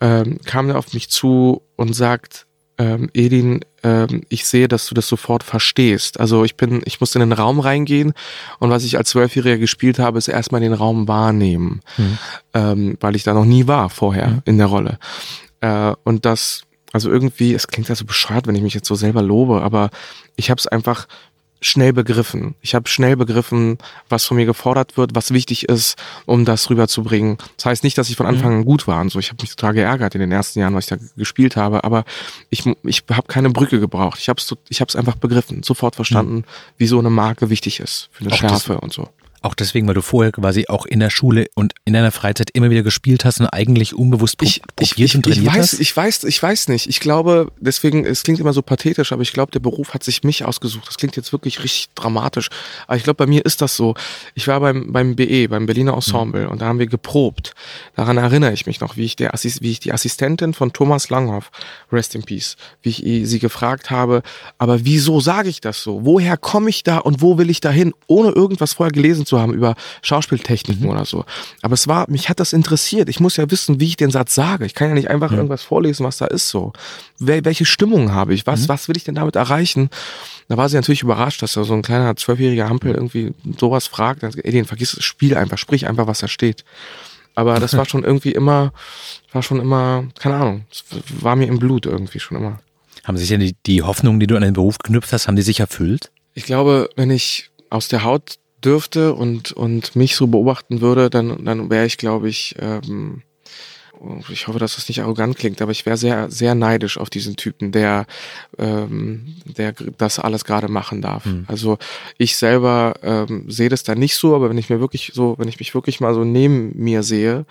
ähm, 0.00 0.38
kam 0.44 0.70
er 0.70 0.78
auf 0.78 0.92
mich 0.92 1.10
zu 1.10 1.62
und 1.74 1.94
sagt, 1.94 2.46
ähm, 2.80 3.10
Edin, 3.12 3.60
ähm, 3.82 4.22
ich 4.30 4.46
sehe, 4.46 4.66
dass 4.66 4.86
du 4.86 4.94
das 4.94 5.06
sofort 5.06 5.42
verstehst. 5.42 6.18
Also 6.18 6.44
ich 6.44 6.56
bin, 6.56 6.80
ich 6.86 6.98
musste 6.98 7.18
in 7.18 7.28
den 7.28 7.38
Raum 7.38 7.60
reingehen 7.60 8.14
und 8.58 8.70
was 8.70 8.84
ich 8.84 8.96
als 8.96 9.10
Zwölfjähriger 9.10 9.58
gespielt 9.58 9.98
habe, 9.98 10.16
ist 10.16 10.28
erstmal 10.28 10.62
den 10.62 10.72
Raum 10.72 11.06
wahrnehmen, 11.06 11.82
mhm. 11.98 12.18
ähm, 12.54 12.96
weil 13.00 13.16
ich 13.16 13.22
da 13.22 13.34
noch 13.34 13.44
nie 13.44 13.66
war 13.66 13.90
vorher 13.90 14.28
mhm. 14.28 14.42
in 14.46 14.56
der 14.56 14.68
Rolle. 14.68 14.98
Äh, 15.60 15.92
und 16.04 16.24
das, 16.24 16.62
also 16.90 17.10
irgendwie, 17.10 17.52
es 17.52 17.68
klingt 17.68 17.90
ja 17.90 17.94
so 17.94 18.06
bescheuert, 18.06 18.46
wenn 18.46 18.56
ich 18.56 18.62
mich 18.62 18.74
jetzt 18.74 18.88
so 18.88 18.94
selber 18.94 19.20
lobe, 19.20 19.60
aber 19.60 19.90
ich 20.36 20.48
habe 20.50 20.58
es 20.58 20.66
einfach 20.66 21.06
schnell 21.60 21.92
begriffen. 21.92 22.54
Ich 22.60 22.74
habe 22.74 22.88
schnell 22.88 23.16
begriffen, 23.16 23.78
was 24.08 24.24
von 24.24 24.36
mir 24.36 24.46
gefordert 24.46 24.96
wird, 24.96 25.14
was 25.14 25.32
wichtig 25.32 25.68
ist, 25.68 25.96
um 26.26 26.44
das 26.44 26.70
rüberzubringen. 26.70 27.38
Das 27.56 27.66
heißt 27.66 27.84
nicht, 27.84 27.98
dass 27.98 28.08
ich 28.08 28.16
von 28.16 28.26
mhm. 28.26 28.34
Anfang 28.34 28.52
an 28.58 28.64
gut 28.64 28.86
war 28.86 29.00
und 29.00 29.10
so. 29.10 29.18
Ich 29.18 29.28
habe 29.28 29.42
mich 29.42 29.50
total 29.50 29.74
geärgert 29.74 30.14
in 30.14 30.20
den 30.20 30.32
ersten 30.32 30.60
Jahren, 30.60 30.74
was 30.74 30.90
ich 30.90 30.98
da 30.98 31.04
gespielt 31.16 31.56
habe, 31.56 31.84
aber 31.84 32.04
ich, 32.48 32.64
ich 32.84 33.04
habe 33.10 33.28
keine 33.28 33.50
Brücke 33.50 33.80
gebraucht. 33.80 34.18
Ich 34.18 34.28
habe 34.28 34.40
es 34.40 34.54
ich 34.68 34.80
hab's 34.80 34.96
einfach 34.96 35.16
begriffen, 35.16 35.62
sofort 35.62 35.96
verstanden, 35.96 36.36
mhm. 36.36 36.44
wie 36.78 36.86
so 36.86 36.98
eine 36.98 37.10
Marke 37.10 37.50
wichtig 37.50 37.80
ist 37.80 38.08
für 38.12 38.24
eine 38.24 38.32
Auch 38.32 38.38
Schärfe 38.38 38.80
und 38.80 38.92
so. 38.92 39.08
Auch 39.42 39.54
deswegen, 39.54 39.86
weil 39.86 39.94
du 39.94 40.02
vorher 40.02 40.32
quasi 40.32 40.66
auch 40.68 40.84
in 40.84 41.00
der 41.00 41.08
Schule 41.08 41.46
und 41.54 41.72
in 41.86 41.94
deiner 41.94 42.10
Freizeit 42.12 42.50
immer 42.52 42.68
wieder 42.68 42.82
gespielt 42.82 43.24
hast 43.24 43.40
und 43.40 43.46
eigentlich 43.46 43.94
unbewusst 43.94 44.36
ich, 44.42 44.60
probiert 44.76 44.98
ich, 44.98 45.04
ich, 45.04 45.16
und 45.16 45.22
trainiert 45.22 45.42
ich 45.42 45.48
weiß, 45.48 45.72
hast? 45.72 45.80
Ich 45.80 45.96
weiß, 45.96 46.24
ich 46.24 46.42
weiß 46.42 46.68
nicht. 46.68 46.88
Ich 46.88 47.00
glaube, 47.00 47.50
deswegen, 47.58 48.04
es 48.04 48.22
klingt 48.22 48.38
immer 48.38 48.52
so 48.52 48.60
pathetisch, 48.60 49.12
aber 49.12 49.22
ich 49.22 49.32
glaube, 49.32 49.52
der 49.52 49.60
Beruf 49.60 49.94
hat 49.94 50.04
sich 50.04 50.24
mich 50.24 50.44
ausgesucht. 50.44 50.88
Das 50.88 50.98
klingt 50.98 51.16
jetzt 51.16 51.32
wirklich 51.32 51.62
richtig 51.64 51.88
dramatisch. 51.94 52.50
Aber 52.86 52.96
ich 52.96 53.04
glaube, 53.04 53.16
bei 53.16 53.26
mir 53.26 53.46
ist 53.46 53.62
das 53.62 53.76
so. 53.76 53.94
Ich 54.34 54.46
war 54.46 54.60
beim, 54.60 54.92
beim 54.92 55.16
BE, 55.16 55.48
beim 55.48 55.64
Berliner 55.64 55.94
Ensemble 55.94 56.44
mhm. 56.44 56.50
und 56.50 56.60
da 56.60 56.66
haben 56.66 56.78
wir 56.78 56.86
geprobt. 56.86 57.54
Daran 57.96 58.18
erinnere 58.18 58.52
ich 58.52 58.66
mich 58.66 58.80
noch, 58.80 58.98
wie 58.98 59.04
ich, 59.04 59.16
der 59.16 59.32
Assist, 59.32 59.62
wie 59.62 59.70
ich 59.70 59.80
die 59.80 59.92
Assistentin 59.92 60.52
von 60.52 60.74
Thomas 60.74 61.08
Langhoff, 61.08 61.50
Rest 61.90 62.14
in 62.14 62.24
Peace, 62.24 62.56
wie 62.82 62.90
ich 62.90 63.28
sie 63.28 63.38
gefragt 63.38 63.90
habe, 63.90 64.22
aber 64.58 64.84
wieso 64.84 65.20
sage 65.20 65.48
ich 65.48 65.60
das 65.60 65.82
so? 65.82 66.04
Woher 66.04 66.36
komme 66.36 66.68
ich 66.68 66.82
da 66.82 66.98
und 66.98 67.22
wo 67.22 67.38
will 67.38 67.48
ich 67.48 67.60
da 67.60 67.70
hin, 67.70 67.94
ohne 68.06 68.30
irgendwas 68.30 68.74
vorher 68.74 68.92
gelesen 68.92 69.24
zu 69.30 69.40
haben 69.40 69.54
über 69.54 69.74
Schauspieltechniken 70.02 70.84
mhm. 70.84 70.90
oder 70.90 71.04
so. 71.04 71.24
Aber 71.62 71.74
es 71.74 71.88
war, 71.88 72.10
mich 72.10 72.28
hat 72.28 72.40
das 72.40 72.52
interessiert. 72.52 73.08
Ich 73.08 73.20
muss 73.20 73.36
ja 73.36 73.50
wissen, 73.50 73.80
wie 73.80 73.86
ich 73.86 73.96
den 73.96 74.10
Satz 74.10 74.34
sage. 74.34 74.66
Ich 74.66 74.74
kann 74.74 74.88
ja 74.88 74.94
nicht 74.94 75.08
einfach 75.08 75.30
mhm. 75.30 75.38
irgendwas 75.38 75.62
vorlesen, 75.62 76.04
was 76.04 76.18
da 76.18 76.26
ist 76.26 76.48
so. 76.48 76.72
Wel 77.18 77.44
welche 77.44 77.64
Stimmung 77.64 78.12
habe 78.12 78.34
ich? 78.34 78.46
Was, 78.46 78.62
mhm. 78.62 78.68
was 78.68 78.88
will 78.88 78.96
ich 78.96 79.04
denn 79.04 79.14
damit 79.14 79.36
erreichen? 79.36 79.88
Da 80.48 80.56
war 80.56 80.68
sie 80.68 80.76
natürlich 80.76 81.02
überrascht, 81.02 81.42
dass 81.42 81.52
da 81.52 81.64
so 81.64 81.74
ein 81.74 81.82
kleiner 81.82 82.16
zwölfjähriger 82.16 82.68
Hampel 82.68 82.94
irgendwie 82.94 83.32
sowas 83.58 83.86
fragt. 83.86 84.22
Dann, 84.22 84.32
ey, 84.34 84.50
den 84.50 84.64
vergiss 84.64 84.92
das 84.92 85.04
Spiel 85.04 85.36
einfach, 85.36 85.58
sprich 85.58 85.86
einfach, 85.86 86.06
was 86.06 86.18
da 86.18 86.28
steht. 86.28 86.64
Aber 87.34 87.60
das 87.60 87.76
war 87.76 87.84
schon 87.88 88.04
irgendwie 88.04 88.32
immer, 88.32 88.72
war 89.32 89.42
schon 89.42 89.60
immer, 89.60 90.08
keine 90.18 90.36
Ahnung, 90.36 90.64
war 91.20 91.36
mir 91.36 91.46
im 91.46 91.58
Blut 91.58 91.86
irgendwie 91.86 92.20
schon 92.20 92.36
immer. 92.36 92.60
Haben 93.04 93.16
sich 93.16 93.28
denn 93.28 93.40
die, 93.40 93.56
die 93.66 93.82
Hoffnungen, 93.82 94.20
die 94.20 94.26
du 94.26 94.36
an 94.36 94.42
den 94.42 94.52
Beruf 94.52 94.78
geknüpft 94.78 95.12
hast, 95.12 95.26
haben 95.26 95.36
die 95.36 95.42
sich 95.42 95.60
erfüllt? 95.60 96.10
Ich 96.34 96.44
glaube, 96.44 96.90
wenn 96.96 97.10
ich 97.10 97.50
aus 97.70 97.88
der 97.88 98.04
Haut 98.04 98.38
dürfte 98.64 99.14
und, 99.14 99.52
und 99.52 99.96
mich 99.96 100.16
so 100.16 100.26
beobachten 100.26 100.80
würde, 100.80 101.10
dann, 101.10 101.44
dann 101.44 101.70
wäre 101.70 101.86
ich, 101.86 101.96
glaube 101.96 102.28
ich, 102.28 102.54
ähm, 102.58 103.22
ich 104.30 104.48
hoffe, 104.48 104.58
dass 104.58 104.76
das 104.76 104.88
nicht 104.88 105.02
arrogant 105.02 105.36
klingt, 105.36 105.60
aber 105.60 105.72
ich 105.72 105.84
wäre 105.84 105.96
sehr, 105.96 106.30
sehr 106.30 106.54
neidisch 106.54 106.96
auf 106.96 107.10
diesen 107.10 107.36
Typen, 107.36 107.70
der, 107.72 108.06
ähm, 108.58 109.36
der 109.44 109.72
das 109.98 110.18
alles 110.18 110.44
gerade 110.44 110.68
machen 110.68 111.02
darf. 111.02 111.26
Mhm. 111.26 111.44
Also 111.48 111.78
ich 112.16 112.36
selber 112.36 112.94
ähm, 113.02 113.44
sehe 113.50 113.68
das 113.68 113.82
da 113.82 113.94
nicht 113.94 114.16
so, 114.16 114.34
aber 114.34 114.48
wenn 114.48 114.58
ich 114.58 114.70
mir 114.70 114.80
wirklich 114.80 115.12
so, 115.14 115.34
wenn 115.38 115.48
ich 115.48 115.58
mich 115.58 115.74
wirklich 115.74 116.00
mal 116.00 116.14
so 116.14 116.24
neben 116.24 116.72
mir 116.78 117.02
sehe, 117.02 117.44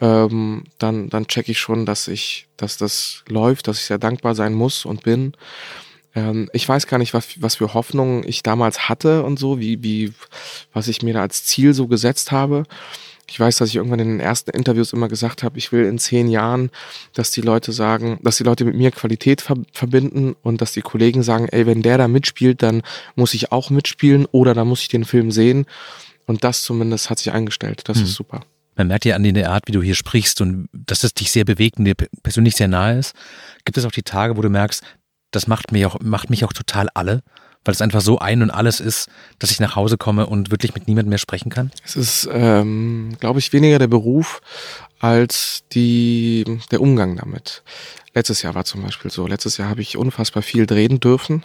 ähm, 0.00 0.64
dann, 0.78 1.10
dann 1.10 1.26
checke 1.26 1.52
ich 1.52 1.58
schon, 1.58 1.86
dass 1.86 2.08
ich, 2.08 2.46
dass 2.56 2.76
das 2.76 3.22
läuft, 3.28 3.68
dass 3.68 3.78
ich 3.78 3.84
sehr 3.84 3.98
dankbar 3.98 4.34
sein 4.34 4.54
muss 4.54 4.84
und 4.84 5.02
bin. 5.02 5.34
Ähm, 6.14 6.48
ich 6.52 6.68
weiß 6.68 6.86
gar 6.86 6.98
nicht, 6.98 7.14
was, 7.14 7.40
was 7.42 7.56
für 7.56 7.74
Hoffnungen 7.74 8.26
ich 8.26 8.42
damals 8.42 8.88
hatte 8.88 9.22
und 9.22 9.38
so, 9.38 9.58
wie, 9.58 9.82
wie, 9.82 10.12
was 10.72 10.88
ich 10.88 11.02
mir 11.02 11.14
da 11.14 11.22
als 11.22 11.44
Ziel 11.44 11.74
so 11.74 11.86
gesetzt 11.86 12.32
habe. 12.32 12.64
Ich 13.28 13.40
weiß, 13.40 13.56
dass 13.56 13.70
ich 13.70 13.76
irgendwann 13.76 14.00
in 14.00 14.08
den 14.08 14.20
ersten 14.20 14.50
Interviews 14.50 14.92
immer 14.92 15.08
gesagt 15.08 15.42
habe, 15.42 15.56
ich 15.58 15.72
will 15.72 15.86
in 15.86 15.98
zehn 15.98 16.28
Jahren, 16.28 16.70
dass 17.14 17.30
die 17.30 17.40
Leute 17.40 17.72
sagen, 17.72 18.18
dass 18.22 18.36
die 18.36 18.44
Leute 18.44 18.64
mit 18.64 18.76
mir 18.76 18.90
Qualität 18.90 19.40
ver 19.40 19.56
verbinden 19.72 20.36
und 20.42 20.60
dass 20.60 20.72
die 20.72 20.82
Kollegen 20.82 21.22
sagen, 21.22 21.48
ey, 21.48 21.66
wenn 21.66 21.82
der 21.82 21.96
da 21.96 22.06
mitspielt, 22.06 22.62
dann 22.62 22.82
muss 23.14 23.32
ich 23.32 23.50
auch 23.50 23.70
mitspielen 23.70 24.26
oder 24.30 24.52
dann 24.52 24.68
muss 24.68 24.82
ich 24.82 24.88
den 24.88 25.04
Film 25.04 25.30
sehen. 25.30 25.64
Und 26.26 26.44
das 26.44 26.64
zumindest 26.64 27.10
hat 27.10 27.18
sich 27.18 27.32
eingestellt. 27.32 27.82
Das 27.86 27.98
hm. 27.98 28.04
ist 28.04 28.14
super. 28.14 28.42
Man 28.76 28.88
merkt 28.88 29.04
ja 29.04 29.14
an 29.14 29.22
der 29.22 29.50
Art, 29.50 29.68
wie 29.68 29.72
du 29.72 29.82
hier 29.82 29.94
sprichst 29.94 30.40
und 30.40 30.68
dass 30.72 31.04
es 31.04 31.14
dich 31.14 31.30
sehr 31.30 31.44
bewegt 31.44 31.78
und 31.78 31.84
dir 31.84 31.94
persönlich 32.22 32.56
sehr 32.56 32.68
nahe 32.68 32.98
ist. 32.98 33.14
Gibt 33.64 33.78
es 33.78 33.84
auch 33.84 33.92
die 33.92 34.02
Tage, 34.02 34.36
wo 34.36 34.42
du 34.42 34.50
merkst, 34.50 34.82
das 35.34 35.46
macht 35.46 35.72
mich 35.72 35.86
auch, 35.86 36.00
macht 36.00 36.30
mich 36.30 36.44
auch 36.44 36.52
total 36.52 36.88
alle, 36.94 37.22
weil 37.64 37.72
es 37.72 37.80
einfach 37.80 38.00
so 38.00 38.18
ein 38.18 38.42
und 38.42 38.50
alles 38.50 38.80
ist, 38.80 39.08
dass 39.38 39.50
ich 39.50 39.60
nach 39.60 39.76
Hause 39.76 39.96
komme 39.96 40.26
und 40.26 40.50
wirklich 40.50 40.74
mit 40.74 40.86
niemandem 40.86 41.10
mehr 41.10 41.18
sprechen 41.18 41.50
kann? 41.50 41.70
Es 41.84 41.96
ist, 41.96 42.28
ähm, 42.30 43.16
glaube 43.20 43.38
ich, 43.38 43.52
weniger 43.52 43.78
der 43.78 43.86
Beruf 43.86 44.40
als 45.00 45.64
die, 45.72 46.44
der 46.70 46.80
Umgang 46.80 47.16
damit. 47.16 47.62
Letztes 48.14 48.42
Jahr 48.42 48.54
war 48.54 48.64
zum 48.64 48.82
Beispiel 48.82 49.10
so. 49.10 49.26
Letztes 49.26 49.56
Jahr 49.56 49.68
habe 49.68 49.82
ich 49.82 49.96
unfassbar 49.96 50.42
viel 50.42 50.66
drehen 50.66 51.00
dürfen, 51.00 51.44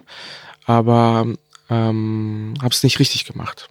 aber 0.65 1.25
ähm, 1.69 2.53
habe 2.61 2.73
es 2.73 2.83
nicht 2.83 2.99
richtig 2.99 3.25
gemacht. 3.25 3.69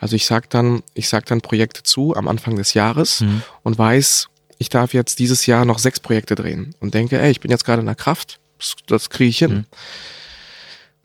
Also 0.00 0.16
ich 0.16 0.26
sag 0.26 0.50
dann, 0.50 0.82
ich 0.94 1.08
sag 1.08 1.26
dann 1.26 1.40
Projekte 1.40 1.82
zu 1.82 2.16
am 2.16 2.26
Anfang 2.26 2.56
des 2.56 2.74
Jahres 2.74 3.20
mhm. 3.20 3.42
und 3.62 3.78
weiß, 3.78 4.28
ich 4.58 4.68
darf 4.68 4.94
jetzt 4.94 5.18
dieses 5.18 5.46
Jahr 5.46 5.64
noch 5.64 5.78
sechs 5.78 6.00
Projekte 6.00 6.34
drehen 6.34 6.74
und 6.80 6.94
denke, 6.94 7.20
ey, 7.20 7.30
ich 7.30 7.40
bin 7.40 7.50
jetzt 7.50 7.64
gerade 7.64 7.80
in 7.80 7.86
der 7.86 7.94
Kraft, 7.94 8.38
das, 8.62 8.76
das 8.86 9.10
kriege 9.10 9.30
ich 9.30 9.38
hin. 9.38 9.52
Mhm. 9.52 9.64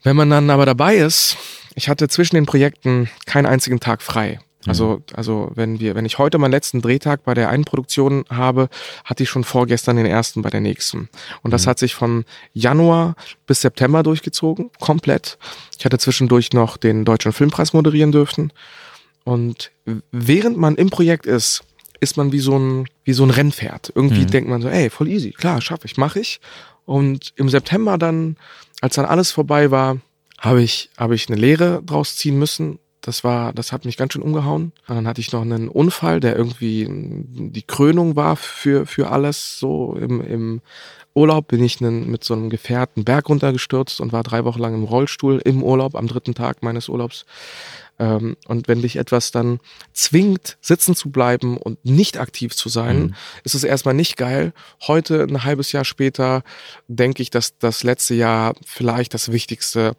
Wenn 0.02 0.16
man 0.16 0.30
dann 0.30 0.50
aber 0.50 0.64
dabei 0.64 0.96
ist, 0.96 1.36
ich 1.74 1.88
hatte 1.88 2.08
zwischen 2.08 2.36
den 2.36 2.46
Projekten 2.46 3.10
keinen 3.26 3.46
einzigen 3.46 3.80
Tag 3.80 4.02
frei. 4.02 4.40
Also, 4.66 4.96
mhm. 4.96 5.02
also 5.14 5.52
wenn 5.54 5.80
wir, 5.80 5.94
wenn 5.94 6.04
ich 6.04 6.18
heute 6.18 6.38
meinen 6.38 6.50
letzten 6.50 6.82
Drehtag 6.82 7.24
bei 7.24 7.34
der 7.34 7.48
einen 7.48 7.64
Produktion 7.64 8.24
habe, 8.30 8.68
hatte 9.04 9.22
ich 9.22 9.30
schon 9.30 9.44
vorgestern 9.44 9.96
den 9.96 10.06
ersten 10.06 10.42
bei 10.42 10.50
der 10.50 10.60
nächsten. 10.60 11.08
Und 11.42 11.52
das 11.52 11.66
mhm. 11.66 11.70
hat 11.70 11.78
sich 11.78 11.94
von 11.94 12.24
Januar 12.52 13.14
bis 13.46 13.60
September 13.60 14.02
durchgezogen, 14.02 14.70
komplett. 14.80 15.38
Ich 15.78 15.84
hatte 15.84 15.98
zwischendurch 15.98 16.52
noch 16.52 16.76
den 16.76 17.04
Deutschen 17.04 17.32
Filmpreis 17.32 17.72
moderieren 17.72 18.12
dürfen. 18.12 18.52
Und 19.24 19.70
während 20.10 20.56
man 20.56 20.76
im 20.76 20.90
Projekt 20.90 21.26
ist, 21.26 21.62
ist 22.00 22.16
man 22.16 22.32
wie 22.32 22.40
so 22.40 22.58
ein, 22.58 22.88
wie 23.04 23.12
so 23.12 23.24
ein 23.24 23.30
Rennpferd. 23.30 23.92
Irgendwie 23.94 24.22
mhm. 24.22 24.30
denkt 24.30 24.50
man 24.50 24.62
so, 24.62 24.68
ey, 24.68 24.90
voll 24.90 25.08
easy, 25.08 25.32
klar, 25.32 25.60
schaffe 25.60 25.86
ich, 25.86 25.96
mache 25.96 26.20
ich. 26.20 26.40
Und 26.88 27.34
im 27.36 27.50
September 27.50 27.98
dann, 27.98 28.38
als 28.80 28.94
dann 28.94 29.04
alles 29.04 29.30
vorbei 29.30 29.70
war, 29.70 29.98
habe 30.38 30.62
ich, 30.62 30.88
habe 30.96 31.14
ich 31.14 31.28
eine 31.28 31.38
Lehre 31.38 31.82
draus 31.84 32.16
ziehen 32.16 32.38
müssen. 32.38 32.78
Das 33.02 33.24
war, 33.24 33.52
das 33.52 33.72
hat 33.72 33.84
mich 33.84 33.98
ganz 33.98 34.14
schön 34.14 34.22
umgehauen. 34.22 34.72
Und 34.88 34.96
dann 34.96 35.06
hatte 35.06 35.20
ich 35.20 35.30
noch 35.30 35.42
einen 35.42 35.68
Unfall, 35.68 36.18
der 36.18 36.34
irgendwie 36.34 36.86
die 36.88 37.62
Krönung 37.62 38.16
war 38.16 38.36
für, 38.36 38.86
für 38.86 39.10
alles. 39.10 39.58
So 39.58 39.98
im, 40.00 40.22
im 40.22 40.60
Urlaub 41.12 41.48
bin 41.48 41.62
ich 41.62 41.78
einen, 41.82 42.10
mit 42.10 42.24
so 42.24 42.32
einem 42.32 42.48
Gefährt 42.48 42.92
einen 42.96 43.04
Berg 43.04 43.28
runtergestürzt 43.28 44.00
und 44.00 44.14
war 44.14 44.22
drei 44.22 44.46
Wochen 44.46 44.60
lang 44.60 44.72
im 44.72 44.84
Rollstuhl 44.84 45.42
im 45.44 45.62
Urlaub, 45.62 45.94
am 45.94 46.06
dritten 46.06 46.34
Tag 46.34 46.62
meines 46.62 46.88
Urlaubs. 46.88 47.26
Ähm, 47.98 48.36
und 48.46 48.68
wenn 48.68 48.82
dich 48.82 48.96
etwas 48.96 49.30
dann 49.30 49.60
zwingt, 49.92 50.56
sitzen 50.60 50.94
zu 50.94 51.10
bleiben 51.10 51.56
und 51.56 51.84
nicht 51.84 52.18
aktiv 52.18 52.54
zu 52.54 52.68
sein, 52.68 52.98
mhm. 53.00 53.14
ist 53.44 53.54
es 53.54 53.64
erstmal 53.64 53.94
nicht 53.94 54.16
geil. 54.16 54.52
Heute, 54.86 55.22
ein 55.22 55.44
halbes 55.44 55.72
Jahr 55.72 55.84
später, 55.84 56.42
denke 56.86 57.22
ich, 57.22 57.30
dass 57.30 57.58
das 57.58 57.82
letzte 57.82 58.14
Jahr 58.14 58.54
vielleicht 58.64 59.14
das 59.14 59.32
Wichtigste 59.32 59.96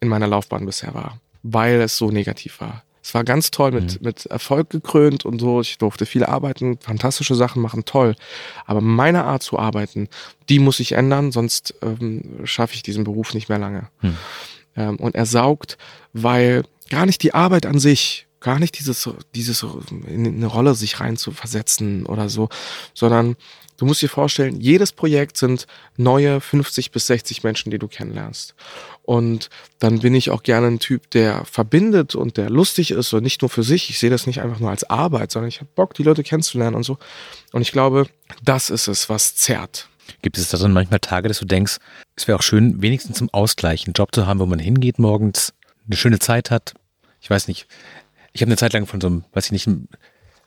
in 0.00 0.08
meiner 0.08 0.26
Laufbahn 0.26 0.66
bisher 0.66 0.94
war, 0.94 1.20
weil 1.42 1.80
es 1.80 1.96
so 1.96 2.10
negativ 2.10 2.60
war. 2.60 2.84
Es 3.04 3.14
war 3.14 3.24
ganz 3.24 3.50
toll, 3.50 3.72
mit, 3.72 4.00
mhm. 4.00 4.06
mit 4.06 4.26
Erfolg 4.26 4.70
gekrönt 4.70 5.24
und 5.24 5.40
so. 5.40 5.60
Ich 5.60 5.78
durfte 5.78 6.06
viel 6.06 6.24
arbeiten, 6.24 6.78
fantastische 6.78 7.34
Sachen 7.34 7.60
machen, 7.60 7.84
toll. 7.84 8.14
Aber 8.64 8.80
meine 8.80 9.24
Art 9.24 9.42
zu 9.42 9.58
arbeiten, 9.58 10.08
die 10.48 10.60
muss 10.60 10.78
ich 10.78 10.92
ändern, 10.92 11.32
sonst 11.32 11.74
ähm, 11.82 12.22
schaffe 12.44 12.74
ich 12.74 12.84
diesen 12.84 13.02
Beruf 13.02 13.34
nicht 13.34 13.48
mehr 13.48 13.58
lange. 13.58 13.88
Mhm. 14.02 14.16
Ähm, 14.76 14.96
und 14.96 15.16
er 15.16 15.26
saugt, 15.26 15.78
weil 16.12 16.62
gar 16.92 17.06
nicht 17.06 17.22
die 17.22 17.32
Arbeit 17.32 17.64
an 17.64 17.78
sich, 17.78 18.26
gar 18.40 18.58
nicht 18.58 18.78
dieses, 18.78 19.08
dieses 19.34 19.64
in 20.06 20.26
eine 20.26 20.46
Rolle 20.46 20.74
sich 20.74 21.00
rein 21.00 21.16
zu 21.16 21.32
versetzen 21.32 22.04
oder 22.04 22.28
so, 22.28 22.50
sondern 22.92 23.36
du 23.78 23.86
musst 23.86 24.02
dir 24.02 24.10
vorstellen, 24.10 24.60
jedes 24.60 24.92
Projekt 24.92 25.38
sind 25.38 25.66
neue 25.96 26.42
50 26.42 26.90
bis 26.90 27.06
60 27.06 27.44
Menschen, 27.44 27.70
die 27.70 27.78
du 27.78 27.88
kennenlernst. 27.88 28.54
Und 29.04 29.48
dann 29.78 30.00
bin 30.00 30.14
ich 30.14 30.28
auch 30.28 30.42
gerne 30.42 30.66
ein 30.66 30.80
Typ, 30.80 31.10
der 31.12 31.46
verbindet 31.46 32.14
und 32.14 32.36
der 32.36 32.50
lustig 32.50 32.90
ist 32.90 33.14
und 33.14 33.22
nicht 33.22 33.40
nur 33.40 33.48
für 33.48 33.62
sich. 33.62 33.88
Ich 33.88 33.98
sehe 33.98 34.10
das 34.10 34.26
nicht 34.26 34.42
einfach 34.42 34.60
nur 34.60 34.68
als 34.68 34.84
Arbeit, 34.84 35.32
sondern 35.32 35.48
ich 35.48 35.60
habe 35.60 35.70
Bock, 35.74 35.94
die 35.94 36.02
Leute 36.02 36.22
kennenzulernen 36.22 36.76
und 36.76 36.82
so. 36.82 36.98
Und 37.52 37.62
ich 37.62 37.72
glaube, 37.72 38.06
das 38.44 38.68
ist 38.68 38.86
es, 38.86 39.08
was 39.08 39.34
zerrt. 39.34 39.88
Gibt 40.20 40.36
es 40.36 40.50
da 40.50 40.58
dann 40.58 40.74
manchmal 40.74 41.00
Tage, 41.00 41.28
dass 41.28 41.38
du 41.38 41.46
denkst, 41.46 41.78
es 42.16 42.28
wäre 42.28 42.38
auch 42.38 42.42
schön, 42.42 42.82
wenigstens 42.82 43.16
zum 43.16 43.30
Ausgleich 43.32 43.86
einen 43.86 43.94
Job 43.94 44.14
zu 44.14 44.26
haben, 44.26 44.40
wo 44.40 44.46
man 44.46 44.58
hingeht 44.58 44.98
morgens, 44.98 45.54
eine 45.86 45.96
schöne 45.96 46.18
Zeit 46.18 46.50
hat, 46.50 46.74
ich 47.22 47.30
weiß 47.30 47.48
nicht, 47.48 47.66
ich 48.32 48.42
habe 48.42 48.48
eine 48.48 48.56
Zeit 48.56 48.72
lang 48.72 48.86
von 48.86 49.00
so 49.00 49.06
einem, 49.06 49.24
weiß 49.32 49.46
ich 49.46 49.52
nicht, 49.52 49.68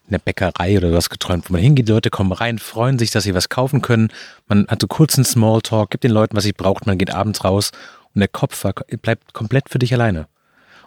einer 0.08 0.20
Bäckerei 0.20 0.78
oder 0.78 0.92
was 0.94 1.10
geträumt, 1.10 1.50
wo 1.50 1.54
man 1.54 1.62
hingeht, 1.62 1.88
die 1.88 1.92
Leute 1.92 2.10
kommen 2.10 2.32
rein, 2.32 2.60
freuen 2.60 3.00
sich, 3.00 3.12
dass 3.12 3.24
sie 3.24 3.34
was 3.34 3.50
kaufen 3.50 3.82
können. 3.82 4.10
Man 4.48 4.68
hat 4.68 4.82
so 4.82 4.88
kurzen 4.88 5.24
Smalltalk, 5.24 5.90
gibt 5.90 6.04
den 6.04 6.12
Leuten, 6.12 6.36
was 6.36 6.44
sie 6.44 6.54
braucht, 6.54 6.86
man 6.86 6.98
geht 6.98 7.12
abends 7.12 7.44
raus 7.44 7.72
und 8.14 8.20
der 8.20 8.28
Kopf 8.28 8.64
bleibt 9.02 9.34
komplett 9.34 9.70
für 9.70 9.80
dich 9.80 9.94
alleine. 9.94 10.28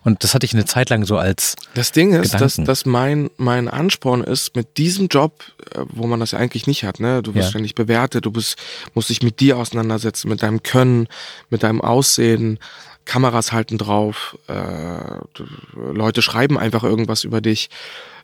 Und 0.04 0.22
das 0.22 0.34
hatte 0.34 0.46
ich 0.46 0.54
eine 0.54 0.64
Zeit 0.64 0.90
lang 0.90 1.04
so 1.04 1.18
als. 1.18 1.56
Das 1.74 1.90
Ding 1.90 2.12
ist, 2.12 2.34
dass, 2.34 2.56
dass 2.56 2.86
mein, 2.86 3.30
mein 3.36 3.68
Ansporn 3.68 4.22
ist, 4.22 4.54
mit 4.54 4.78
diesem 4.78 5.08
Job, 5.08 5.42
äh, 5.74 5.80
wo 5.88 6.06
man 6.06 6.20
das 6.20 6.30
ja 6.30 6.38
eigentlich 6.38 6.68
nicht 6.68 6.84
hat, 6.84 7.00
ne? 7.00 7.20
Du 7.20 7.34
wirst 7.34 7.46
ja. 7.46 7.50
ständig 7.50 7.74
bewertet, 7.74 8.24
du 8.24 8.30
bist, 8.30 8.56
musst 8.94 9.10
dich 9.10 9.22
mit 9.22 9.40
dir 9.40 9.56
auseinandersetzen, 9.56 10.28
mit 10.28 10.42
deinem 10.42 10.62
Können, 10.62 11.08
mit 11.50 11.64
deinem 11.64 11.80
Aussehen, 11.80 12.60
Kameras 13.08 13.52
halten 13.52 13.78
drauf, 13.78 14.38
äh, 14.48 15.42
Leute 15.74 16.22
schreiben 16.22 16.58
einfach 16.58 16.84
irgendwas 16.84 17.24
über 17.24 17.40
dich. 17.40 17.70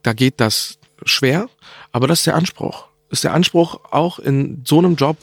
Da 0.02 0.12
geht 0.12 0.34
das 0.40 0.78
schwer, 1.04 1.48
aber 1.90 2.06
das 2.06 2.20
ist 2.20 2.26
der 2.26 2.36
Anspruch. 2.36 2.84
Das 3.08 3.18
ist 3.18 3.24
der 3.24 3.32
Anspruch 3.32 3.80
auch 3.90 4.18
in 4.18 4.62
so 4.66 4.78
einem 4.78 4.94
Job 4.94 5.16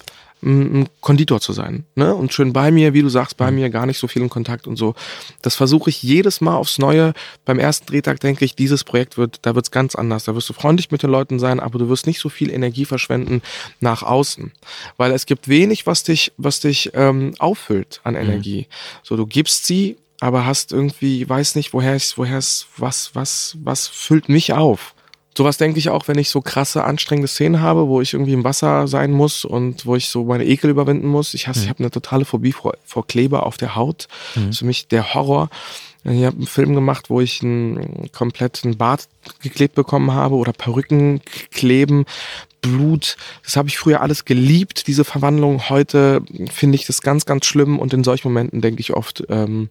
ein 0.44 0.90
Konditor 1.02 1.40
zu 1.40 1.54
sein. 1.54 1.86
Ne? 1.96 2.16
Und 2.16 2.34
schön 2.34 2.52
bei 2.52 2.72
mir, 2.72 2.94
wie 2.94 3.02
du 3.02 3.10
sagst, 3.10 3.38
bei 3.38 3.52
mhm. 3.52 3.58
mir 3.58 3.70
gar 3.70 3.86
nicht 3.86 4.00
so 4.00 4.08
viel 4.08 4.22
in 4.22 4.30
Kontakt 4.30 4.68
und 4.68 4.76
so. 4.76 4.96
Das 5.42 5.56
versuche 5.56 5.90
ich 5.90 6.02
jedes 6.02 6.42
Mal 6.42 6.56
aufs 6.56 6.80
Neue. 6.80 7.14
Beim 7.46 7.60
ersten 7.60 7.86
Drehtag 7.86 8.20
denke 8.20 8.44
ich, 8.44 8.56
dieses 8.56 8.84
Projekt 8.84 9.18
wird, 9.18 9.40
da 9.44 9.54
wird's 9.54 9.72
ganz 9.72 9.96
anders. 9.96 10.24
Da 10.24 10.36
wirst 10.36 10.50
du 10.50 10.54
freundlich 10.54 10.90
mit 10.92 11.04
den 11.04 11.12
Leuten 11.12 11.38
sein, 11.38 11.60
aber 11.60 11.78
du 11.78 11.90
wirst 11.90 12.08
nicht 12.08 12.20
so 12.20 12.30
viel 12.30 12.50
Energie 12.50 12.86
verschwenden 12.86 13.42
nach 13.80 14.02
außen. 14.02 14.52
Weil 14.98 15.12
es 15.12 15.26
gibt 15.26 15.48
wenig, 15.48 15.86
was 15.86 16.04
dich, 16.04 16.32
was 16.38 16.60
dich 16.60 16.92
ähm, 16.94 17.34
auffüllt 17.38 18.02
an 18.04 18.16
mhm. 18.16 18.22
Energie. 18.22 18.62
Mhm. 18.62 18.74
So, 19.04 19.18
du 19.18 19.28
gibst 19.28 19.66
sie, 19.66 19.98
aber 20.20 20.46
hast 20.46 20.72
irgendwie, 20.72 21.28
weiß 21.28 21.56
nicht, 21.56 21.74
woher 21.74 21.96
es, 21.96 22.18
woher 22.18 22.38
es, 22.38 22.68
was, 22.78 23.12
was, 23.14 23.58
was 23.64 23.88
füllt 23.88 24.30
mich 24.30 24.54
auf? 24.54 24.96
Sowas 25.38 25.58
denke 25.58 25.80
ich 25.80 25.90
auch, 25.90 26.08
wenn 26.08 26.18
ich 26.18 26.30
so 26.30 26.42
krasse, 26.42 26.84
anstrengende 26.84 27.28
Szenen 27.28 27.62
habe, 27.62 27.88
wo 27.88 28.02
ich 28.02 28.14
irgendwie 28.14 28.34
im 28.34 28.44
Wasser 28.44 28.88
sein 28.88 29.12
muss 29.12 29.46
und 29.46 29.86
wo 29.86 29.96
ich 29.96 30.10
so 30.10 30.26
meine 30.26 30.46
Ekel 30.46 30.70
überwinden 30.70 31.08
muss. 31.08 31.34
Ich 31.34 31.48
hasse, 31.48 31.60
mhm. 31.60 31.64
ich 31.64 31.70
habe 31.70 31.80
eine 31.80 31.92
totale 31.92 32.26
Phobie 32.26 32.52
vor, 32.52 32.74
vor 32.86 33.08
Kleber 33.08 33.46
auf 33.46 33.58
der 33.58 33.76
Haut. 33.76 34.08
Mhm. 34.36 34.42
Das 34.42 34.50
ist 34.50 34.60
für 34.60 34.66
mich 34.66 34.88
der 34.88 35.14
Horror. 35.14 35.50
Ich 36.04 36.26
habe 36.26 36.36
einen 36.36 36.48
Film 36.48 36.74
gemacht, 36.74 37.10
wo 37.10 37.22
ich 37.22 37.44
einen 37.44 38.12
kompletten 38.12 38.76
Bart 38.76 39.08
geklebt 39.42 39.76
bekommen 39.76 40.14
habe 40.14 40.36
oder 40.36 40.52
Perücken 40.52 41.22
kleben, 41.52 42.06
Blut. 42.62 43.18
Das 43.44 43.58
habe 43.58 43.70
ich 43.70 43.78
früher 43.78 44.02
alles 44.02 44.26
geliebt, 44.26 44.88
diese 44.88 45.04
Verwandlung. 45.04 45.70
Heute 45.70 46.22
finde 46.52 46.76
ich 46.76 46.86
das 46.86 47.02
ganz, 47.02 47.26
ganz 47.26 47.46
schlimm 47.46 47.80
und 47.80 47.94
in 47.94 48.04
solchen 48.04 48.30
Momenten 48.30 48.62
denke 48.62 48.82
ich 48.82 48.94
oft, 48.94 49.24
ähm, 49.30 49.70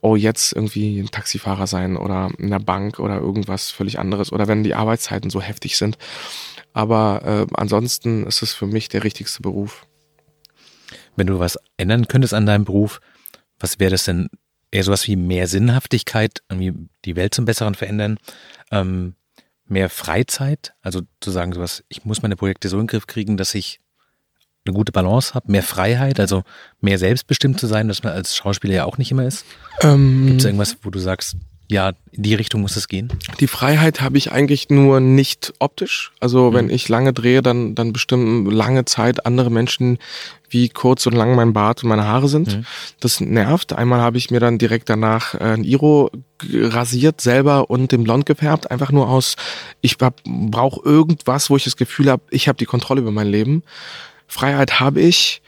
oh, 0.00 0.16
jetzt 0.16 0.52
irgendwie 0.54 0.98
ein 0.98 1.10
Taxifahrer 1.10 1.66
sein 1.66 1.96
oder 1.96 2.30
in 2.38 2.50
der 2.50 2.58
Bank 2.58 2.98
oder 2.98 3.18
irgendwas 3.18 3.70
völlig 3.70 3.98
anderes 3.98 4.32
oder 4.32 4.48
wenn 4.48 4.64
die 4.64 4.74
Arbeitszeiten 4.74 5.30
so 5.30 5.40
heftig 5.40 5.76
sind. 5.76 5.98
Aber 6.72 7.22
äh, 7.24 7.54
ansonsten 7.54 8.26
ist 8.26 8.42
es 8.42 8.54
für 8.54 8.66
mich 8.66 8.88
der 8.88 9.04
richtigste 9.04 9.42
Beruf. 9.42 9.86
Wenn 11.16 11.26
du 11.26 11.38
was 11.38 11.58
ändern 11.76 12.08
könntest 12.08 12.32
an 12.32 12.46
deinem 12.46 12.64
Beruf, 12.64 13.00
was 13.58 13.78
wäre 13.78 13.90
das 13.90 14.04
denn? 14.04 14.28
Eher 14.70 14.84
sowas 14.84 15.06
wie 15.06 15.16
mehr 15.16 15.48
Sinnhaftigkeit, 15.48 16.42
irgendwie 16.48 16.72
die 17.04 17.14
Welt 17.14 17.34
zum 17.34 17.44
Besseren 17.44 17.74
verändern, 17.74 18.16
ähm, 18.70 19.16
mehr 19.72 19.90
Freizeit, 19.90 20.74
also 20.82 21.00
zu 21.20 21.30
sagen 21.30 21.52
sowas, 21.52 21.82
ich 21.88 22.04
muss 22.04 22.22
meine 22.22 22.36
Projekte 22.36 22.68
so 22.68 22.76
in 22.76 22.82
den 22.82 22.88
Griff 22.88 23.06
kriegen, 23.06 23.36
dass 23.36 23.54
ich 23.54 23.80
eine 24.64 24.74
gute 24.74 24.92
Balance 24.92 25.34
habe, 25.34 25.50
mehr 25.50 25.62
Freiheit, 25.62 26.20
also 26.20 26.44
mehr 26.80 26.98
selbstbestimmt 26.98 27.58
zu 27.58 27.66
sein, 27.66 27.88
dass 27.88 28.04
man 28.04 28.12
als 28.12 28.36
Schauspieler 28.36 28.74
ja 28.74 28.84
auch 28.84 28.98
nicht 28.98 29.10
immer 29.10 29.26
ist? 29.26 29.44
Ähm, 29.80 30.26
Gibt 30.26 30.40
es 30.40 30.44
irgendwas, 30.44 30.76
wo 30.82 30.90
du 30.90 31.00
sagst, 31.00 31.36
ja, 31.72 31.92
in 32.12 32.22
die 32.22 32.34
Richtung 32.34 32.60
muss 32.60 32.76
es 32.76 32.88
gehen? 32.88 33.12
Die 33.40 33.46
Freiheit 33.46 34.00
habe 34.00 34.18
ich 34.18 34.30
eigentlich 34.30 34.68
nur 34.68 35.00
nicht 35.00 35.54
optisch. 35.58 36.12
Also 36.20 36.50
mhm. 36.50 36.54
wenn 36.54 36.70
ich 36.70 36.88
lange 36.88 37.12
drehe, 37.12 37.42
dann, 37.42 37.74
dann 37.74 37.92
bestimmen 37.92 38.50
lange 38.50 38.84
Zeit 38.84 39.26
andere 39.26 39.50
Menschen, 39.50 39.98
wie 40.50 40.68
kurz 40.68 41.06
und 41.06 41.14
lang 41.14 41.34
mein 41.34 41.54
Bart 41.54 41.82
und 41.82 41.88
meine 41.88 42.04
Haare 42.04 42.28
sind. 42.28 42.58
Mhm. 42.58 42.64
Das 43.00 43.20
nervt. 43.20 43.72
Einmal 43.72 44.00
habe 44.00 44.18
ich 44.18 44.30
mir 44.30 44.40
dann 44.40 44.58
direkt 44.58 44.90
danach 44.90 45.34
äh, 45.34 45.38
ein 45.38 45.64
Iro 45.64 46.10
rasiert 46.44 47.20
selber 47.20 47.70
und 47.70 47.92
den 47.92 48.04
Blond 48.04 48.26
gefärbt. 48.26 48.70
Einfach 48.70 48.92
nur 48.92 49.08
aus, 49.08 49.36
ich 49.80 49.96
brauche 49.98 50.84
irgendwas, 50.84 51.48
wo 51.48 51.56
ich 51.56 51.64
das 51.64 51.76
Gefühl 51.76 52.10
habe, 52.10 52.22
ich 52.30 52.48
habe 52.48 52.58
die 52.58 52.66
Kontrolle 52.66 53.00
über 53.00 53.12
mein 53.12 53.28
Leben. 53.28 53.62
Freiheit 54.26 54.80
habe 54.80 55.00
ich. 55.00 55.42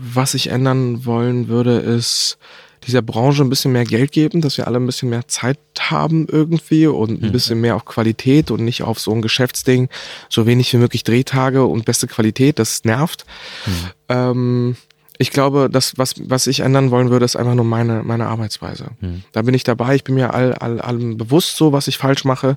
Was 0.00 0.34
ich 0.34 0.50
ändern 0.50 1.04
wollen 1.04 1.48
würde, 1.48 1.78
ist 1.78 2.38
dieser 2.86 3.02
Branche 3.02 3.42
ein 3.42 3.50
bisschen 3.50 3.72
mehr 3.72 3.84
Geld 3.84 4.12
geben, 4.12 4.40
dass 4.40 4.56
wir 4.56 4.66
alle 4.66 4.78
ein 4.78 4.86
bisschen 4.86 5.10
mehr 5.10 5.26
Zeit 5.28 5.58
haben 5.78 6.26
irgendwie 6.30 6.86
und 6.86 7.22
ein 7.22 7.28
mhm. 7.28 7.32
bisschen 7.32 7.60
mehr 7.60 7.76
auf 7.76 7.84
Qualität 7.84 8.50
und 8.50 8.64
nicht 8.64 8.82
auf 8.82 8.98
so 8.98 9.12
ein 9.12 9.22
Geschäftsding, 9.22 9.88
so 10.28 10.46
wenig 10.46 10.72
wie 10.72 10.78
möglich 10.78 11.04
Drehtage 11.04 11.64
und 11.64 11.84
beste 11.84 12.06
Qualität, 12.06 12.58
das 12.58 12.84
nervt. 12.84 13.24
Mhm. 13.66 13.72
Ähm, 14.08 14.76
ich 15.18 15.32
glaube, 15.32 15.68
das, 15.70 15.98
was, 15.98 16.14
was 16.18 16.46
ich 16.46 16.60
ändern 16.60 16.90
wollen 16.92 17.10
würde, 17.10 17.24
ist 17.24 17.36
einfach 17.36 17.54
nur 17.54 17.64
meine, 17.64 18.04
meine 18.04 18.26
Arbeitsweise. 18.26 18.92
Mhm. 19.00 19.24
Da 19.32 19.42
bin 19.42 19.54
ich 19.54 19.64
dabei, 19.64 19.96
ich 19.96 20.04
bin 20.04 20.14
mir 20.14 20.32
all, 20.32 20.54
all, 20.54 20.80
allem 20.80 21.16
bewusst 21.16 21.56
so, 21.56 21.72
was 21.72 21.88
ich 21.88 21.98
falsch 21.98 22.24
mache. 22.24 22.56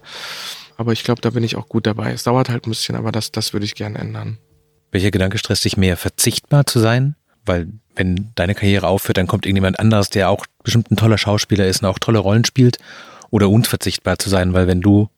Aber 0.78 0.94
ich 0.94 1.04
glaube, 1.04 1.22
da 1.22 1.32
bin 1.32 1.44
ich 1.44 1.56
auch 1.56 1.68
gut 1.68 1.88
dabei. 1.88 2.12
Es 2.12 2.24
dauert 2.24 2.50
halt 2.50 2.66
ein 2.66 2.72
bisschen, 2.72 2.96
aber 2.96 3.12
das, 3.12 3.32
das 3.32 3.54
würde 3.54 3.66
ich 3.66 3.76
gerne 3.76 3.98
ändern. 3.98 4.38
Welcher 4.92 5.12
Gedanke 5.12 5.38
stresst 5.38 5.66
dich 5.66 5.78
mehr, 5.78 5.98
verzichtbar 5.98 6.66
zu 6.66 6.80
sein? 6.80 7.16
Weil 7.46 7.70
wenn 7.96 8.32
deine 8.36 8.56
Karriere 8.56 8.88
aufhört, 8.88 9.18
dann 9.18 9.28
kommt 9.28 9.46
irgendjemand 9.46 9.80
anderes, 9.80 10.10
der 10.10 10.30
auch 10.30 10.46
bestimmt 10.64 10.92
ein 10.92 10.98
toller 10.98 11.18
Schauspieler 11.18 11.68
ist 11.68 11.82
und 11.84 11.90
auch 11.90 12.00
tolle 12.00 12.20
Rollen 12.20 12.46
spielt. 12.46 12.78
Oder 13.30 13.50
unverzichtbar 13.50 14.20
zu 14.20 14.30
sein, 14.30 14.54
weil 14.54 14.68
wenn 14.68 14.82
du 14.82 15.10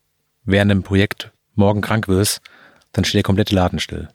während 0.45 0.71
einem 0.71 0.83
Projekt 0.83 1.31
morgen 1.55 1.81
krank 1.81 2.07
wirst, 2.07 2.41
dann 2.91 3.05
steht 3.05 3.15
der 3.15 3.23
komplette 3.23 3.55
Laden 3.55 3.79
still. 3.79 4.09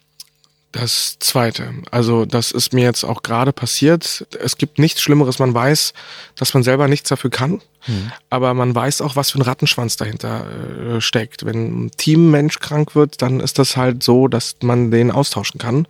Das 0.71 1.17
zweite. 1.17 1.73
Also, 1.89 2.25
das 2.25 2.51
ist 2.51 2.73
mir 2.73 2.83
jetzt 2.83 3.03
auch 3.03 3.23
gerade 3.23 3.51
passiert. 3.51 4.27
Es 4.39 4.55
gibt 4.55 4.77
nichts 4.77 5.01
Schlimmeres. 5.01 5.39
Man 5.39 5.51
weiß, 5.51 5.93
dass 6.35 6.53
man 6.53 6.61
selber 6.61 6.87
nichts 6.87 7.09
dafür 7.09 7.31
kann. 7.31 7.61
Mhm. 7.87 8.11
Aber 8.29 8.53
man 8.53 8.75
weiß 8.75 9.01
auch, 9.01 9.15
was 9.15 9.31
für 9.31 9.39
ein 9.39 9.43
Rattenschwanz 9.43 9.97
dahinter 9.97 10.45
äh, 10.45 11.01
steckt. 11.01 11.43
Wenn 11.43 11.85
ein 11.85 11.91
Teammensch 11.97 12.59
krank 12.59 12.93
wird, 12.93 13.23
dann 13.23 13.39
ist 13.39 13.57
das 13.57 13.77
halt 13.77 14.03
so, 14.03 14.27
dass 14.27 14.57
man 14.61 14.91
den 14.91 15.09
austauschen 15.09 15.59
kann. 15.59 15.87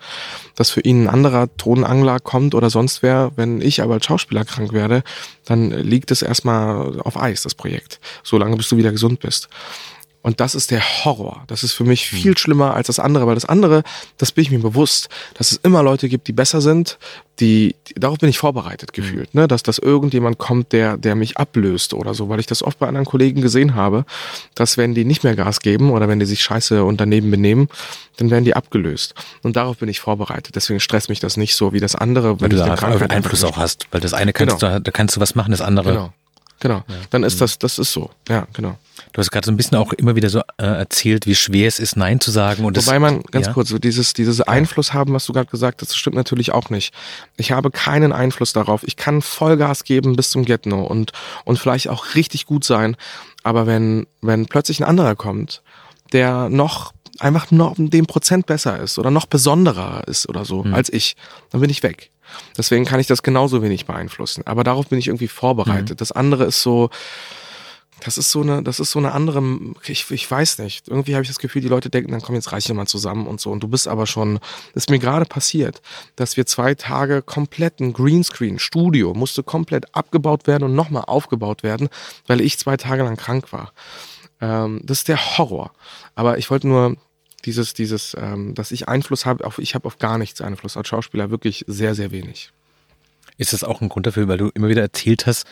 Dass 0.55 0.69
für 0.69 0.81
ihn 0.81 1.03
ein 1.03 1.09
anderer 1.09 1.49
Tonangler 1.57 2.21
kommt 2.21 2.55
oder 2.55 2.69
sonst 2.69 3.03
wer. 3.03 3.33
Wenn 3.35 3.59
ich 3.59 3.81
aber 3.81 3.95
als 3.95 4.05
Schauspieler 4.05 4.45
krank 4.45 4.71
werde, 4.71 5.03
dann 5.43 5.71
liegt 5.71 6.09
es 6.09 6.21
erstmal 6.21 7.01
auf 7.01 7.17
Eis, 7.19 7.41
das 7.41 7.53
Projekt. 7.53 7.99
Solange 8.23 8.55
bis 8.55 8.69
du 8.69 8.77
wieder 8.77 8.93
gesund 8.93 9.19
bist. 9.19 9.49
Und 10.21 10.41
das 10.41 10.53
ist 10.53 10.71
der 10.71 10.81
Horror. 10.81 11.43
Das 11.47 11.63
ist 11.63 11.71
für 11.71 11.85
mich 11.85 12.11
hm. 12.11 12.19
viel 12.19 12.37
schlimmer 12.37 12.73
als 12.73 12.87
das 12.87 12.99
andere, 12.99 13.25
weil 13.25 13.35
das 13.35 13.45
andere, 13.45 13.83
das 14.17 14.33
bin 14.33 14.43
ich 14.43 14.51
mir 14.51 14.59
bewusst, 14.59 15.07
dass 15.35 15.51
es 15.51 15.59
immer 15.63 15.81
Leute 15.81 16.09
gibt, 16.09 16.27
die 16.27 16.33
besser 16.33 16.59
sind, 16.59 16.99
die, 17.39 17.75
die 17.87 17.93
darauf 17.93 18.17
bin 18.17 18.29
ich 18.29 18.37
vorbereitet 18.37 18.89
hm. 18.89 19.03
gefühlt, 19.03 19.33
ne, 19.33 19.47
dass 19.47 19.63
das 19.63 19.77
irgendjemand 19.77 20.37
kommt, 20.37 20.73
der, 20.73 20.97
der 20.97 21.15
mich 21.15 21.37
ablöst 21.37 21.93
oder 21.93 22.13
so, 22.13 22.27
weil 22.27 22.41
ich 22.41 22.47
das 22.47 22.63
oft 22.63 22.79
bei 22.79 22.87
anderen 22.87 23.05
Kollegen 23.05 23.41
gesehen 23.41 23.75
habe, 23.75 24.05
dass 24.55 24.77
wenn 24.77 24.93
die 24.93 25.05
nicht 25.05 25.23
mehr 25.23 25.37
Gas 25.37 25.61
geben 25.61 25.91
oder 25.91 26.09
wenn 26.09 26.19
die 26.19 26.25
sich 26.25 26.41
scheiße 26.41 26.83
und 26.83 26.99
daneben 26.99 27.31
benehmen, 27.31 27.69
dann 28.17 28.29
werden 28.29 28.43
die 28.43 28.55
abgelöst. 28.55 29.15
Und 29.43 29.55
darauf 29.55 29.77
bin 29.77 29.87
ich 29.87 30.01
vorbereitet. 30.01 30.53
Deswegen 30.55 30.81
stresst 30.81 31.07
mich 31.07 31.21
das 31.21 31.37
nicht 31.37 31.55
so 31.55 31.71
wie 31.71 31.79
das 31.79 31.95
andere, 31.95 32.41
wenn 32.41 32.51
weil 32.51 32.57
du 32.57 32.57
da 32.57 32.73
Einfluss 33.07 33.45
auch 33.45 33.55
hast, 33.55 33.87
weil 33.91 34.01
das 34.01 34.13
eine 34.13 34.33
kannst 34.33 34.59
genau. 34.59 34.73
du, 34.73 34.81
da 34.81 34.91
kannst 34.91 35.15
du 35.15 35.21
was 35.21 35.35
machen, 35.35 35.51
das 35.51 35.61
andere. 35.61 35.91
Genau. 35.91 36.13
Genau. 36.59 36.83
Ja. 36.87 36.95
Dann 37.09 37.23
ist 37.23 37.33
hm. 37.33 37.39
das, 37.39 37.59
das 37.59 37.79
ist 37.79 37.93
so. 37.93 38.09
Ja, 38.27 38.47
genau. 38.53 38.77
Du 39.13 39.19
hast 39.19 39.31
gerade 39.31 39.45
so 39.45 39.51
ein 39.51 39.57
bisschen 39.57 39.77
auch 39.77 39.93
immer 39.93 40.15
wieder 40.15 40.29
so 40.29 40.39
äh, 40.57 40.65
erzählt, 40.65 41.25
wie 41.25 41.35
schwer 41.35 41.67
es 41.67 41.79
ist, 41.79 41.95
Nein 41.95 42.19
zu 42.19 42.31
sagen. 42.31 42.65
Und 42.65 42.77
Wobei 42.77 42.99
man, 42.99 43.23
ganz 43.23 43.47
ja? 43.47 43.53
kurz, 43.53 43.69
so 43.69 43.79
dieses, 43.79 44.13
dieses 44.13 44.41
Einfluss 44.41 44.93
haben, 44.93 45.13
was 45.13 45.25
du 45.25 45.33
gerade 45.33 45.49
gesagt 45.49 45.81
hast, 45.81 45.89
das 45.89 45.97
stimmt 45.97 46.15
natürlich 46.15 46.51
auch 46.51 46.69
nicht. 46.69 46.93
Ich 47.37 47.51
habe 47.51 47.71
keinen 47.71 48.11
Einfluss 48.11 48.53
darauf. 48.53 48.83
Ich 48.83 48.97
kann 48.97 49.21
Vollgas 49.21 49.83
geben 49.83 50.15
bis 50.15 50.29
zum 50.29 50.45
Get-No 50.45 50.83
und, 50.83 51.13
und 51.45 51.57
vielleicht 51.57 51.87
auch 51.87 52.15
richtig 52.15 52.45
gut 52.45 52.63
sein. 52.63 52.97
Aber 53.43 53.65
wenn, 53.65 54.05
wenn 54.21 54.45
plötzlich 54.45 54.81
ein 54.81 54.85
anderer 54.85 55.15
kommt, 55.15 55.63
der 56.11 56.49
noch 56.49 56.93
einfach 57.19 57.51
noch 57.51 57.75
dem 57.77 58.05
Prozent 58.05 58.45
besser 58.45 58.79
ist 58.79 58.99
oder 58.99 59.11
noch 59.11 59.25
besonderer 59.25 60.03
ist 60.07 60.27
oder 60.29 60.45
so 60.45 60.63
mhm. 60.63 60.73
als 60.73 60.91
ich, 60.91 61.15
dann 61.51 61.61
bin 61.61 61.69
ich 61.69 61.83
weg. 61.83 62.11
Deswegen 62.57 62.85
kann 62.85 62.99
ich 62.99 63.07
das 63.07 63.23
genauso 63.23 63.61
wenig 63.61 63.85
beeinflussen. 63.85 64.43
Aber 64.45 64.63
darauf 64.63 64.87
bin 64.87 64.99
ich 64.99 65.07
irgendwie 65.07 65.27
vorbereitet. 65.27 65.91
Mhm. 65.91 65.97
Das 65.97 66.11
andere 66.11 66.45
ist 66.45 66.61
so, 66.61 66.89
das 68.01 68.17
ist 68.17 68.31
so 68.31 68.41
eine, 68.41 68.63
das 68.63 68.79
ist 68.79 68.91
so 68.91 68.99
eine 68.99 69.11
andere, 69.11 69.43
ich, 69.85 70.09
ich 70.09 70.29
weiß 70.29 70.59
nicht. 70.59 70.87
Irgendwie 70.87 71.15
habe 71.15 71.23
ich 71.23 71.27
das 71.27 71.39
Gefühl, 71.39 71.61
die 71.61 71.67
Leute 71.67 71.89
denken, 71.89 72.11
dann 72.11 72.21
komm, 72.21 72.35
jetzt 72.35 72.51
reichen 72.51 72.69
wir 72.69 72.75
mal 72.75 72.87
zusammen 72.87 73.27
und 73.27 73.41
so. 73.41 73.51
Und 73.51 73.61
du 73.61 73.67
bist 73.67 73.87
aber 73.87 74.07
schon, 74.07 74.39
das 74.73 74.83
ist 74.83 74.89
mir 74.89 74.99
gerade 74.99 75.25
passiert, 75.25 75.81
dass 76.15 76.37
wir 76.37 76.45
zwei 76.45 76.75
Tage 76.75 77.21
komplett 77.21 77.79
ein 77.79 77.93
Greenscreen, 77.93 78.59
Studio, 78.59 79.13
musste 79.13 79.43
komplett 79.43 79.93
abgebaut 79.95 80.47
werden 80.47 80.63
und 80.63 80.75
nochmal 80.75 81.03
aufgebaut 81.07 81.63
werden, 81.63 81.89
weil 82.27 82.41
ich 82.41 82.57
zwei 82.57 82.77
Tage 82.77 83.03
lang 83.03 83.17
krank 83.17 83.51
war. 83.51 83.73
Ähm, 84.41 84.81
das 84.83 84.99
ist 84.99 85.07
der 85.07 85.37
Horror. 85.37 85.71
Aber 86.15 86.37
ich 86.37 86.49
wollte 86.49 86.67
nur 86.67 86.95
dieses, 87.41 87.73
dieses, 87.73 88.15
ähm, 88.19 88.55
dass 88.55 88.71
ich 88.71 88.87
Einfluss 88.87 89.25
habe, 89.25 89.45
auf, 89.45 89.59
ich 89.59 89.75
habe 89.75 89.85
auf 89.85 89.97
gar 89.97 90.17
nichts 90.17 90.41
Einfluss 90.41 90.77
als 90.77 90.87
Schauspieler, 90.87 91.31
wirklich 91.31 91.65
sehr, 91.67 91.95
sehr 91.95 92.11
wenig. 92.11 92.51
Ist 93.37 93.53
das 93.53 93.63
auch 93.63 93.81
ein 93.81 93.89
Grund 93.89 94.05
dafür, 94.05 94.27
weil 94.27 94.37
du 94.37 94.49
immer 94.53 94.67
wieder 94.67 94.81
erzählt 94.81 95.25
hast, 95.25 95.47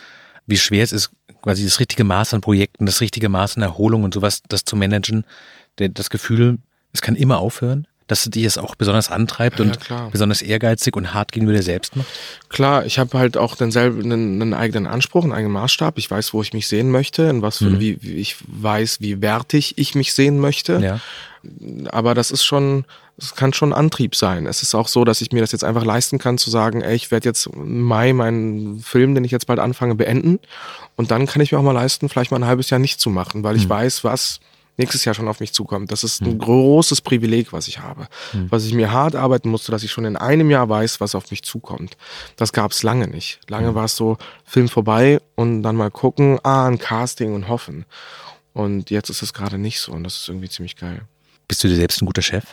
wie 0.46 0.58
schwer 0.58 0.82
es 0.82 0.92
ist, 0.92 1.10
quasi 1.42 1.64
das 1.64 1.80
richtige 1.80 2.04
Maß 2.04 2.34
an 2.34 2.40
Projekten, 2.40 2.86
das 2.86 3.00
richtige 3.00 3.28
Maß 3.28 3.56
an 3.56 3.62
Erholung 3.62 4.04
und 4.04 4.14
sowas, 4.14 4.42
das 4.48 4.64
zu 4.64 4.76
managen. 4.76 5.24
Das 5.76 6.10
Gefühl, 6.10 6.58
es 6.92 7.02
kann 7.02 7.14
immer 7.14 7.38
aufhören, 7.38 7.86
dass 8.08 8.24
dich 8.24 8.44
es 8.44 8.58
auch 8.58 8.74
besonders 8.74 9.10
antreibt 9.10 9.58
ja, 9.58 9.66
und 9.66 9.78
ja, 9.88 10.08
besonders 10.08 10.42
ehrgeizig 10.42 10.96
und 10.96 11.14
hart 11.14 11.30
gegenüber 11.30 11.56
dir 11.56 11.62
selbst 11.62 11.94
macht? 11.94 12.08
Klar, 12.48 12.86
ich 12.86 12.98
habe 12.98 13.16
halt 13.18 13.36
auch 13.36 13.54
denselben 13.54 14.02
einen, 14.02 14.42
einen, 14.42 14.54
eigenen 14.54 14.86
Anspruch, 14.86 15.22
einen 15.22 15.32
eigenen 15.32 15.52
Maßstab. 15.52 15.98
Ich 15.98 16.10
weiß, 16.10 16.32
wo 16.32 16.42
ich 16.42 16.52
mich 16.52 16.66
sehen 16.66 16.90
möchte, 16.90 17.24
in 17.24 17.42
was 17.42 17.58
für, 17.58 17.70
mhm. 17.70 17.80
wie, 17.80 18.02
wie 18.02 18.14
ich 18.14 18.36
weiß, 18.46 19.00
wie 19.00 19.20
wertig 19.20 19.74
ich 19.76 19.94
mich 19.94 20.14
sehen 20.14 20.38
möchte. 20.38 20.78
Ja. 20.78 21.00
Aber 21.90 22.14
das 22.14 22.30
ist 22.30 22.44
schon, 22.44 22.84
es 23.16 23.34
kann 23.34 23.52
schon 23.52 23.72
Antrieb 23.72 24.14
sein. 24.14 24.46
Es 24.46 24.62
ist 24.62 24.74
auch 24.74 24.88
so, 24.88 25.04
dass 25.04 25.20
ich 25.20 25.32
mir 25.32 25.40
das 25.40 25.52
jetzt 25.52 25.64
einfach 25.64 25.84
leisten 25.84 26.18
kann, 26.18 26.38
zu 26.38 26.50
sagen, 26.50 26.82
ey, 26.82 26.94
ich 26.94 27.10
werde 27.10 27.28
jetzt 27.28 27.46
im 27.46 27.82
Mai 27.82 28.12
meinen 28.12 28.80
Film, 28.80 29.14
den 29.14 29.24
ich 29.24 29.30
jetzt 29.30 29.46
bald 29.46 29.58
anfange, 29.58 29.94
beenden. 29.94 30.38
Und 30.96 31.10
dann 31.10 31.26
kann 31.26 31.42
ich 31.42 31.52
mir 31.52 31.58
auch 31.58 31.62
mal 31.62 31.72
leisten, 31.72 32.08
vielleicht 32.08 32.30
mal 32.30 32.38
ein 32.38 32.46
halbes 32.46 32.70
Jahr 32.70 32.80
nicht 32.80 33.00
zu 33.00 33.10
machen, 33.10 33.42
weil 33.42 33.56
ich 33.56 33.66
mhm. 33.66 33.70
weiß, 33.70 34.04
was 34.04 34.40
nächstes 34.78 35.04
Jahr 35.04 35.14
schon 35.14 35.28
auf 35.28 35.40
mich 35.40 35.52
zukommt. 35.52 35.92
Das 35.92 36.04
ist 36.04 36.22
ein 36.22 36.34
mhm. 36.34 36.38
großes 36.38 37.00
Privileg, 37.00 37.52
was 37.52 37.68
ich 37.68 37.80
habe. 37.80 38.06
Mhm. 38.32 38.46
Was 38.50 38.64
ich 38.64 38.72
mir 38.72 38.92
hart 38.92 39.16
arbeiten 39.16 39.50
musste, 39.50 39.72
dass 39.72 39.82
ich 39.82 39.90
schon 39.90 40.04
in 40.04 40.16
einem 40.16 40.50
Jahr 40.50 40.68
weiß, 40.68 41.00
was 41.00 41.14
auf 41.14 41.30
mich 41.30 41.42
zukommt. 41.42 41.96
Das 42.36 42.52
gab 42.52 42.70
es 42.70 42.82
lange 42.82 43.08
nicht. 43.08 43.40
Lange 43.48 43.72
mhm. 43.72 43.74
war 43.74 43.84
es 43.84 43.96
so, 43.96 44.16
Film 44.44 44.68
vorbei 44.68 45.20
und 45.34 45.62
dann 45.62 45.76
mal 45.76 45.90
gucken, 45.90 46.38
ah, 46.44 46.66
ein 46.66 46.78
Casting 46.78 47.34
und 47.34 47.48
hoffen. 47.48 47.84
Und 48.54 48.90
jetzt 48.90 49.10
ist 49.10 49.22
es 49.22 49.34
gerade 49.34 49.58
nicht 49.58 49.80
so 49.80 49.92
und 49.92 50.04
das 50.04 50.16
ist 50.16 50.28
irgendwie 50.28 50.48
ziemlich 50.48 50.76
geil. 50.76 51.02
Bist 51.48 51.64
du 51.64 51.68
dir 51.68 51.76
selbst 51.76 52.02
ein 52.02 52.06
guter 52.06 52.22
Chef? 52.22 52.44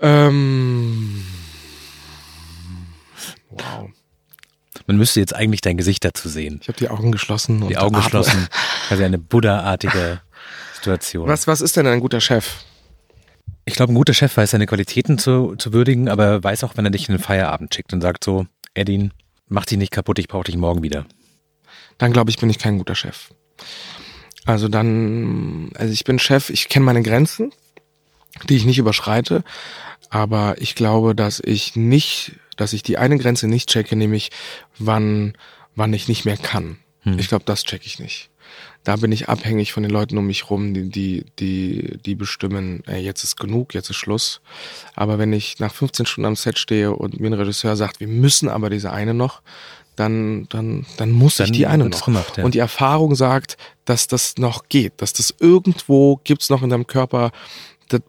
Ähm, 0.00 1.24
wow. 3.50 3.90
Man 4.86 4.96
müsste 4.96 5.20
jetzt 5.20 5.34
eigentlich 5.34 5.60
dein 5.60 5.76
Gesicht 5.76 6.04
dazu 6.04 6.28
sehen. 6.28 6.60
Ich 6.62 6.68
habe 6.68 6.78
die 6.78 6.88
Augen 6.88 7.12
geschlossen. 7.12 7.68
Die 7.68 7.76
Augen 7.76 7.96
geschlossen. 7.96 8.48
Also 8.90 9.04
eine 9.04 9.18
Buddha-artige 9.18 10.22
Situation. 10.76 11.28
Was, 11.28 11.46
was 11.46 11.60
ist 11.60 11.76
denn 11.76 11.86
ein 11.86 12.00
guter 12.00 12.22
Chef? 12.22 12.64
Ich 13.66 13.74
glaube, 13.74 13.92
ein 13.92 13.96
guter 13.96 14.14
Chef 14.14 14.34
weiß 14.34 14.52
seine 14.52 14.64
Qualitäten 14.64 15.18
zu, 15.18 15.56
zu 15.56 15.74
würdigen, 15.74 16.08
aber 16.08 16.42
weiß 16.42 16.64
auch, 16.64 16.78
wenn 16.78 16.86
er 16.86 16.90
dich 16.90 17.06
in 17.06 17.16
den 17.16 17.22
Feierabend 17.22 17.74
schickt 17.74 17.92
und 17.92 18.00
sagt 18.00 18.24
so, 18.24 18.46
Edin, 18.72 19.12
mach 19.46 19.66
dich 19.66 19.76
nicht 19.76 19.92
kaputt, 19.92 20.18
ich 20.18 20.26
brauche 20.26 20.44
dich 20.44 20.56
morgen 20.56 20.82
wieder. 20.82 21.04
Dann 21.98 22.14
glaube 22.14 22.30
ich, 22.30 22.38
bin 22.38 22.48
ich 22.48 22.58
kein 22.58 22.78
guter 22.78 22.94
Chef. 22.94 23.28
Also 24.48 24.68
dann, 24.68 25.70
also 25.74 25.92
ich 25.92 26.04
bin 26.04 26.18
Chef, 26.18 26.48
ich 26.48 26.70
kenne 26.70 26.86
meine 26.86 27.02
Grenzen, 27.02 27.52
die 28.48 28.56
ich 28.56 28.64
nicht 28.64 28.78
überschreite, 28.78 29.44
aber 30.08 30.56
ich 30.58 30.74
glaube, 30.74 31.14
dass 31.14 31.40
ich 31.44 31.76
nicht, 31.76 32.32
dass 32.56 32.72
ich 32.72 32.82
die 32.82 32.96
eine 32.96 33.18
Grenze 33.18 33.46
nicht 33.46 33.68
checke, 33.68 33.94
nämlich 33.94 34.30
wann, 34.78 35.34
wann 35.76 35.92
ich 35.92 36.08
nicht 36.08 36.24
mehr 36.24 36.38
kann. 36.38 36.78
Hm. 37.02 37.18
Ich 37.18 37.28
glaube, 37.28 37.44
das 37.44 37.64
checke 37.64 37.84
ich 37.84 37.98
nicht 37.98 38.30
da 38.84 38.96
bin 38.96 39.12
ich 39.12 39.28
abhängig 39.28 39.74
von 39.74 39.82
den 39.82 39.92
Leuten 39.92 40.16
um 40.16 40.26
mich 40.26 40.48
rum, 40.48 40.72
die, 40.72 40.88
die, 40.88 41.26
die, 41.38 41.98
die 42.06 42.14
bestimmen, 42.14 42.82
ey, 42.86 43.02
jetzt 43.02 43.22
ist 43.22 43.38
genug, 43.38 43.74
jetzt 43.74 43.90
ist 43.90 43.96
Schluss. 43.96 44.40
Aber 44.94 45.18
wenn 45.18 45.32
ich 45.34 45.58
nach 45.58 45.74
15 45.74 46.06
Stunden 46.06 46.26
am 46.26 46.36
Set 46.36 46.58
stehe 46.58 46.92
und 46.94 47.20
mir 47.20 47.26
ein 47.28 47.34
Regisseur 47.34 47.76
sagt, 47.76 48.00
wir 48.00 48.08
müssen 48.08 48.48
aber 48.48 48.70
diese 48.70 48.90
eine 48.90 49.12
noch, 49.12 49.42
dann, 49.98 50.46
dann, 50.48 50.86
dann 50.96 51.10
muss 51.10 51.36
dann 51.36 51.46
ich 51.46 51.52
die 51.52 51.66
eine 51.66 51.88
noch. 51.88 52.04
Gemacht, 52.04 52.36
ja. 52.36 52.44
Und 52.44 52.54
die 52.54 52.58
Erfahrung 52.58 53.14
sagt, 53.14 53.56
dass 53.84 54.06
das 54.06 54.36
noch 54.36 54.68
geht, 54.68 54.94
dass 54.98 55.12
das 55.12 55.34
irgendwo 55.38 56.20
gibt's 56.24 56.50
noch 56.50 56.62
in 56.62 56.70
deinem 56.70 56.86
Körper 56.86 57.32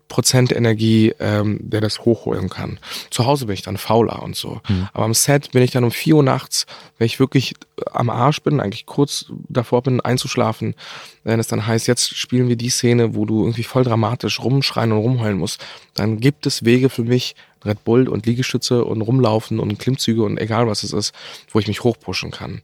Prozent 0.07 0.51
Energie, 0.51 1.13
ähm, 1.19 1.59
der 1.61 1.81
das 1.81 1.99
hochholen 1.99 2.49
kann. 2.49 2.79
Zu 3.09 3.25
Hause 3.25 3.45
bin 3.45 3.53
ich 3.53 3.61
dann 3.61 3.77
fauler 3.77 4.21
und 4.21 4.35
so. 4.35 4.61
Mhm. 4.67 4.89
Aber 4.93 5.05
am 5.05 5.13
Set 5.13 5.51
bin 5.51 5.63
ich 5.63 5.71
dann 5.71 5.83
um 5.83 5.91
vier 5.91 6.15
Uhr 6.15 6.23
nachts, 6.23 6.65
wenn 6.97 7.05
ich 7.05 7.19
wirklich 7.19 7.53
am 7.91 8.09
Arsch 8.09 8.41
bin, 8.41 8.59
eigentlich 8.59 8.85
kurz 8.85 9.25
davor 9.47 9.83
bin 9.83 10.01
einzuschlafen, 10.01 10.75
wenn 11.23 11.39
es 11.39 11.47
dann 11.47 11.65
heißt, 11.65 11.87
jetzt 11.87 12.15
spielen 12.15 12.49
wir 12.49 12.55
die 12.55 12.69
Szene, 12.69 13.15
wo 13.15 13.25
du 13.25 13.41
irgendwie 13.41 13.63
voll 13.63 13.83
dramatisch 13.83 14.39
rumschreien 14.39 14.91
und 14.91 14.99
rumheulen 14.99 15.37
musst, 15.37 15.63
dann 15.93 16.19
gibt 16.19 16.45
es 16.45 16.65
Wege 16.65 16.89
für 16.89 17.03
mich, 17.03 17.35
Red 17.65 17.83
Bull 17.83 18.07
und 18.07 18.25
Liegestütze 18.25 18.85
und 18.85 19.01
rumlaufen 19.01 19.59
und 19.59 19.77
Klimmzüge 19.79 20.23
und 20.23 20.37
egal 20.37 20.67
was 20.67 20.83
es 20.83 20.93
ist, 20.93 21.13
wo 21.51 21.59
ich 21.59 21.67
mich 21.67 21.83
hochpushen 21.83 22.31
kann. 22.31 22.61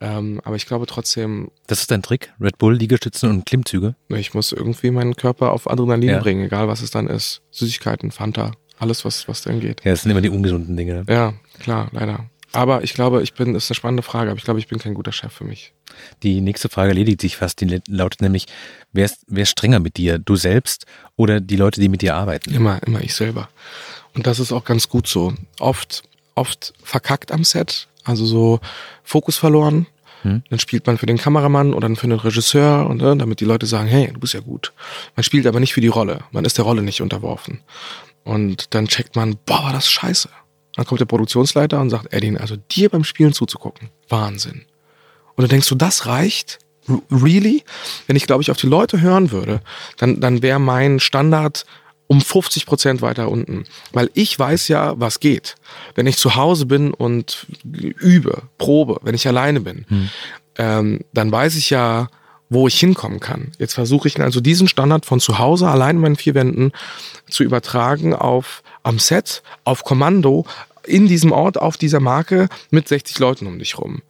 Ähm, 0.00 0.40
aber 0.44 0.56
ich 0.56 0.66
glaube 0.66 0.86
trotzdem. 0.86 1.50
Das 1.66 1.80
ist 1.80 1.90
dein 1.90 2.02
Trick? 2.02 2.32
Red 2.40 2.58
Bull, 2.58 2.74
Liegestützen 2.74 3.30
und 3.30 3.46
Klimmzüge? 3.46 3.94
Ich 4.08 4.34
muss 4.34 4.52
irgendwie 4.52 4.90
meinen 4.90 5.16
Körper 5.16 5.52
auf 5.52 5.70
Adrenalin 5.70 6.10
ja. 6.10 6.18
bringen, 6.18 6.44
egal 6.44 6.68
was 6.68 6.82
es 6.82 6.90
dann 6.90 7.08
ist. 7.08 7.42
Süßigkeiten, 7.50 8.10
Fanta, 8.10 8.52
alles, 8.78 9.04
was, 9.04 9.26
was 9.28 9.42
denn 9.42 9.60
geht. 9.60 9.84
Ja, 9.84 9.92
das 9.92 10.02
sind 10.02 10.10
immer 10.10 10.20
die 10.20 10.28
ungesunden 10.28 10.76
Dinge. 10.76 10.94
Ne? 10.94 11.04
Ja, 11.08 11.34
klar, 11.58 11.88
leider. 11.92 12.28
Aber 12.52 12.82
ich 12.84 12.94
glaube, 12.94 13.22
ich 13.22 13.34
bin, 13.34 13.54
das 13.54 13.64
ist 13.64 13.70
eine 13.70 13.76
spannende 13.76 14.02
Frage, 14.02 14.30
aber 14.30 14.38
ich 14.38 14.44
glaube, 14.44 14.60
ich 14.60 14.68
bin 14.68 14.78
kein 14.78 14.94
guter 14.94 15.12
Chef 15.12 15.32
für 15.32 15.44
mich. 15.44 15.72
Die 16.22 16.40
nächste 16.40 16.68
Frage 16.68 16.90
erledigt 16.90 17.20
sich 17.20 17.36
fast, 17.36 17.60
die 17.60 17.80
lautet 17.88 18.22
nämlich, 18.22 18.46
wer 18.92 19.04
ist, 19.04 19.24
wer 19.26 19.42
ist 19.42 19.50
strenger 19.50 19.78
mit 19.78 19.96
dir? 19.96 20.18
Du 20.18 20.36
selbst 20.36 20.86
oder 21.16 21.40
die 21.40 21.56
Leute, 21.56 21.80
die 21.80 21.88
mit 21.88 22.02
dir 22.02 22.14
arbeiten? 22.14 22.54
Immer, 22.54 22.82
immer 22.86 23.02
ich 23.02 23.14
selber. 23.14 23.48
Und 24.14 24.26
das 24.26 24.38
ist 24.38 24.52
auch 24.52 24.64
ganz 24.64 24.88
gut 24.88 25.06
so. 25.06 25.34
Oft, 25.58 26.02
oft 26.34 26.72
verkackt 26.82 27.32
am 27.32 27.44
Set, 27.44 27.88
also 28.06 28.24
so 28.24 28.60
Fokus 29.02 29.36
verloren. 29.36 29.86
Hm. 30.22 30.42
Dann 30.48 30.58
spielt 30.58 30.86
man 30.86 30.98
für 30.98 31.06
den 31.06 31.18
Kameramann 31.18 31.74
oder 31.74 31.94
für 31.96 32.06
den 32.06 32.18
Regisseur 32.18 32.88
und 32.88 33.02
äh, 33.02 33.16
damit 33.16 33.40
die 33.40 33.44
Leute 33.44 33.66
sagen, 33.66 33.88
hey, 33.88 34.10
du 34.12 34.20
bist 34.20 34.34
ja 34.34 34.40
gut. 34.40 34.72
Man 35.14 35.24
spielt 35.24 35.46
aber 35.46 35.60
nicht 35.60 35.74
für 35.74 35.80
die 35.80 35.88
Rolle. 35.88 36.20
Man 36.30 36.44
ist 36.44 36.56
der 36.58 36.64
Rolle 36.64 36.82
nicht 36.82 37.02
unterworfen. 37.02 37.60
Und 38.24 38.74
dann 38.74 38.88
checkt 38.88 39.14
man, 39.14 39.36
boah, 39.46 39.64
war 39.64 39.72
das 39.72 39.88
scheiße. 39.88 40.28
Dann 40.74 40.84
kommt 40.84 41.00
der 41.00 41.06
Produktionsleiter 41.06 41.80
und 41.80 41.90
sagt, 41.90 42.12
Edin, 42.12 42.36
also 42.36 42.56
dir 42.56 42.88
beim 42.88 43.04
Spielen 43.04 43.32
zuzugucken, 43.32 43.88
Wahnsinn. 44.08 44.64
Und 45.34 45.42
dann 45.42 45.48
denkst 45.48 45.68
du, 45.68 45.74
das 45.74 46.06
reicht? 46.06 46.58
Really? 47.10 47.64
Wenn 48.06 48.16
ich, 48.16 48.26
glaube 48.26 48.42
ich, 48.42 48.50
auf 48.50 48.56
die 48.56 48.66
Leute 48.66 49.00
hören 49.00 49.32
würde, 49.32 49.60
dann, 49.96 50.20
dann 50.20 50.42
wäre 50.42 50.58
mein 50.58 51.00
Standard 51.00 51.66
um 52.08 52.20
50 52.20 52.66
Prozent 52.66 53.02
weiter 53.02 53.30
unten. 53.30 53.64
Weil 53.92 54.10
ich 54.14 54.38
weiß 54.38 54.68
ja, 54.68 54.98
was 54.98 55.20
geht. 55.20 55.56
Wenn 55.94 56.06
ich 56.06 56.16
zu 56.18 56.36
Hause 56.36 56.66
bin 56.66 56.94
und 56.94 57.46
übe, 57.64 58.42
probe, 58.58 58.98
wenn 59.02 59.14
ich 59.14 59.26
alleine 59.26 59.60
bin, 59.60 59.84
hm. 59.88 60.08
ähm, 60.58 61.00
dann 61.12 61.32
weiß 61.32 61.56
ich 61.56 61.70
ja, 61.70 62.08
wo 62.48 62.68
ich 62.68 62.78
hinkommen 62.78 63.20
kann. 63.20 63.52
Jetzt 63.58 63.74
versuche 63.74 64.08
ich 64.08 64.20
also 64.20 64.40
diesen 64.40 64.68
Standard 64.68 65.04
von 65.04 65.20
zu 65.20 65.38
Hause 65.38 65.68
allein 65.68 65.96
in 65.96 66.02
meinen 66.02 66.16
vier 66.16 66.34
Wänden 66.34 66.72
zu 67.28 67.42
übertragen 67.42 68.14
auf 68.14 68.62
am 68.82 68.98
Set, 68.98 69.42
auf 69.64 69.82
Kommando, 69.82 70.46
in 70.86 71.08
diesem 71.08 71.32
Ort, 71.32 71.58
auf 71.58 71.76
dieser 71.76 71.98
Marke 71.98 72.48
mit 72.70 72.86
60 72.86 73.18
Leuten 73.18 73.46
um 73.46 73.58
dich 73.58 73.78
rum. 73.78 74.02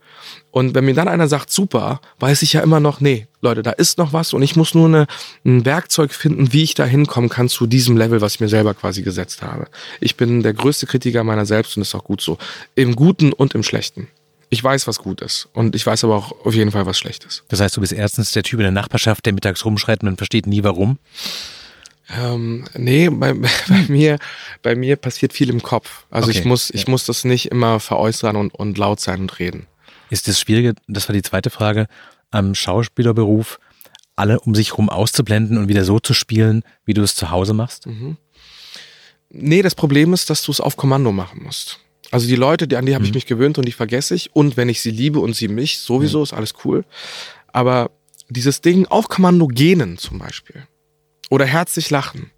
Und 0.57 0.75
wenn 0.75 0.87
mir 0.87 0.95
dann 0.95 1.07
einer 1.07 1.29
sagt, 1.29 1.53
super, 1.53 2.01
weiß 2.19 2.41
ich 2.41 2.55
ja 2.55 2.63
immer 2.63 2.81
noch, 2.81 3.03
nee, 3.03 3.27
Leute, 3.43 3.63
da 3.63 3.73
ist 3.73 3.99
noch 3.99 4.15
was 4.15 4.33
und 4.33 4.41
ich 4.41 4.57
muss 4.57 4.73
nur 4.73 4.87
eine, 4.87 5.07
ein 5.45 5.67
Werkzeug 5.67 6.15
finden, 6.15 6.55
wie 6.55 6.63
ich 6.63 6.73
da 6.73 6.87
hinkommen 6.87 7.29
kann 7.29 7.51
zu 7.51 7.67
diesem 7.67 7.99
Level, 7.99 8.23
was 8.23 8.37
ich 8.37 8.41
mir 8.41 8.49
selber 8.49 8.73
quasi 8.73 9.03
gesetzt 9.03 9.43
habe. 9.43 9.69
Ich 10.01 10.17
bin 10.17 10.43
der 10.43 10.55
größte 10.55 10.87
Kritiker 10.87 11.25
meiner 11.25 11.45
selbst 11.45 11.77
und 11.77 11.83
ist 11.83 11.95
auch 11.95 12.05
gut 12.05 12.23
so. 12.23 12.39
Im 12.75 12.97
Guten 12.97 13.35
und 13.35 13.55
im 13.55 13.63
Schlechten. 13.63 14.09
Ich 14.49 14.65
weiß, 14.65 14.87
was 14.87 14.99
gut 14.99 15.21
ist. 15.21 15.51
Und 15.53 15.77
ich 15.77 15.87
weiß 15.87 16.05
aber 16.05 16.17
auch 16.17 16.33
auf 16.47 16.55
jeden 16.55 16.71
Fall, 16.71 16.87
was 16.87 16.97
schlecht 16.97 17.25
ist. 17.25 17.45
Das 17.49 17.61
heißt, 17.61 17.77
du 17.77 17.83
bist 17.83 17.93
erstens 17.93 18.33
der 18.33 18.43
Typ 18.43 18.59
in 18.59 18.65
der 18.65 18.73
Nachbarschaft, 18.73 19.27
der 19.27 19.35
mittags 19.35 19.63
rumschreit 19.63 20.01
und 20.01 20.07
man 20.07 20.17
versteht 20.17 20.47
nie 20.47 20.65
warum? 20.65 20.99
Ähm, 22.19 22.65
nee, 22.73 23.11
bei, 23.11 23.35
bei, 23.69 23.85
mir, 23.89 24.19
bei 24.63 24.75
mir 24.75 24.97
passiert 24.97 25.35
viel 25.35 25.51
im 25.51 25.63
Kopf. 25.63 26.07
Also 26.11 26.31
okay. 26.31 26.39
ich 26.39 26.45
muss, 26.47 26.71
ich 26.71 26.85
ja. 26.85 26.91
muss 26.91 27.05
das 27.05 27.25
nicht 27.25 27.51
immer 27.51 27.79
veräußern 27.79 28.37
und, 28.37 28.55
und 28.55 28.79
laut 28.79 29.01
sein 29.01 29.21
und 29.21 29.39
reden. 29.39 29.67
Ist 30.11 30.29
das 30.29 30.41
Schwierige, 30.41 30.75
das 30.87 31.09
war 31.09 31.15
die 31.15 31.23
zweite 31.23 31.51
Frage, 31.51 31.87
am 32.31 32.55
Schauspielerberuf 32.55 33.59
alle 34.17 34.41
um 34.41 34.55
sich 34.55 34.71
herum 34.71 34.89
auszublenden 34.89 35.59
und 35.59 35.69
wieder 35.69 35.85
so 35.85 36.01
zu 36.01 36.15
spielen, 36.15 36.63
wie 36.85 36.95
du 36.95 37.03
es 37.03 37.15
zu 37.15 37.31
Hause 37.31 37.53
machst? 37.53 37.87
Mhm. 37.87 38.17
Nee, 39.29 39.63
das 39.63 39.75
Problem 39.75 40.15
ist, 40.15 40.31
dass 40.31 40.43
du 40.43 40.53
es 40.53 40.61
auf 40.61 40.77
Kommando 40.77 41.13
machen 41.13 41.43
musst. 41.43 41.81
Also 42.11 42.27
die 42.27 42.37
Leute, 42.37 42.79
an 42.79 42.87
die 42.87 42.95
habe 42.95 43.05
ich 43.05 43.11
mhm. 43.11 43.17
mich 43.17 43.27
gewöhnt 43.27 43.59
und 43.59 43.67
die 43.67 43.73
vergesse 43.73 44.15
ich. 44.15 44.35
Und 44.35 44.57
wenn 44.57 44.69
ich 44.69 44.81
sie 44.81 44.91
liebe 44.91 45.21
und 45.21 45.35
sie 45.35 45.49
mich, 45.49 45.79
sowieso 45.79 46.19
mhm. 46.19 46.25
ist 46.25 46.33
alles 46.33 46.55
cool. 46.65 46.85
Aber 47.53 47.91
dieses 48.29 48.61
Ding 48.61 48.87
auf 48.87 49.09
Kommando 49.09 49.49
gähnen 49.49 49.99
zum 49.99 50.19
Beispiel. 50.19 50.67
Oder 51.31 51.45
herzlich 51.45 51.91
lachen. 51.91 52.31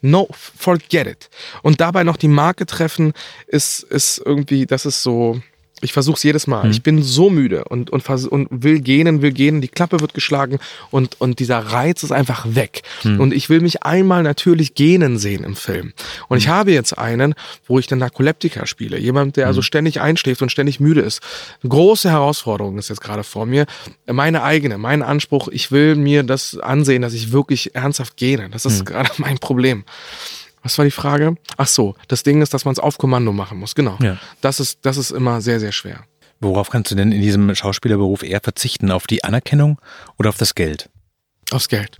No, 0.00 0.28
forget 0.32 1.06
it. 1.06 1.30
Und 1.62 1.80
dabei 1.80 2.04
noch 2.04 2.18
die 2.18 2.28
Marke 2.28 2.66
treffen, 2.66 3.14
ist, 3.46 3.84
ist 3.84 4.20
irgendwie, 4.22 4.66
das 4.66 4.84
ist 4.84 5.02
so, 5.02 5.40
ich 5.80 5.92
versuche 5.92 6.16
es 6.16 6.22
jedes 6.22 6.46
Mal. 6.46 6.64
Mhm. 6.64 6.70
Ich 6.70 6.82
bin 6.82 7.02
so 7.02 7.30
müde 7.30 7.64
und, 7.64 7.90
und, 7.90 8.08
und 8.08 8.48
will 8.50 8.80
gehen, 8.80 9.22
will 9.22 9.32
gehen. 9.32 9.60
Die 9.60 9.68
Klappe 9.68 10.00
wird 10.00 10.14
geschlagen 10.14 10.58
und, 10.90 11.20
und 11.20 11.40
dieser 11.40 11.58
Reiz 11.58 12.02
ist 12.02 12.12
einfach 12.12 12.46
weg. 12.48 12.82
Mhm. 13.02 13.20
Und 13.20 13.34
ich 13.34 13.50
will 13.50 13.60
mich 13.60 13.82
einmal 13.82 14.22
natürlich 14.22 14.74
gähnen 14.74 15.18
sehen 15.18 15.44
im 15.44 15.56
Film. 15.56 15.92
Und 16.28 16.36
mhm. 16.36 16.38
ich 16.38 16.48
habe 16.48 16.72
jetzt 16.72 16.96
einen, 16.96 17.34
wo 17.66 17.78
ich 17.78 17.86
den 17.86 17.98
Narkoleptiker 17.98 18.66
spiele. 18.66 18.98
Jemand, 18.98 19.36
der 19.36 19.46
also 19.46 19.60
mhm. 19.60 19.64
ständig 19.64 20.00
einschläft 20.00 20.42
und 20.42 20.50
ständig 20.50 20.80
müde 20.80 21.00
ist. 21.00 21.20
Eine 21.62 21.70
große 21.70 22.10
Herausforderung 22.10 22.78
ist 22.78 22.88
jetzt 22.88 23.00
gerade 23.00 23.24
vor 23.24 23.44
mir. 23.44 23.66
Meine 24.06 24.42
eigene, 24.42 24.78
mein 24.78 25.02
Anspruch. 25.02 25.48
Ich 25.48 25.72
will 25.72 25.96
mir 25.96 26.22
das 26.22 26.56
ansehen, 26.58 27.02
dass 27.02 27.14
ich 27.14 27.32
wirklich 27.32 27.74
ernsthaft 27.74 28.16
gähne. 28.16 28.48
Das 28.50 28.64
ist 28.64 28.80
mhm. 28.80 28.84
gerade 28.84 29.10
mein 29.18 29.38
Problem. 29.38 29.84
Was 30.64 30.78
war 30.78 30.84
die 30.84 30.90
Frage? 30.90 31.36
Ach 31.58 31.68
so, 31.68 31.94
das 32.08 32.22
Ding 32.22 32.42
ist, 32.42 32.54
dass 32.54 32.64
man 32.64 32.72
es 32.72 32.78
auf 32.78 32.98
Kommando 32.98 33.32
machen 33.32 33.58
muss. 33.58 33.74
Genau. 33.74 33.98
Ja. 34.02 34.16
Das 34.40 34.58
ist, 34.58 34.80
das 34.82 34.96
ist 34.96 35.12
immer 35.12 35.40
sehr, 35.40 35.60
sehr 35.60 35.72
schwer. 35.72 36.04
Worauf 36.40 36.70
kannst 36.70 36.90
du 36.90 36.94
denn 36.94 37.12
in 37.12 37.20
diesem 37.20 37.54
Schauspielerberuf 37.54 38.22
eher 38.22 38.40
verzichten? 38.40 38.90
Auf 38.90 39.06
die 39.06 39.22
Anerkennung 39.24 39.78
oder 40.18 40.30
auf 40.30 40.38
das 40.38 40.54
Geld? 40.54 40.90
Aufs 41.50 41.68
Geld. 41.68 41.98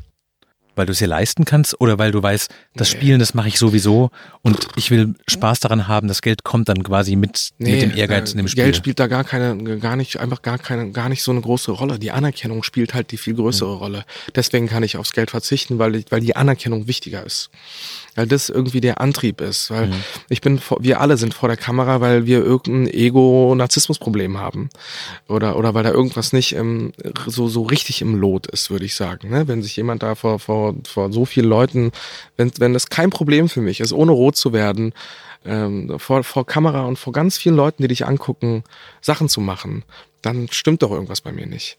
Weil 0.77 0.87
du 0.87 0.92
es 0.92 0.98
dir 0.98 1.07
leisten 1.07 1.44
kannst 1.44 1.81
oder 1.81 1.98
weil 1.98 2.11
du 2.11 2.20
weißt, 2.20 2.53
das 2.74 2.92
nee. 2.92 2.98
Spielen, 2.98 3.20
das 3.20 3.35
mache 3.35 3.46
ich 3.46 3.61
sowieso 3.61 4.11
und 4.42 4.66
ich 4.74 4.90
will 4.90 5.14
Spaß 5.29 5.61
daran 5.61 5.87
haben, 5.87 6.09
das 6.09 6.20
Geld 6.20 6.42
kommt 6.42 6.68
dann 6.68 6.83
quasi 6.83 7.14
mit, 7.14 7.50
nee, 7.59 7.72
mit 7.72 7.83
dem 7.83 7.96
Ehrgeiz 7.96 8.33
in 8.33 8.38
dem 8.38 8.48
Spiel. 8.48 8.64
Geld 8.64 8.77
spielt 8.77 8.98
da 8.98 9.07
gar 9.07 9.22
keine, 9.22 9.79
gar 9.79 9.94
nicht, 9.94 10.18
einfach 10.18 10.42
gar 10.42 10.59
keine, 10.59 10.90
gar 10.90 11.09
nicht 11.09 11.22
so 11.22 11.31
eine 11.31 11.42
große 11.42 11.70
Rolle. 11.70 12.00
Die 12.00 12.11
Anerkennung 12.11 12.64
spielt 12.64 12.92
halt 12.92 13.12
die 13.12 13.18
viel 13.18 13.35
größere 13.35 13.74
mhm. 13.74 13.79
Rolle. 13.79 14.05
Deswegen 14.35 14.66
kann 14.66 14.83
ich 14.83 14.96
aufs 14.96 15.12
Geld 15.12 15.31
verzichten, 15.31 15.79
weil, 15.79 16.05
weil 16.11 16.20
die 16.20 16.35
Anerkennung 16.35 16.88
wichtiger 16.88 17.24
ist. 17.24 17.50
Weil 18.14 18.27
das 18.27 18.48
irgendwie 18.48 18.81
der 18.81 19.00
Antrieb 19.00 19.40
ist. 19.40 19.70
Weil 19.70 19.88
mhm. 19.88 20.05
ich 20.29 20.40
bin, 20.40 20.61
wir 20.81 21.00
alle 21.00 21.16
sind 21.16 21.35
vor 21.35 21.48
der 21.48 21.57
Kamera, 21.57 22.00
weil 22.00 22.27
wir 22.27 22.38
irgendein 22.38 22.92
Ego-Narzissmus-Problem 22.92 24.38
haben. 24.38 24.68
Oder, 25.29 25.57
oder 25.57 25.74
weil 25.74 25.85
da 25.85 25.90
irgendwas 25.90 26.33
nicht 26.33 26.55
im, 26.55 26.92
so, 27.27 27.48
so 27.48 27.62
richtig 27.62 28.03
im 28.03 28.14
Lot 28.14 28.46
ist, 28.46 28.70
würde 28.70 28.85
ich 28.85 28.94
sagen. 28.94 29.31
Ne? 29.31 29.48
Wenn 29.48 29.62
sich 29.62 29.77
jemand 29.77 30.03
da 30.03 30.14
vor, 30.14 30.38
vor, 30.38 30.74
vor 30.85 31.12
so 31.12 31.24
vielen 31.24 31.48
Leuten, 31.48 31.92
wenn, 32.37 32.53
wenn 32.59 32.72
das 32.72 32.88
kein 32.88 33.11
Problem 33.11 33.48
für 33.48 33.61
mich 33.61 33.81
ist, 33.81 33.92
ohne 33.92 34.12
rot 34.12 34.37
zu 34.37 34.53
werden, 34.53 34.92
ähm, 35.44 35.98
vor, 35.98 36.24
vor 36.24 36.46
Kamera 36.46 36.87
und 36.87 36.98
vor 36.98 37.12
ganz 37.12 37.37
vielen 37.37 37.57
Leuten, 37.57 37.83
die 37.83 37.88
dich 37.88 38.07
angucken, 38.07 38.64
Sachen 39.00 39.29
zu 39.29 39.40
machen, 39.40 39.85
dann 40.22 40.48
stimmt 40.50 40.83
doch 40.83 40.90
irgendwas 40.90 41.20
bei 41.20 41.33
mir 41.33 41.46
nicht. 41.46 41.77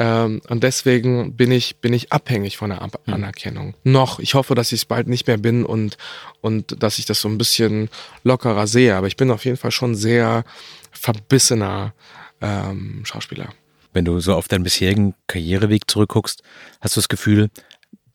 Ähm, 0.00 0.40
und 0.48 0.64
deswegen 0.64 1.36
bin 1.36 1.52
ich, 1.52 1.76
bin 1.76 1.92
ich 1.92 2.10
abhängig 2.10 2.56
von 2.56 2.70
der 2.70 2.80
Ab 2.80 2.98
hm. 3.04 3.14
Anerkennung. 3.14 3.74
Noch. 3.84 4.18
Ich 4.18 4.32
hoffe, 4.32 4.54
dass 4.54 4.72
ich 4.72 4.80
es 4.80 4.84
bald 4.86 5.08
nicht 5.08 5.26
mehr 5.26 5.36
bin 5.36 5.66
und, 5.66 5.98
und 6.40 6.82
dass 6.82 6.98
ich 6.98 7.04
das 7.04 7.20
so 7.20 7.28
ein 7.28 7.36
bisschen 7.36 7.90
lockerer 8.24 8.66
sehe. 8.66 8.96
Aber 8.96 9.08
ich 9.08 9.18
bin 9.18 9.30
auf 9.30 9.44
jeden 9.44 9.58
Fall 9.58 9.70
schon 9.70 9.94
sehr 9.94 10.44
verbissener 10.90 11.92
ähm, 12.40 13.02
Schauspieler. 13.04 13.50
Wenn 13.92 14.06
du 14.06 14.20
so 14.20 14.34
auf 14.34 14.48
deinen 14.48 14.64
bisherigen 14.64 15.14
Karriereweg 15.26 15.90
zurückguckst, 15.90 16.42
hast 16.80 16.96
du 16.96 17.00
das 17.00 17.10
Gefühl, 17.10 17.50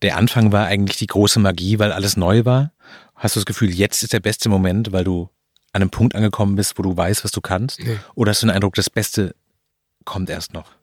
der 0.02 0.16
Anfang 0.16 0.50
war 0.50 0.66
eigentlich 0.66 0.96
die 0.96 1.06
große 1.06 1.38
Magie, 1.38 1.78
weil 1.78 1.92
alles 1.92 2.16
neu 2.16 2.44
war? 2.44 2.72
Hast 3.14 3.36
du 3.36 3.40
das 3.40 3.46
Gefühl, 3.46 3.72
jetzt 3.72 4.02
ist 4.02 4.12
der 4.12 4.20
beste 4.20 4.48
Moment, 4.48 4.90
weil 4.90 5.04
du 5.04 5.30
an 5.72 5.82
einem 5.82 5.90
Punkt 5.90 6.16
angekommen 6.16 6.56
bist, 6.56 6.78
wo 6.78 6.82
du 6.82 6.96
weißt, 6.96 7.22
was 7.22 7.30
du 7.30 7.40
kannst? 7.40 7.78
Nee. 7.78 7.98
Oder 8.16 8.30
hast 8.30 8.42
du 8.42 8.46
den 8.46 8.54
Eindruck, 8.54 8.74
das 8.74 8.90
Beste 8.90 9.36
kommt 10.04 10.30
erst 10.30 10.52
noch? 10.52 10.75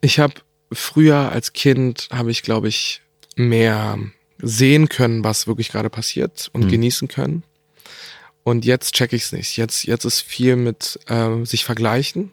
Ich 0.00 0.18
habe 0.18 0.34
früher 0.72 1.32
als 1.32 1.52
Kind, 1.52 2.08
habe 2.12 2.30
ich, 2.30 2.42
glaube 2.42 2.68
ich, 2.68 3.00
mehr 3.34 3.98
sehen 4.38 4.88
können, 4.88 5.24
was 5.24 5.46
wirklich 5.46 5.70
gerade 5.70 5.90
passiert 5.90 6.50
und 6.52 6.64
mhm. 6.64 6.68
genießen 6.68 7.08
können. 7.08 7.42
Und 8.42 8.64
jetzt 8.64 8.94
check 8.94 9.12
ich 9.12 9.24
es 9.24 9.32
nicht. 9.32 9.56
Jetzt, 9.56 9.84
jetzt 9.84 10.04
ist 10.04 10.20
viel 10.20 10.56
mit 10.56 11.00
äh, 11.08 11.44
sich 11.44 11.64
vergleichen 11.64 12.30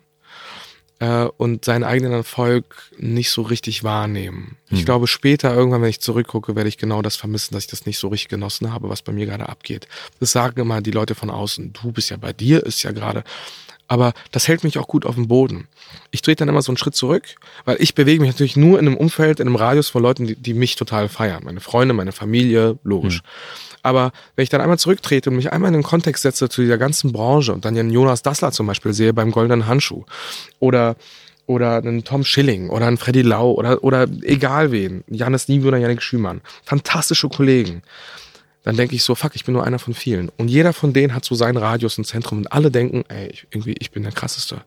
äh, 0.99 1.23
und 1.37 1.65
seinen 1.65 1.83
eigenen 1.83 2.11
Erfolg 2.11 2.91
nicht 2.97 3.31
so 3.31 3.41
richtig 3.41 3.83
wahrnehmen. 3.83 4.57
Mhm. 4.69 4.77
Ich 4.77 4.85
glaube, 4.85 5.07
später, 5.07 5.53
irgendwann, 5.53 5.81
wenn 5.81 5.89
ich 5.89 6.01
zurückgucke, 6.01 6.55
werde 6.55 6.69
ich 6.69 6.77
genau 6.77 7.01
das 7.01 7.15
vermissen, 7.15 7.53
dass 7.53 7.63
ich 7.63 7.69
das 7.69 7.85
nicht 7.85 7.97
so 7.97 8.09
richtig 8.09 8.29
genossen 8.29 8.71
habe, 8.71 8.89
was 8.89 9.01
bei 9.01 9.11
mir 9.11 9.25
gerade 9.25 9.49
abgeht. 9.49 9.87
Das 10.19 10.31
sagen 10.31 10.61
immer 10.61 10.81
die 10.81 10.91
Leute 10.91 11.15
von 11.15 11.29
außen. 11.29 11.73
Du 11.73 11.91
bist 11.91 12.11
ja 12.11 12.17
bei 12.17 12.31
dir, 12.31 12.63
ist 12.63 12.83
ja 12.83 12.91
gerade 12.91 13.23
aber 13.87 14.13
das 14.31 14.47
hält 14.47 14.63
mich 14.63 14.77
auch 14.77 14.87
gut 14.87 15.05
auf 15.05 15.15
dem 15.15 15.27
Boden. 15.27 15.67
Ich 16.11 16.21
trete 16.21 16.39
dann 16.39 16.49
immer 16.49 16.61
so 16.61 16.71
einen 16.71 16.77
Schritt 16.77 16.95
zurück, 16.95 17.23
weil 17.65 17.77
ich 17.79 17.95
bewege 17.95 18.21
mich 18.21 18.31
natürlich 18.31 18.55
nur 18.55 18.79
in 18.79 18.87
einem 18.87 18.97
Umfeld, 18.97 19.39
in 19.39 19.47
einem 19.47 19.55
Radius 19.55 19.89
von 19.89 20.01
Leuten, 20.01 20.27
die, 20.27 20.35
die 20.35 20.53
mich 20.53 20.75
total 20.75 21.09
feiern. 21.09 21.43
Meine 21.43 21.59
Freunde, 21.59 21.93
meine 21.93 22.11
Familie, 22.11 22.77
logisch. 22.83 23.21
Mhm. 23.21 23.27
Aber 23.83 24.11
wenn 24.35 24.43
ich 24.43 24.49
dann 24.49 24.61
einmal 24.61 24.79
zurücktrete 24.79 25.29
und 25.29 25.35
mich 25.35 25.51
einmal 25.51 25.67
in 25.67 25.73
den 25.73 25.83
Kontext 25.83 26.23
setze 26.23 26.47
zu 26.47 26.61
dieser 26.61 26.77
ganzen 26.77 27.11
Branche 27.11 27.53
und 27.53 27.65
dann 27.65 27.75
den 27.75 27.89
Jonas 27.89 28.21
Dassler 28.21 28.51
zum 28.51 28.65
Beispiel 28.65 28.93
sehe 28.93 29.13
beim 29.13 29.31
Goldenen 29.31 29.67
Handschuh 29.67 30.05
oder 30.59 30.95
oder 31.45 31.75
einen 31.75 32.05
Tom 32.05 32.23
Schilling 32.23 32.69
oder 32.69 32.87
einen 32.87 32.95
Freddy 32.95 33.21
Lau 33.21 33.51
oder, 33.51 33.83
oder 33.83 34.07
egal 34.21 34.71
wen, 34.71 35.03
Janis 35.09 35.49
Niebuhr 35.49 35.69
oder 35.69 35.77
Janik 35.77 36.01
Schümann. 36.01 36.39
Fantastische 36.63 37.27
Kollegen 37.27 37.83
dann 38.63 38.77
denke 38.77 38.95
ich 38.95 39.03
so, 39.03 39.13
fuck, 39.13 39.35
ich 39.35 39.43
bin 39.43 39.53
nur 39.53 39.63
einer 39.65 39.79
von 39.79 39.93
vielen. 39.93 40.29
Und 40.37 40.47
jeder 40.47 40.73
von 40.73 40.93
denen 40.93 41.13
hat 41.13 41.25
so 41.25 41.35
seinen 41.35 41.57
Radius 41.57 41.97
und 41.97 42.05
Zentrum 42.05 42.39
und 42.39 42.51
alle 42.51 42.71
denken, 42.71 43.03
ey, 43.09 43.27
ich, 43.27 43.45
irgendwie, 43.51 43.75
ich 43.79 43.91
bin 43.91 44.03
der 44.03 44.13
krasseste. 44.13 44.61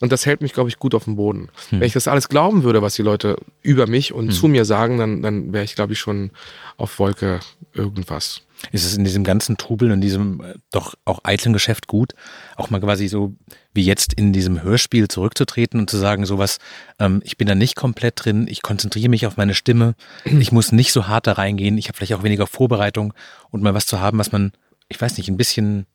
Und 0.00 0.12
das 0.12 0.26
hält 0.26 0.40
mich, 0.40 0.52
glaube 0.52 0.68
ich, 0.68 0.78
gut 0.78 0.94
auf 0.94 1.04
dem 1.04 1.16
Boden. 1.16 1.48
Hm. 1.70 1.80
Wenn 1.80 1.86
ich 1.86 1.92
das 1.92 2.08
alles 2.08 2.28
glauben 2.28 2.62
würde, 2.62 2.82
was 2.82 2.94
die 2.94 3.02
Leute 3.02 3.36
über 3.62 3.86
mich 3.86 4.12
und 4.12 4.28
hm. 4.28 4.32
zu 4.32 4.48
mir 4.48 4.64
sagen, 4.64 4.98
dann, 4.98 5.22
dann 5.22 5.52
wäre 5.52 5.64
ich, 5.64 5.74
glaube 5.74 5.92
ich, 5.92 5.98
schon 5.98 6.30
auf 6.76 6.98
Wolke 6.98 7.40
irgendwas 7.74 8.42
ist 8.70 8.84
es 8.84 8.96
in 8.96 9.04
diesem 9.04 9.24
ganzen 9.24 9.56
Trubel 9.56 9.90
und 9.90 10.00
diesem 10.00 10.40
äh, 10.40 10.54
doch 10.70 10.94
auch 11.04 11.20
eitlen 11.24 11.52
Geschäft 11.52 11.86
gut, 11.86 12.12
auch 12.56 12.70
mal 12.70 12.80
quasi 12.80 13.08
so 13.08 13.34
wie 13.74 13.82
jetzt 13.82 14.12
in 14.12 14.32
diesem 14.32 14.62
Hörspiel 14.62 15.08
zurückzutreten 15.08 15.80
und 15.80 15.90
zu 15.90 15.96
sagen, 15.96 16.26
sowas, 16.26 16.58
ähm, 16.98 17.20
ich 17.24 17.36
bin 17.36 17.48
da 17.48 17.54
nicht 17.54 17.74
komplett 17.74 18.24
drin, 18.24 18.46
ich 18.48 18.62
konzentriere 18.62 19.08
mich 19.08 19.26
auf 19.26 19.36
meine 19.36 19.54
Stimme, 19.54 19.94
ich 20.24 20.52
muss 20.52 20.72
nicht 20.72 20.92
so 20.92 21.08
hart 21.08 21.26
da 21.26 21.32
reingehen, 21.32 21.78
ich 21.78 21.88
habe 21.88 21.96
vielleicht 21.96 22.14
auch 22.14 22.22
weniger 22.22 22.46
Vorbereitung 22.46 23.14
und 23.50 23.62
mal 23.62 23.74
was 23.74 23.86
zu 23.86 24.00
haben, 24.00 24.18
was 24.18 24.32
man, 24.32 24.52
ich 24.88 25.00
weiß 25.00 25.16
nicht, 25.16 25.28
ein 25.28 25.36
bisschen 25.36 25.86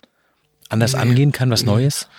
anders 0.69 0.93
nee. 0.93 0.99
angehen 0.99 1.31
kann, 1.31 1.49
was 1.49 1.63
Neues? 1.63 2.09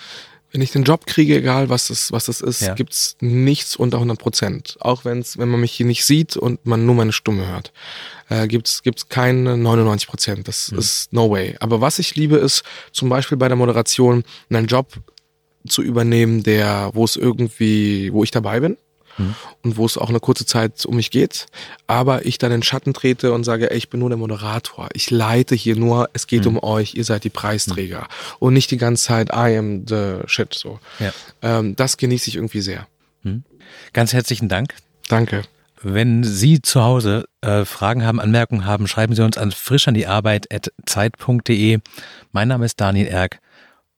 Wenn 0.51 0.63
ich 0.63 0.73
den 0.73 0.85
Job 0.85 1.07
kriege, 1.07 1.37
egal 1.37 1.69
was 1.69 1.89
das, 1.89 2.11
was 2.11 2.27
das 2.27 2.41
ist, 2.41 2.63
ja. 2.63 2.75
gibt's 2.75 3.17
nichts 3.21 3.77
unter 3.77 3.99
100 3.99 4.19
Prozent. 4.19 4.77
Auch 4.81 5.05
wenn's, 5.05 5.37
wenn 5.37 5.49
man 5.49 5.61
mich 5.61 5.73
hier 5.73 5.87
nicht 5.87 6.05
sieht 6.05 6.37
und 6.37 6.65
man 6.65 6.87
nur 6.87 6.95
meine 6.95 7.13
Stimme 7.13 7.47
hört, 7.47 7.73
äh, 8.29 8.49
gibt's 8.49 8.83
gibt's 8.83 9.09
keine 9.09 9.57
99 9.57 10.09
Prozent. 10.09 10.49
Das 10.49 10.73
mhm. 10.73 10.79
ist 10.79 11.13
no 11.13 11.31
way. 11.31 11.57
Aber 11.61 11.81
was 11.81 11.99
ich 11.99 12.17
liebe, 12.17 12.37
ist 12.37 12.63
zum 12.93 13.09
Beispiel 13.09 13.37
bei 13.37 13.49
der 13.49 13.57
Moderation 13.57 14.25
einen 14.49 14.67
Job 14.67 14.95
zu 15.67 15.83
übernehmen, 15.83 16.43
der, 16.43 16.91
wo 16.95 17.05
es 17.05 17.17
irgendwie, 17.17 18.13
wo 18.13 18.25
ich 18.25 18.31
dabei 18.31 18.61
bin 18.61 18.79
mhm. 19.19 19.35
und 19.63 19.77
wo 19.77 19.87
es 19.87 19.99
auch 19.99 20.09
eine 20.09 20.21
kurze 20.21 20.47
Zeit 20.47 20.87
um 20.87 20.97
mich 20.97 21.11
geht, 21.11 21.47
aber 21.87 22.25
ich 22.27 22.39
dann 22.39 22.53
in 22.53 22.59
den 22.59 22.63
Schatten 22.63 22.95
trete 22.95 23.33
und 23.33 23.45
sage, 23.45 23.71
ey, 23.71 23.77
ich 23.77 23.91
bin 23.91 24.01
nur 24.01 24.09
der 24.09 24.19
Moderator, 24.19 24.89
ich 24.95 25.11
leite 25.11 25.55
hier 25.55 25.77
nur, 25.77 26.09
es 26.13 26.27
geht 26.27 26.45
mhm. 26.45 26.59
um 26.59 26.63
euch, 26.63 26.95
ihr 26.95 27.05
seid 27.05 27.25
die 27.25 27.31
Preisträger 27.31 28.01
mhm. 28.01 28.37
und 28.39 28.55
nicht 28.55 28.71
die 28.71 28.79
ganze 28.79 29.05
Zeit, 29.05 29.31
I 29.31 29.57
am 29.57 29.87
the 29.87 30.21
shit, 30.27 30.55
so. 30.55 30.81
Ja. 30.99 31.13
Ähm, 31.43 31.77
das 31.77 31.97
genieße 31.97 32.29
ich 32.29 32.37
irgendwie 32.37 32.61
sehr. 32.61 32.87
Mhm. 33.23 33.45
Ganz 33.93 34.13
herzlichen 34.13 34.49
Dank. 34.49 34.75
Danke. 35.09 35.43
Wenn 35.81 36.25
Sie 36.25 36.61
zu 36.61 36.83
Hause 36.83 37.27
äh, 37.41 37.65
Fragen 37.65 38.05
haben, 38.05 38.19
Anmerkungen 38.19 38.65
haben, 38.65 38.89
schreiben 38.89 39.15
Sie 39.15 39.25
uns 39.25 39.39
an 39.39 39.53
frisch 39.53 39.87
an 39.87 39.95
die 39.95 40.09
Arbeit 40.09 40.53
at 40.53 40.73
zeit.de. 40.87 41.79
Mein 42.33 42.49
Name 42.49 42.65
ist 42.65 42.81
Daniel 42.81 43.07
Erk. 43.07 43.39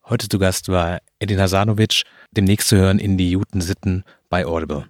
Heute 0.04 0.28
zu 0.28 0.38
Gast 0.38 0.68
war 0.68 1.00
Edina 1.20 1.48
Sanovic, 1.48 2.02
demnächst 2.32 2.68
zu 2.68 2.76
hören 2.76 2.98
in 2.98 3.16
die 3.16 3.30
Juten 3.30 3.60
Sitten 3.60 4.04
bei 4.28 4.44
Audible. 4.44 4.89